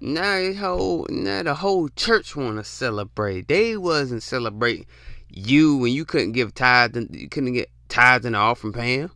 Now 0.00 0.52
whole 0.54 1.06
now 1.08 1.44
the 1.44 1.54
whole 1.54 1.88
church 1.90 2.34
want 2.34 2.56
to 2.56 2.64
celebrate. 2.64 3.46
They 3.46 3.76
wasn't 3.76 4.24
celebrating 4.24 4.86
you 5.28 5.76
when 5.76 5.92
you 5.92 6.04
couldn't 6.04 6.32
give 6.32 6.52
tithes 6.52 6.96
and 6.96 7.14
you 7.14 7.28
couldn't 7.28 7.52
get 7.52 7.70
tithes 7.88 8.26
and 8.26 8.34
the 8.34 8.40
offering 8.40 8.72
pan. 8.72 9.10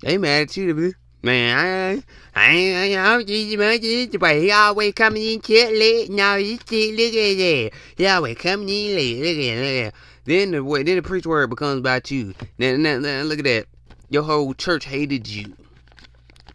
They 0.00 0.16
mad 0.16 0.48
at 0.48 0.56
you, 0.56 0.94
man. 1.22 2.02
I, 2.34 2.94
I 2.94 3.16
I 3.16 3.22
Jesus, 3.24 3.58
man, 3.58 3.80
Jesus, 3.80 4.16
but 4.16 4.36
he 4.36 4.50
always 4.50 4.94
coming 4.94 5.22
in 5.22 5.40
church 5.40 5.70
late. 5.72 6.10
Now 6.10 6.36
you 6.36 6.58
see, 6.66 6.92
look 6.92 7.14
at 7.14 7.36
that. 7.38 7.70
He 7.96 8.06
always 8.06 8.36
coming 8.36 8.68
in 8.68 8.94
late. 8.94 9.92
Then 10.24 10.52
the 10.52 10.82
then 10.84 10.96
the 10.96 11.02
preach 11.02 11.26
word 11.26 11.50
becomes 11.50 11.80
about 11.80 12.10
you. 12.10 12.34
Now, 12.58 12.76
now, 12.76 12.98
now, 12.98 13.22
look 13.22 13.38
at 13.38 13.44
that. 13.44 13.66
Your 14.08 14.22
whole 14.22 14.54
church 14.54 14.84
hated 14.84 15.26
you. 15.26 15.54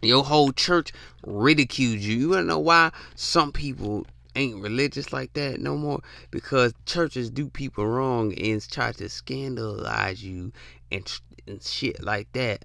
Your 0.02 0.24
whole 0.24 0.52
church 0.52 0.92
ridiculed 1.26 1.98
you. 1.98 2.16
You 2.16 2.28
wanna 2.30 2.44
know 2.44 2.58
why 2.58 2.92
some 3.14 3.52
people 3.52 4.06
ain't 4.34 4.62
religious 4.62 5.12
like 5.12 5.32
that 5.32 5.60
no 5.60 5.76
more? 5.76 6.00
Because 6.30 6.74
churches 6.84 7.30
do 7.30 7.48
people 7.48 7.86
wrong 7.86 8.34
and 8.38 8.70
try 8.70 8.92
to 8.92 9.08
scandalize 9.08 10.22
you 10.22 10.52
and, 10.92 11.20
and 11.46 11.62
shit 11.62 12.02
like 12.02 12.30
that. 12.32 12.64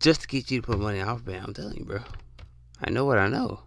Just 0.00 0.22
to 0.22 0.28
get 0.28 0.50
you 0.50 0.60
to 0.60 0.66
put 0.66 0.78
money 0.78 1.00
off 1.00 1.24
band. 1.24 1.44
I'm 1.46 1.54
telling 1.54 1.76
you, 1.76 1.84
bro. 1.84 2.00
I 2.82 2.90
know 2.90 3.04
what 3.04 3.18
I 3.18 3.28
know. 3.28 3.60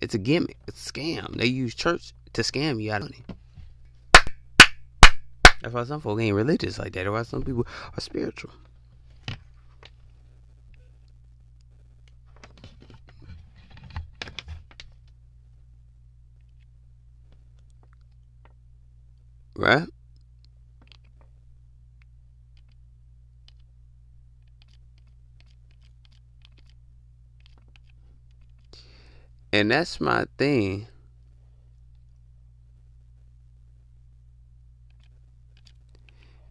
It's 0.00 0.14
a 0.14 0.18
gimmick. 0.18 0.58
It's 0.66 0.88
a 0.88 0.92
scam. 0.92 1.36
They 1.36 1.46
use 1.46 1.74
church 1.74 2.12
to 2.32 2.42
scam 2.42 2.82
you 2.82 2.92
out 2.92 3.02
of 3.02 3.10
money. 3.10 3.24
That's 5.60 5.74
why 5.74 5.84
some 5.84 6.00
folk 6.00 6.20
ain't 6.20 6.34
religious 6.34 6.78
like 6.78 6.92
that. 6.94 7.04
That's 7.04 7.12
why 7.12 7.22
some 7.22 7.42
people 7.42 7.66
are 7.94 8.00
spiritual. 8.00 8.50
Right? 19.54 19.86
And 29.52 29.70
that's 29.70 30.00
my 30.00 30.26
thing. 30.38 30.86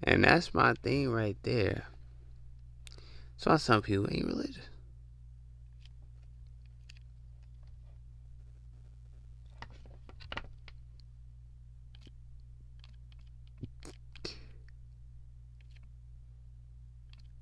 And 0.04 0.24
that's 0.24 0.54
my 0.54 0.74
thing 0.84 1.12
right 1.12 1.38
there. 1.43 1.84
So 3.38 3.52
I 3.52 3.58
some 3.58 3.82
people 3.82 4.08
ain't 4.12 4.26
religious. 4.26 4.68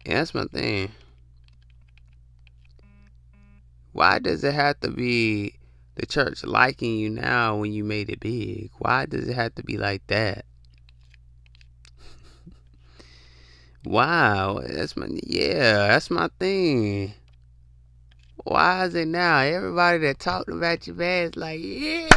Yeah, 0.06 0.16
that's 0.16 0.34
my 0.34 0.46
thing. 0.46 0.92
Why 3.98 4.20
does 4.20 4.44
it 4.44 4.54
have 4.54 4.80
to 4.82 4.92
be 4.92 5.56
the 5.96 6.06
church 6.06 6.44
liking 6.44 7.00
you 7.00 7.10
now 7.10 7.56
when 7.56 7.74
you 7.74 7.84
made 7.84 8.12
it 8.12 8.20
big? 8.20 8.70
Why 8.78 9.08
does 9.08 9.28
it 9.28 9.34
have 9.34 9.56
to 9.56 9.64
be 9.64 9.76
like 9.76 10.06
that? 10.06 10.46
wow, 13.84 14.62
that's 14.64 14.96
my 14.96 15.08
yeah, 15.24 15.88
that's 15.88 16.12
my 16.12 16.30
thing. 16.40 17.16
Why 18.44 18.86
is 18.86 18.94
it 18.94 19.08
now? 19.08 19.40
Everybody 19.40 19.98
that 19.98 20.20
talked 20.20 20.50
about 20.50 20.86
you 20.86 20.94
bad 20.94 21.30
is 21.30 21.36
like, 21.36 21.60
yeah, 21.60 22.02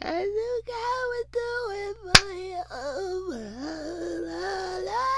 that's 0.00 0.30
what 0.30 0.64
God 0.66 1.02
was 1.12 1.26
doing 1.30 1.94
for 2.14 2.32
you. 2.32 2.62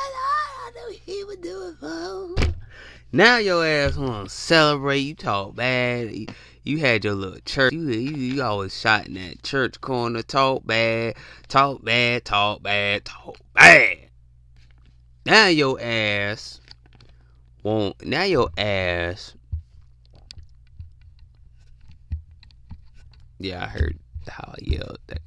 Now 3.15 3.37
your 3.37 3.65
ass 3.65 3.97
want 3.97 4.29
to 4.29 4.35
celebrate. 4.35 4.99
You 4.99 5.15
talk 5.15 5.55
bad. 5.55 6.13
You 6.65 6.79
had 6.79 7.05
your 7.05 7.15
little 7.15 7.39
church. 7.45 7.73
You, 7.73 7.89
you, 7.91 8.17
you 8.17 8.43
always 8.43 8.77
shot 8.77 9.07
in 9.07 9.15
that 9.15 9.45
church 9.45 9.81
corner. 9.81 10.21
Talk 10.23 10.67
bad. 10.67 11.15
Talk 11.47 11.85
bad. 11.85 12.25
Talk 12.25 12.65
bad. 12.65 13.05
Talk 13.05 13.37
bad. 13.53 13.99
Now 15.25 15.47
your 15.47 15.81
ass 15.81 16.61
won't. 17.63 18.05
Now 18.05 18.25
your 18.25 18.51
ass. 18.59 19.37
Yeah, 23.39 23.63
I 23.63 23.69
heard 23.69 23.97
how 24.27 24.55
I 24.55 24.59
yelled. 24.61 24.99
That 25.07 25.21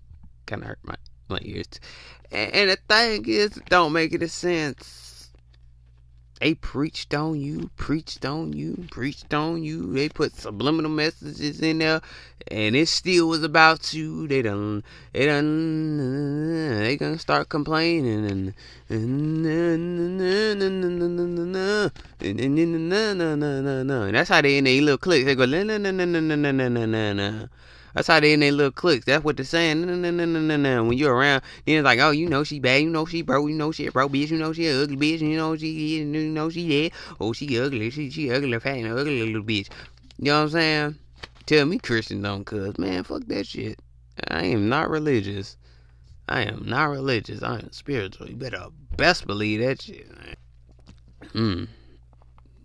kind 0.45 0.61
of 0.61 0.67
hurt 0.67 0.79
my 0.83 0.95
my 1.29 1.39
ears. 1.41 1.79
And, 2.33 2.53
and 2.53 2.69
the 2.69 2.77
thing 2.89 3.23
is, 3.29 3.57
don't 3.69 3.93
make 3.93 4.13
any 4.13 4.27
sense. 4.27 5.06
They 6.39 6.53
preached 6.53 7.13
on 7.13 7.39
you, 7.39 7.69
preached 7.77 8.25
on 8.25 8.53
you, 8.53 8.85
preached 8.91 9.33
on 9.33 9.63
you. 9.63 9.93
They 9.93 10.09
put 10.09 10.35
subliminal 10.35 10.91
messages 10.91 11.61
in 11.61 11.79
there, 11.79 12.01
and 12.49 12.75
it 12.75 12.87
still 12.87 13.27
was 13.27 13.43
about 13.43 13.93
you. 13.93 14.27
They 14.27 14.41
done, 14.41 14.83
they 15.13 15.25
done, 15.25 16.83
they 16.83 16.97
gonna 16.97 17.17
start 17.17 17.49
complaining 17.49 18.25
and 18.25 18.53
that's 24.13 24.29
how 24.29 24.41
they 24.41 24.57
in 24.57 24.63
their 24.63 24.81
little 24.81 24.97
cliques. 24.97 25.25
They 25.25 25.35
go 25.35 25.45
na 25.45 25.63
na 25.63 25.77
na 25.77 25.91
na 25.91 26.05
na 26.05 26.35
na 26.35 26.51
na 26.51 26.85
na 26.85 27.13
na. 27.13 27.47
That's 27.97 28.09
how 28.09 28.19
they 28.19 28.33
in 28.33 28.41
their 28.41 28.51
little 28.51 28.71
cliques. 28.71 29.05
That's 29.05 29.23
what 29.23 29.37
they're 29.37 29.43
saying. 29.43 29.81
No, 29.87 29.95
no, 29.95 30.55
no. 30.55 30.83
When 30.83 30.99
you're 30.99 31.15
around, 31.15 31.41
then 31.65 31.77
it's 31.77 31.83
like, 31.83 31.97
oh, 31.97 32.11
you 32.11 32.29
know 32.29 32.43
she 32.43 32.59
bad, 32.59 32.83
you 32.83 32.91
know 32.91 33.07
she 33.07 33.23
broke, 33.23 33.49
you 33.49 33.55
know 33.55 33.71
she 33.71 33.89
broke 33.89 34.11
bitch, 34.11 34.29
you 34.29 34.37
know 34.37 34.53
she 34.53 34.69
ugly 34.69 34.95
bitch, 34.95 35.21
you 35.21 35.35
know 35.35 35.57
she, 35.57 35.69
you 35.69 36.05
know 36.05 36.47
she 36.51 36.69
dead. 36.69 36.91
Oh, 37.19 37.33
she 37.33 37.59
ugly, 37.59 37.89
she 37.89 38.11
she 38.11 38.31
ugly, 38.31 38.59
fat, 38.59 38.77
and 38.77 38.93
ugly 38.93 39.23
little 39.23 39.41
bitch. 39.41 39.69
You 40.19 40.25
know 40.25 40.35
what 40.35 40.43
I'm 40.43 40.49
saying? 40.51 40.95
Tell 41.47 41.65
me 41.65 41.79
Christian 41.79 42.21
don't 42.21 42.45
cuss, 42.45 42.77
man. 42.77 43.03
Fuck 43.03 43.25
that 43.29 43.47
shit. 43.47 43.79
I 44.27 44.43
am 44.43 44.69
not 44.69 44.91
religious. 44.91 45.57
I 46.29 46.41
am 46.41 46.69
not 46.69 46.91
religious. 46.91 47.41
I 47.41 47.55
am 47.55 47.71
spiritual. 47.71 48.29
You 48.29 48.35
better 48.35 48.67
best 48.95 49.25
believe 49.25 49.61
that 49.61 49.81
shit. 49.81 50.07
Hmm. 51.31 51.63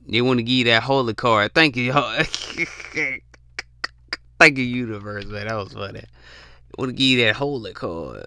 They 0.06 0.20
want 0.20 0.40
to 0.40 0.42
give 0.42 0.56
you 0.56 0.64
that 0.64 0.82
holy 0.82 1.14
card. 1.14 1.54
Thank 1.54 1.76
you. 1.76 1.94
Thank 4.43 4.59
you, 4.59 4.64
universe, 4.64 5.26
man. 5.26 5.47
That 5.47 5.55
was 5.55 5.72
funny. 5.72 6.01
I 6.03 6.74
want 6.76 6.88
to 6.88 6.93
give 6.95 7.07
you 7.07 7.24
that 7.26 7.36
holy 7.36 7.72
card. 7.72 8.26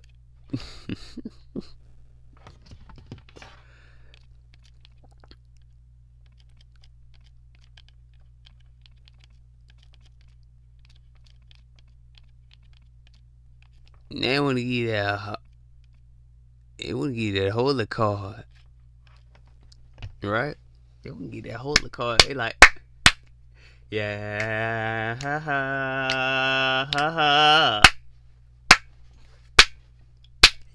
They 14.09 14.39
want 14.39 14.55
to 14.55 14.61
you 14.63 14.87
that. 14.91 15.39
They 16.77 16.93
want 16.93 17.13
to 17.13 17.19
give 17.19 17.43
that 17.43 17.51
holy 17.51 17.87
card, 17.87 18.45
right? 20.23 20.55
They 21.03 21.11
want 21.11 21.23
to 21.31 21.35
you 21.35 21.41
that 21.41 21.57
holy 21.57 21.89
card. 21.89 22.21
They 22.21 22.33
like. 22.33 22.55
Yeah. 23.91 25.15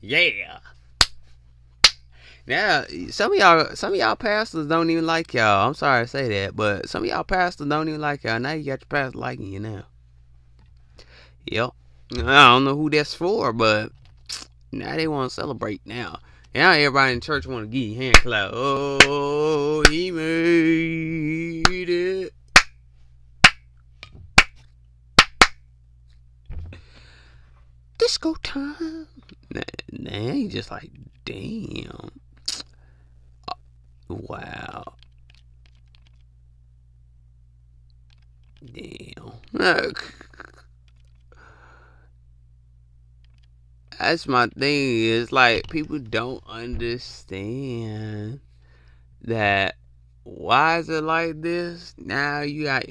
Yeah. 0.01 0.59
Now, 2.47 2.85
some 3.11 3.33
of 3.33 3.39
y'all, 3.39 3.77
some 3.77 3.93
of 3.93 3.99
y'all 3.99 4.17
pastors 4.17 4.67
don't 4.67 4.91
even 4.91 5.07
like 5.07 5.35
y'all. 5.35 5.69
I'm 5.69 5.75
sorry 5.75 6.05
to 6.05 6.09
say 6.09 6.29
that, 6.29 6.57
but 6.57 6.89
some 6.89 7.05
of 7.05 7.09
y'all 7.09 7.23
pastors 7.23 7.69
don't 7.69 7.89
even 7.89 8.01
like 8.01 8.25
y'all. 8.25 8.41
Now 8.41 8.53
you 8.53 8.65
got 8.65 8.81
your 8.81 8.87
pastor 8.89 9.19
liking 9.19 9.53
you 9.53 9.61
now. 9.61 9.85
Yep. 11.47 11.71
I 12.13 12.49
don't 12.49 12.65
know 12.65 12.77
who 12.77 12.91
that's 12.91 13.15
for, 13.15 13.53
but 13.53 13.93
now 14.73 14.97
they 14.97 15.07
want 15.07 15.31
to 15.31 15.35
celebrate 15.35 15.81
now. 15.85 16.19
Now 16.55 16.73
everybody 16.73 17.13
in 17.13 17.21
church 17.21 17.47
want 17.47 17.65
to 17.65 17.69
give 17.69 17.89
you 17.89 17.97
hand 17.97 18.17
clap. 18.17 18.51
Oh, 18.53 19.85
he 19.89 20.11
made 20.11 21.89
it. 21.89 22.33
Disco 28.01 28.35
time. 28.43 29.07
Now 29.93 30.33
you 30.33 30.49
just 30.49 30.71
like, 30.71 30.91
damn. 31.27 32.11
Uh, 33.47 33.55
wow. 34.09 34.95
Damn. 38.65 39.33
Look. 39.53 40.15
That's 43.99 44.27
my 44.27 44.47
thing. 44.47 45.05
Is 45.05 45.31
like 45.31 45.69
people 45.69 45.99
don't 45.99 46.43
understand 46.49 48.41
that. 49.23 49.77
Why 50.25 50.79
is 50.79 50.89
it 50.89 51.05
like 51.05 51.43
this? 51.43 51.95
Now 51.99 52.41
you 52.41 52.65
got 52.65 52.85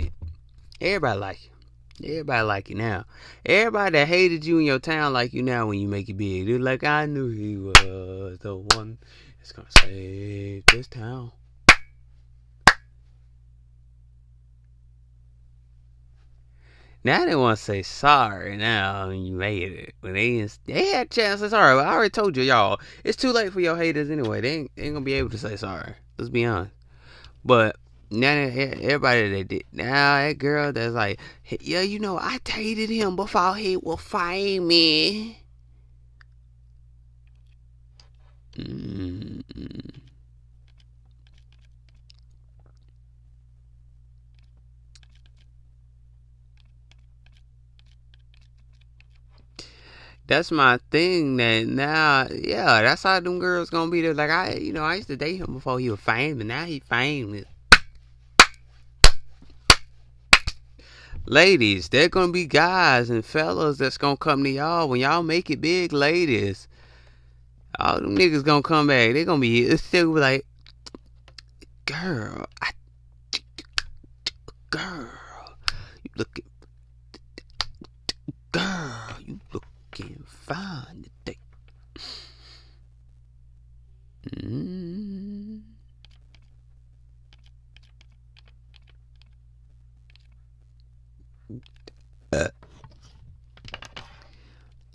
everybody 0.80 1.20
like 1.20 1.44
you. 1.44 1.59
Everybody 2.04 2.44
like 2.44 2.70
you 2.70 2.76
now. 2.76 3.06
Everybody 3.46 3.92
that 3.92 4.08
hated 4.08 4.46
you 4.46 4.60
in 4.60 4.66
your 4.66 4.80
town 4.80 5.14
like 5.14 5.34
you 5.34 5.44
now 5.44 5.68
when 5.68 5.80
you 5.80 5.88
make 5.88 6.10
it 6.10 6.18
big. 6.18 6.50
Like, 6.50 6.84
I 6.84 7.06
knew 7.06 7.30
he 7.30 7.58
was 7.58 8.40
the 8.40 8.56
one 8.76 8.98
that's 9.38 9.52
gonna 9.52 9.68
save 9.72 10.66
this 10.68 10.88
town. 10.88 11.32
Now 17.02 17.26
they 17.26 17.36
want 17.36 17.58
to 17.58 17.64
say 17.64 17.82
sorry 17.82 18.58
now 18.58 19.10
you 19.10 19.34
made 19.34 19.72
it. 19.72 19.94
When 20.02 20.14
they 20.14 20.48
they 20.66 20.88
had 20.88 21.10
chances. 21.10 21.52
Sorry, 21.52 21.80
I 21.80 21.94
already 21.94 22.10
told 22.10 22.36
you, 22.36 22.44
y'all. 22.44 22.80
It's 23.06 23.16
too 23.16 23.32
late 23.32 23.54
for 23.54 23.62
your 23.62 23.78
haters 23.78 24.10
anyway. 24.10 24.42
They 24.42 24.50
ain't, 24.56 24.72
they 24.76 24.84
ain't 24.84 24.94
gonna 24.96 25.06
be 25.06 25.14
able 25.14 25.30
to 25.30 25.38
say 25.38 25.56
sorry. 25.56 25.94
Let's 26.18 26.30
be 26.30 26.44
honest. 26.44 26.74
But 27.46 27.78
now 28.12 28.32
everybody 28.32 29.30
that 29.30 29.48
did 29.48 29.64
now 29.72 30.18
that 30.18 30.38
girl 30.38 30.72
that's 30.72 30.94
like 30.94 31.20
yeah 31.62 31.82
you 31.82 32.00
know 32.00 32.18
i 32.18 32.40
dated 32.44 32.90
him 32.90 33.16
before 33.16 33.56
he 33.56 33.78
was 33.78 34.02
famous. 34.02 35.36
Mm-hmm. 38.58 39.40
that's 50.28 50.52
my 50.52 50.78
thing 50.92 51.38
that 51.38 51.66
now 51.68 52.28
yeah 52.32 52.82
that's 52.82 53.04
how 53.04 53.20
them 53.20 53.40
girls 53.40 53.70
gonna 53.70 53.90
be 53.90 54.02
there. 54.02 54.14
Like 54.14 54.30
i 54.30 54.54
you 54.56 54.74
know 54.74 54.84
i 54.84 54.96
used 54.96 55.08
to 55.08 55.16
date 55.18 55.38
him 55.38 55.54
before 55.54 55.80
he 55.80 55.90
was 55.90 56.00
famous. 56.00 56.46
Now 56.46 56.66
he 56.66 56.80
famous 56.80 57.46
Ladies, 61.30 61.90
there 61.90 62.10
gonna 62.10 62.32
be 62.32 62.48
guys 62.48 63.12
and 63.12 63.24
fellas 63.24 63.78
that's 63.78 64.00
gonna 64.00 64.18
come 64.18 64.44
to 64.44 64.50
y'all 64.50 64.90
when 64.90 65.00
y'all 65.00 65.22
make 65.22 65.52
it 65.52 65.62
big, 65.62 65.94
ladies. 65.94 66.68
All 67.80 68.02
them 68.02 68.18
niggas 68.18 68.44
gonna 68.44 68.64
come 68.64 68.88
back. 68.88 69.14
They 69.14 69.26
gonna 69.26 69.40
be 69.40 69.78
still 69.78 70.12
be 70.16 70.22
like, 70.22 70.46
girl, 71.86 72.48
I, 72.64 72.72
girl, 74.72 75.12
you 76.04 76.10
looking, 76.16 76.46
girl, 78.52 79.18
you 79.24 79.40
looking 79.54 80.24
fine 80.26 81.06
today. 81.26 81.38
Mm. 84.32 84.69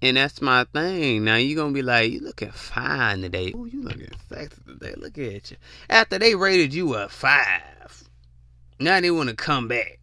And 0.04 0.18
that's 0.18 0.42
my 0.42 0.64
thing. 0.64 1.24
Now 1.24 1.36
you 1.36 1.56
gonna 1.56 1.72
be 1.72 1.80
like, 1.80 2.12
you 2.12 2.20
looking 2.20 2.50
fine 2.50 3.22
today. 3.22 3.54
Ooh, 3.56 3.64
you 3.64 3.82
looking 3.82 4.10
sexy 4.28 4.60
today. 4.66 4.92
Look 4.98 5.16
at 5.16 5.50
you. 5.50 5.56
After 5.88 6.18
they 6.18 6.34
rated 6.34 6.74
you 6.74 6.92
a 6.92 7.08
five, 7.08 8.04
now 8.78 9.00
they 9.00 9.10
wanna 9.10 9.32
come 9.32 9.66
back. 9.66 10.00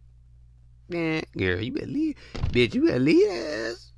Man, 0.88 1.22
girl, 1.38 1.60
you 1.60 1.70
better 1.70 1.86
leave. 1.86 2.16
Bitch, 2.34 2.74
you 2.74 2.86
better 2.86 2.98
leave 2.98 3.30
ass. 3.30 3.92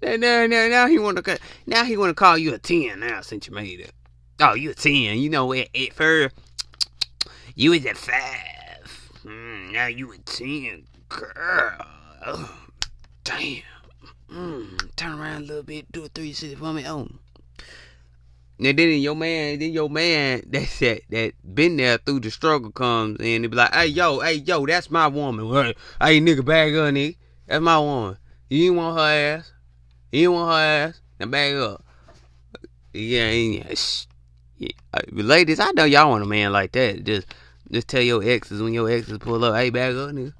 Now, 0.00 0.14
now, 0.14 0.46
now, 0.46 0.68
now 0.68 0.86
he 0.86 1.00
wanna 1.00 1.20
now 1.66 1.82
he 1.82 1.96
wanna 1.96 2.14
call 2.14 2.38
you 2.38 2.54
a 2.54 2.58
ten 2.58 3.00
now 3.00 3.20
since 3.20 3.48
you 3.48 3.54
made 3.56 3.80
it. 3.80 3.90
Oh, 4.38 4.54
you 4.54 4.70
a 4.70 4.74
ten. 4.74 5.18
You 5.18 5.30
know 5.30 5.52
at, 5.52 5.66
at 5.74 5.94
first 5.94 6.32
you 7.56 7.72
was 7.72 7.84
a 7.84 7.94
five. 7.94 9.10
Mm, 9.24 9.72
now 9.72 9.88
you 9.88 10.12
a 10.12 10.18
ten, 10.18 10.84
girl. 11.08 11.84
Oh, 12.24 12.56
damn. 13.24 13.62
Mm, 14.30 14.96
turn 14.96 15.18
around 15.18 15.42
a 15.42 15.46
little 15.46 15.62
bit, 15.62 15.90
do 15.92 16.04
a 16.04 16.08
360 16.08 16.56
for 16.56 16.72
me. 16.72 16.86
Oh. 16.86 17.08
And 18.58 18.78
then 18.78 19.00
your 19.00 19.16
man, 19.16 19.58
then 19.58 19.72
your 19.72 19.90
man 19.90 20.42
that 20.46 20.66
said 20.68 21.00
that 21.10 21.32
been 21.54 21.76
there 21.76 21.98
through 21.98 22.20
the 22.20 22.30
struggle 22.30 22.70
comes 22.70 23.18
and 23.18 23.44
they 23.44 23.48
be 23.48 23.56
like, 23.56 23.74
hey 23.74 23.86
yo, 23.86 24.20
hey 24.20 24.34
yo, 24.34 24.64
that's 24.64 24.90
my 24.90 25.08
woman. 25.08 25.74
Hey 26.00 26.20
nigga, 26.20 26.44
bag 26.44 26.74
up, 26.76 26.94
nigga. 26.94 27.16
That's 27.46 27.60
my 27.60 27.78
woman. 27.78 28.16
You 28.48 28.66
ain't 28.66 28.76
want 28.76 28.98
her 28.98 29.38
ass. 29.38 29.52
You 30.12 30.30
ain't 30.30 30.32
want 30.32 30.50
her 30.52 30.58
ass. 30.58 31.00
Now 31.18 31.26
bag 31.26 31.56
up. 31.56 31.84
Yeah, 32.92 33.30
yeah. 33.30 33.74
yeah. 34.56 34.68
Uh, 34.92 35.00
ladies, 35.10 35.58
I 35.58 35.72
know 35.72 35.84
y'all 35.84 36.10
want 36.10 36.22
a 36.22 36.26
man 36.26 36.52
like 36.52 36.72
that. 36.72 37.02
Just 37.02 37.26
just 37.72 37.88
tell 37.88 38.02
your 38.02 38.22
exes 38.22 38.62
when 38.62 38.72
your 38.72 38.88
exes 38.88 39.18
pull 39.18 39.44
up, 39.44 39.56
hey, 39.56 39.70
bag 39.70 39.96
up, 39.96 40.10
nigga. 40.10 40.32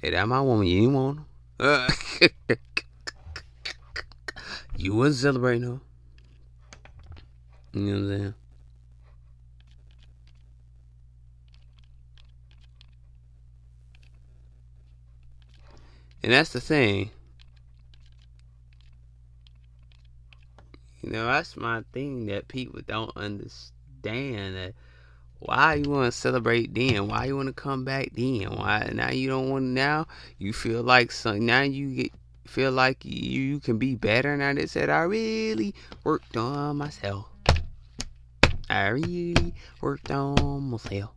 Hey, 0.00 0.10
that's 0.10 0.26
my 0.26 0.40
woman. 0.40 0.66
You 0.66 0.82
ain't 0.82 0.92
want 0.92 1.20
her. 1.60 1.88
Uh, 2.18 2.54
You 4.76 4.94
wasn't 4.94 5.22
celebrating 5.22 5.62
her. 5.62 5.80
You 7.72 7.80
know 7.80 7.92
what 7.92 7.98
I'm 7.98 8.18
saying? 8.18 8.34
And 16.22 16.32
that's 16.32 16.52
the 16.52 16.60
thing. 16.60 17.10
You 21.02 21.10
know, 21.10 21.26
that's 21.26 21.56
my 21.56 21.82
thing 21.92 22.26
that 22.26 22.48
people 22.48 22.80
don't 22.86 23.14
understand 23.14 24.56
that 24.56 24.74
why 25.38 25.74
you 25.74 25.90
want 25.90 26.10
to 26.10 26.18
celebrate 26.18 26.74
then? 26.74 27.08
Why 27.08 27.26
you 27.26 27.36
want 27.36 27.48
to 27.48 27.52
come 27.52 27.84
back 27.84 28.12
then? 28.14 28.44
Why 28.44 28.90
now 28.94 29.10
you 29.10 29.28
don't 29.28 29.50
want 29.50 29.64
now? 29.66 30.06
You 30.38 30.54
feel 30.54 30.82
like 30.82 31.12
some 31.12 31.44
now 31.44 31.60
you 31.60 31.94
get 31.94 32.12
feel 32.46 32.72
like 32.72 33.04
you, 33.04 33.60
can 33.60 33.78
be 33.78 33.94
better 33.94 34.36
now 34.36 34.52
they 34.52 34.66
said 34.66 34.90
I 34.90 35.02
really 35.02 35.74
worked 36.04 36.36
on 36.36 36.76
myself. 36.76 37.26
I 38.68 38.88
really 38.88 39.54
worked 39.80 40.10
on 40.10 40.70
myself. 40.70 41.10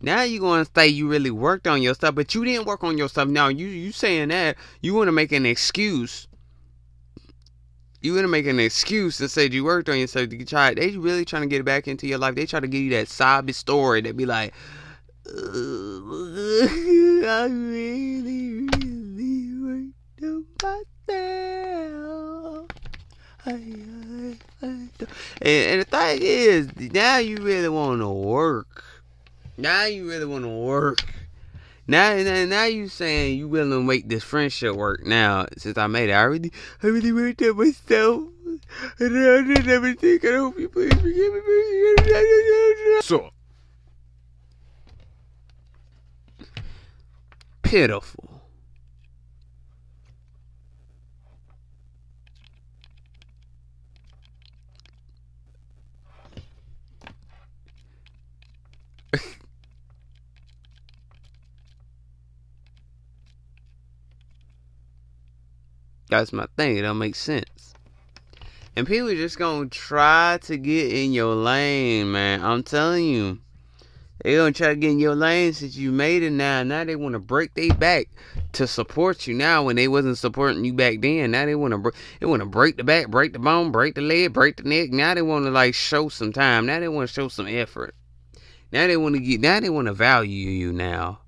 Now 0.00 0.22
you 0.22 0.40
gonna 0.40 0.66
say 0.74 0.88
you 0.88 1.08
really 1.08 1.30
worked 1.30 1.66
on 1.66 1.82
yourself, 1.82 2.14
but 2.14 2.34
you 2.34 2.44
didn't 2.44 2.66
work 2.66 2.84
on 2.84 2.98
yourself. 2.98 3.28
Now 3.28 3.48
you 3.48 3.66
you 3.66 3.92
saying 3.92 4.28
that 4.28 4.56
you 4.82 4.94
want 4.94 5.08
to 5.08 5.12
make 5.12 5.32
an 5.32 5.46
excuse. 5.46 6.28
You 8.02 8.12
want 8.12 8.24
to 8.24 8.28
make 8.28 8.46
an 8.46 8.60
excuse 8.60 9.18
and 9.20 9.30
say 9.30 9.48
you 9.48 9.64
worked 9.64 9.88
on 9.88 9.98
yourself. 9.98 10.30
You 10.30 10.44
try. 10.44 10.74
They 10.74 10.90
really 10.90 11.24
trying 11.24 11.42
to 11.42 11.48
get 11.48 11.64
back 11.64 11.88
into 11.88 12.06
your 12.06 12.18
life. 12.18 12.34
They 12.34 12.44
try 12.44 12.60
to 12.60 12.66
give 12.66 12.82
you 12.82 12.90
that 12.90 13.08
sobby 13.08 13.54
story 13.54 14.02
that 14.02 14.14
be 14.14 14.26
like, 14.26 14.52
I 15.26 15.30
really. 17.50 18.73
And, 23.46 24.40
and 25.42 25.80
the 25.82 25.84
thing 25.84 26.18
is, 26.22 26.68
now 26.92 27.18
you 27.18 27.36
really 27.36 27.68
want 27.68 28.00
to 28.00 28.08
work. 28.08 28.84
Now 29.58 29.84
you 29.84 30.08
really 30.08 30.24
want 30.24 30.44
to 30.44 30.48
work. 30.48 31.04
Now, 31.86 32.16
now, 32.16 32.44
now 32.46 32.64
you 32.64 32.88
saying 32.88 33.38
you 33.38 33.46
willing 33.48 33.70
to 33.70 33.82
make 33.82 34.08
this 34.08 34.24
friendship 34.24 34.74
work. 34.74 35.04
Now, 35.04 35.46
since 35.58 35.76
I 35.76 35.86
made 35.86 36.08
it, 36.08 36.14
I 36.14 36.22
really, 36.22 36.50
I 36.82 36.86
really 36.86 37.12
worked 37.12 37.42
on 37.42 37.58
myself. 37.58 38.24
And 38.98 39.18
I 39.18 39.42
did 39.42 39.68
everything. 39.68 40.20
I 40.24 40.36
hope 40.36 40.58
you 40.58 40.68
please 40.68 40.94
forgive 40.94 41.34
me. 41.34 43.00
So 43.02 43.30
pitiful. 47.62 48.33
That's 66.18 66.32
my 66.32 66.46
thing. 66.56 66.76
It 66.76 66.82
don't 66.82 66.98
make 66.98 67.14
sense. 67.14 67.74
And 68.76 68.86
people 68.86 69.08
just 69.08 69.38
gonna 69.38 69.68
try 69.68 70.38
to 70.42 70.56
get 70.56 70.92
in 70.92 71.12
your 71.12 71.34
lane, 71.34 72.10
man. 72.10 72.42
I'm 72.42 72.62
telling 72.62 73.04
you. 73.04 73.38
They 74.22 74.36
gonna 74.36 74.52
try 74.52 74.68
to 74.68 74.76
get 74.76 74.92
in 74.92 74.98
your 74.98 75.14
lane 75.14 75.52
since 75.52 75.76
you 75.76 75.92
made 75.92 76.22
it 76.22 76.30
now. 76.30 76.62
Now 76.62 76.84
they 76.84 76.96
wanna 76.96 77.18
break 77.18 77.52
their 77.54 77.74
back 77.74 78.08
to 78.52 78.66
support 78.66 79.26
you 79.26 79.34
now 79.34 79.64
when 79.64 79.76
they 79.76 79.86
wasn't 79.86 80.16
supporting 80.16 80.64
you 80.64 80.72
back 80.72 81.00
then. 81.02 81.32
Now 81.32 81.44
they 81.44 81.54
wanna 81.54 81.82
they 82.20 82.26
wanna 82.26 82.46
break 82.46 82.78
the 82.78 82.84
back, 82.84 83.08
break 83.08 83.32
the 83.32 83.38
bone, 83.38 83.70
break 83.70 83.96
the 83.96 84.00
leg, 84.00 84.32
break 84.32 84.56
the 84.56 84.62
neck. 84.62 84.90
Now 84.90 85.14
they 85.14 85.22
wanna 85.22 85.50
like 85.50 85.74
show 85.74 86.08
some 86.08 86.32
time. 86.32 86.64
Now 86.64 86.80
they 86.80 86.88
wanna 86.88 87.06
show 87.06 87.28
some 87.28 87.46
effort. 87.46 87.94
Now 88.72 88.86
they 88.86 88.96
wanna 88.96 89.18
get 89.18 89.40
now 89.40 89.60
they 89.60 89.68
wanna 89.70 89.92
value 89.92 90.48
you 90.48 90.72
now. 90.72 91.18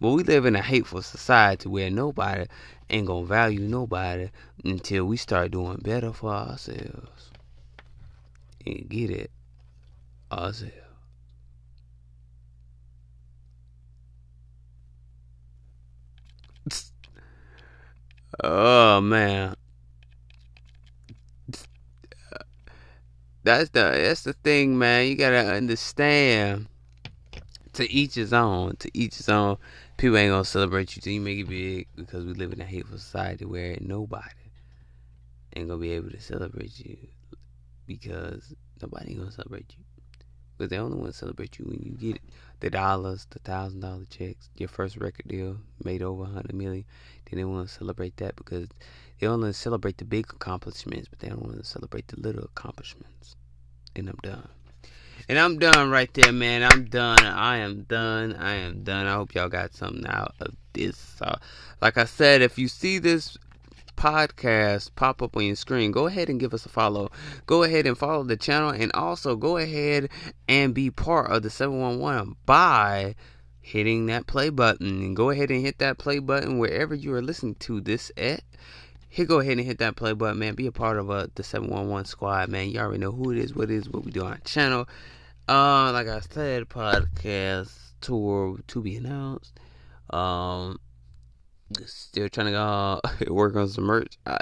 But 0.00 0.10
we 0.10 0.22
live 0.22 0.46
in 0.46 0.54
a 0.54 0.62
hateful 0.62 1.02
society 1.02 1.68
where 1.68 1.90
nobody 1.90 2.46
ain't 2.92 3.06
gonna 3.06 3.26
value 3.26 3.60
nobody 3.60 4.30
until 4.64 5.06
we 5.06 5.16
start 5.16 5.50
doing 5.50 5.78
better 5.78 6.12
for 6.12 6.30
ourselves. 6.30 7.30
And 8.64 8.88
get 8.88 9.10
it 9.10 9.30
ourselves. 10.30 10.72
Oh 18.42 19.00
man. 19.00 19.54
That's 23.44 23.70
the 23.70 23.80
that's 23.80 24.22
the 24.22 24.32
thing, 24.32 24.78
man. 24.78 25.08
You 25.08 25.16
gotta 25.16 25.54
understand. 25.54 26.68
To 27.74 27.90
each 27.90 28.14
his 28.14 28.32
own. 28.32 28.76
To 28.76 28.90
each 28.94 29.16
his 29.16 29.28
own 29.28 29.56
people 30.02 30.18
ain't 30.18 30.32
gonna 30.32 30.44
celebrate 30.44 30.96
you 30.96 31.00
till 31.00 31.12
you 31.12 31.20
make 31.20 31.38
it 31.38 31.48
big 31.48 31.86
because 31.94 32.24
we 32.24 32.32
live 32.32 32.52
in 32.52 32.60
a 32.60 32.64
hateful 32.64 32.98
society 32.98 33.44
where 33.44 33.78
nobody 33.80 34.50
ain't 35.54 35.68
gonna 35.68 35.80
be 35.80 35.92
able 35.92 36.10
to 36.10 36.20
celebrate 36.20 36.76
you 36.80 36.96
because 37.86 38.52
nobody 38.82 39.10
ain't 39.10 39.20
gonna 39.20 39.30
celebrate 39.30 39.72
you. 39.78 39.84
Because 40.58 40.70
they 40.70 40.78
only 40.78 40.98
want 40.98 41.12
to 41.12 41.16
celebrate 41.16 41.56
you 41.56 41.66
when 41.66 41.80
you 41.84 41.92
get 41.92 42.20
the 42.58 42.68
dollars, 42.68 43.28
the 43.30 43.38
thousand 43.38 43.78
dollar 43.78 44.04
checks, 44.10 44.50
your 44.56 44.68
first 44.68 44.96
record 44.96 45.28
deal 45.28 45.58
made 45.84 46.02
over 46.02 46.24
a 46.24 46.26
hundred 46.26 46.56
million. 46.56 46.84
Then 47.30 47.38
they 47.38 47.44
want 47.44 47.68
to 47.68 47.72
celebrate 47.72 48.16
that 48.16 48.34
because 48.34 48.66
they 49.20 49.28
only 49.28 49.52
celebrate 49.52 49.98
the 49.98 50.04
big 50.04 50.26
accomplishments, 50.30 51.06
but 51.06 51.20
they 51.20 51.28
don't 51.28 51.42
want 51.42 51.58
to 51.58 51.64
celebrate 51.64 52.08
the 52.08 52.20
little 52.20 52.42
accomplishments. 52.42 53.36
And 53.94 54.08
I'm 54.08 54.18
done. 54.20 54.48
And 55.28 55.38
I'm 55.38 55.58
done 55.58 55.90
right 55.90 56.12
there, 56.14 56.32
man. 56.32 56.62
I'm 56.62 56.84
done. 56.84 57.24
I 57.24 57.58
am 57.58 57.82
done. 57.82 58.34
I 58.34 58.54
am 58.54 58.82
done. 58.82 59.06
I 59.06 59.14
hope 59.14 59.34
y'all 59.34 59.48
got 59.48 59.74
something 59.74 60.06
out 60.06 60.34
of 60.40 60.54
this. 60.72 61.20
Uh, 61.20 61.36
like 61.80 61.96
I 61.96 62.04
said, 62.04 62.42
if 62.42 62.58
you 62.58 62.68
see 62.68 62.98
this 62.98 63.36
podcast 63.96 64.90
pop 64.96 65.22
up 65.22 65.36
on 65.36 65.44
your 65.44 65.56
screen, 65.56 65.92
go 65.92 66.06
ahead 66.06 66.28
and 66.28 66.40
give 66.40 66.52
us 66.52 66.66
a 66.66 66.68
follow. 66.68 67.10
Go 67.46 67.62
ahead 67.62 67.86
and 67.86 67.96
follow 67.96 68.24
the 68.24 68.36
channel 68.36 68.70
and 68.70 68.90
also 68.94 69.36
go 69.36 69.58
ahead 69.58 70.08
and 70.48 70.74
be 70.74 70.90
part 70.90 71.30
of 71.30 71.42
the 71.42 71.50
711 71.50 72.36
by 72.44 73.14
hitting 73.60 74.06
that 74.06 74.26
play 74.26 74.50
button. 74.50 75.02
And 75.02 75.16
go 75.16 75.30
ahead 75.30 75.50
and 75.50 75.64
hit 75.64 75.78
that 75.78 75.98
play 75.98 76.18
button 76.18 76.58
wherever 76.58 76.94
you 76.94 77.14
are 77.14 77.22
listening 77.22 77.54
to 77.60 77.80
this 77.80 78.10
at. 78.16 78.42
Here, 79.12 79.26
go 79.26 79.40
ahead 79.40 79.58
and 79.58 79.66
hit 79.66 79.76
that 79.80 79.94
play 79.94 80.14
button, 80.14 80.38
man. 80.38 80.54
Be 80.54 80.66
a 80.66 80.72
part 80.72 80.96
of 80.96 81.10
uh, 81.10 81.26
the 81.34 81.42
711 81.42 82.06
squad, 82.06 82.48
man. 82.48 82.70
You 82.70 82.80
already 82.80 82.98
know 82.98 83.12
who 83.12 83.30
it 83.30 83.36
is, 83.36 83.54
what 83.54 83.70
it 83.70 83.74
is, 83.74 83.86
what 83.90 84.06
we 84.06 84.10
do 84.10 84.24
on 84.24 84.32
our 84.32 84.38
channel. 84.38 84.88
Uh, 85.46 85.92
like 85.92 86.08
I 86.08 86.20
said, 86.20 86.66
podcast 86.70 87.76
tour 88.00 88.58
to 88.68 88.80
be 88.80 88.96
announced. 88.96 89.60
Um, 90.08 90.80
still 91.84 92.30
trying 92.30 92.52
to 92.52 92.58
uh, 92.58 93.00
work 93.28 93.54
on 93.54 93.68
some 93.68 93.84
merch. 93.84 94.16
I, 94.24 94.38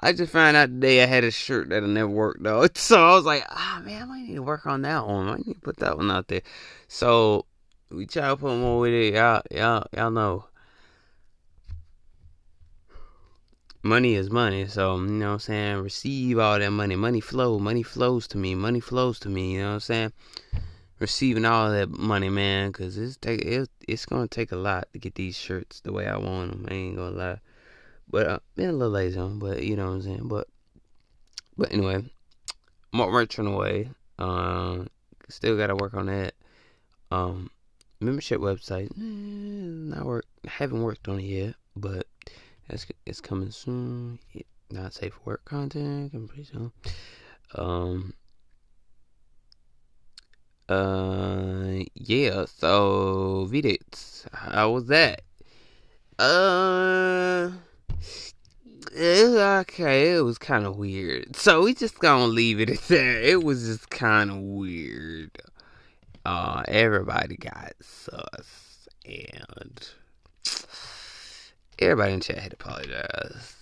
I 0.00 0.12
just 0.12 0.30
found 0.30 0.56
out 0.56 0.66
today 0.66 1.02
I 1.02 1.06
had 1.06 1.24
a 1.24 1.32
shirt 1.32 1.70
that 1.70 1.82
never 1.82 2.08
worked 2.08 2.44
though, 2.44 2.68
so 2.76 3.04
I 3.04 3.16
was 3.16 3.24
like, 3.24 3.44
ah 3.50 3.80
oh, 3.80 3.84
man, 3.84 4.02
I 4.02 4.04
might 4.04 4.22
need 4.22 4.36
to 4.36 4.42
work 4.44 4.66
on 4.66 4.82
that 4.82 5.04
one. 5.04 5.30
I 5.30 5.36
need 5.38 5.54
to 5.54 5.60
put 5.60 5.78
that 5.78 5.96
one 5.96 6.12
out 6.12 6.28
there. 6.28 6.42
So 6.86 7.46
we 7.90 8.06
try 8.06 8.28
to 8.28 8.36
put 8.36 8.56
more 8.56 8.78
with 8.78 8.92
it. 8.92 9.14
Y'all, 9.14 9.42
y'all, 9.50 9.84
y'all 9.92 10.12
know. 10.12 10.44
Money 13.82 14.14
is 14.14 14.30
money. 14.30 14.66
So, 14.66 14.96
you 14.96 15.06
know 15.06 15.26
what 15.28 15.32
I'm 15.32 15.38
saying? 15.40 15.76
Receive 15.78 16.38
all 16.38 16.58
that 16.58 16.70
money. 16.70 16.96
Money 16.96 17.20
flow. 17.20 17.58
Money 17.58 17.82
flows 17.82 18.26
to 18.28 18.38
me. 18.38 18.54
Money 18.54 18.80
flows 18.80 19.18
to 19.20 19.28
me. 19.28 19.54
You 19.54 19.60
know 19.60 19.68
what 19.68 19.74
I'm 19.74 19.80
saying? 19.80 20.12
Receiving 20.98 21.44
all 21.44 21.70
that 21.70 21.90
money, 21.90 22.28
man, 22.28 22.70
because 22.70 22.96
it's 22.96 23.16
take 23.16 23.40
it, 23.42 23.68
it's 23.88 24.06
gonna 24.06 24.28
take 24.28 24.52
a 24.52 24.56
lot 24.56 24.86
to 24.92 25.00
get 25.00 25.16
these 25.16 25.36
shirts 25.36 25.80
the 25.80 25.92
way 25.92 26.06
I 26.06 26.16
want 26.16 26.52
them. 26.52 26.66
I 26.70 26.74
ain't 26.74 26.96
gonna 26.96 27.16
lie, 27.16 27.40
but 28.08 28.28
uh, 28.28 28.38
been 28.54 28.68
a 28.70 28.72
little 28.72 28.92
lazy 28.92 29.18
on, 29.18 29.40
but 29.40 29.64
you 29.64 29.74
know 29.74 29.86
what 29.86 29.94
I'm 29.94 30.02
saying. 30.02 30.28
But 30.28 30.46
but 31.58 31.72
anyway, 31.72 32.04
more 32.92 33.10
merch 33.10 33.36
on 33.40 33.46
the 33.46 33.50
way. 33.50 33.90
Um, 34.20 34.86
still 35.28 35.56
gotta 35.56 35.74
work 35.74 35.94
on 35.94 36.06
that. 36.06 36.34
Um, 37.10 37.50
membership 37.98 38.40
website, 38.40 38.92
eh, 38.92 39.96
not 39.96 40.04
work. 40.04 40.26
Haven't 40.46 40.84
worked 40.84 41.08
on 41.08 41.18
it 41.18 41.24
yet, 41.24 41.54
but 41.74 42.06
it's, 42.68 42.86
it's 43.06 43.20
coming 43.20 43.50
soon. 43.50 44.18
Not 44.70 44.94
safe 44.94 45.14
for 45.14 45.20
work 45.32 45.44
content 45.44 46.12
coming 46.12 46.28
pretty 46.28 46.44
soon. 46.44 46.72
Um. 47.54 48.14
Uh. 50.68 51.84
Yeah. 51.94 52.46
So 52.46 53.46
Vidits, 53.50 54.26
how 54.32 54.70
was 54.70 54.86
that? 54.86 55.22
Uh. 56.18 57.50
It 58.94 59.38
okay. 59.38 60.16
It 60.16 60.22
was 60.22 60.38
kind 60.38 60.66
of 60.66 60.76
weird. 60.76 61.36
So 61.36 61.62
we 61.62 61.74
just 61.74 61.98
gonna 61.98 62.26
leave 62.26 62.60
it 62.60 62.70
at 62.70 62.80
that. 62.88 63.30
It 63.30 63.42
was 63.42 63.66
just 63.66 63.90
kind 63.90 64.30
of 64.30 64.38
weird. 64.38 65.38
Uh, 66.24 66.62
everybody 66.68 67.36
got 67.36 67.72
sus 67.80 68.88
and 69.04 69.88
Everybody 71.82 72.12
in 72.14 72.20
chat 72.20 72.38
had 72.38 72.50
to 72.52 72.56
apologize. 72.60 73.56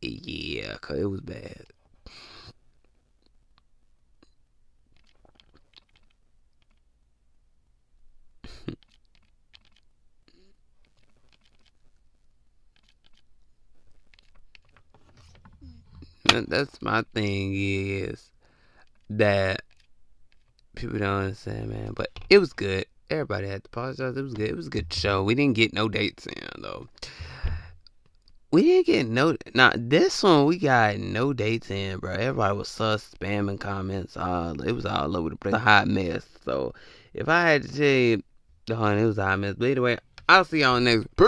Yeah, 0.00 0.76
cause 0.80 0.98
it 0.98 1.04
was 1.06 1.20
bad. 1.20 1.66
That's 16.48 16.80
my 16.82 17.04
thing 17.14 17.52
is 17.54 18.30
that 19.10 19.62
people 20.74 20.98
don't 20.98 21.24
understand, 21.24 21.68
man. 21.68 21.92
But 21.94 22.10
it 22.30 22.38
was 22.38 22.52
good. 22.52 22.86
Everybody 23.10 23.48
had 23.48 23.64
to 23.64 23.68
apologize. 23.68 24.16
It 24.16 24.22
was 24.22 24.34
good. 24.34 24.48
It 24.48 24.56
was 24.56 24.66
a 24.68 24.70
good 24.70 24.92
show. 24.92 25.22
We 25.22 25.34
didn't 25.34 25.56
get 25.56 25.72
no 25.72 25.88
dates 25.88 26.26
in 26.26 26.62
though. 26.62 26.88
We 28.52 28.62
didn't 28.62 28.86
get 28.86 29.06
no. 29.08 29.36
Now 29.54 29.72
this 29.74 30.22
one 30.22 30.46
we 30.46 30.58
got 30.58 30.98
no 30.98 31.32
dates 31.32 31.70
in, 31.70 31.98
bro. 31.98 32.12
Everybody 32.12 32.56
was 32.56 32.68
sus 32.68 33.14
spamming 33.14 33.60
comments. 33.60 34.16
All 34.16 34.60
it 34.60 34.72
was 34.72 34.86
all 34.86 35.16
over 35.16 35.30
the 35.30 35.36
place. 35.36 35.54
A 35.54 35.58
hot 35.58 35.88
mess. 35.88 36.26
So 36.44 36.72
if 37.12 37.28
I 37.28 37.42
had 37.48 37.62
to 37.64 37.68
tell 37.68 37.86
you, 37.86 38.22
oh, 38.70 38.86
it 38.96 39.04
was 39.04 39.18
a 39.18 39.24
hot 39.24 39.40
mess. 39.40 39.54
But 39.58 39.70
anyway, 39.70 39.98
I'll 40.28 40.44
see 40.44 40.60
y'all 40.60 40.80
next. 40.80 41.06
Peace. 41.16 41.26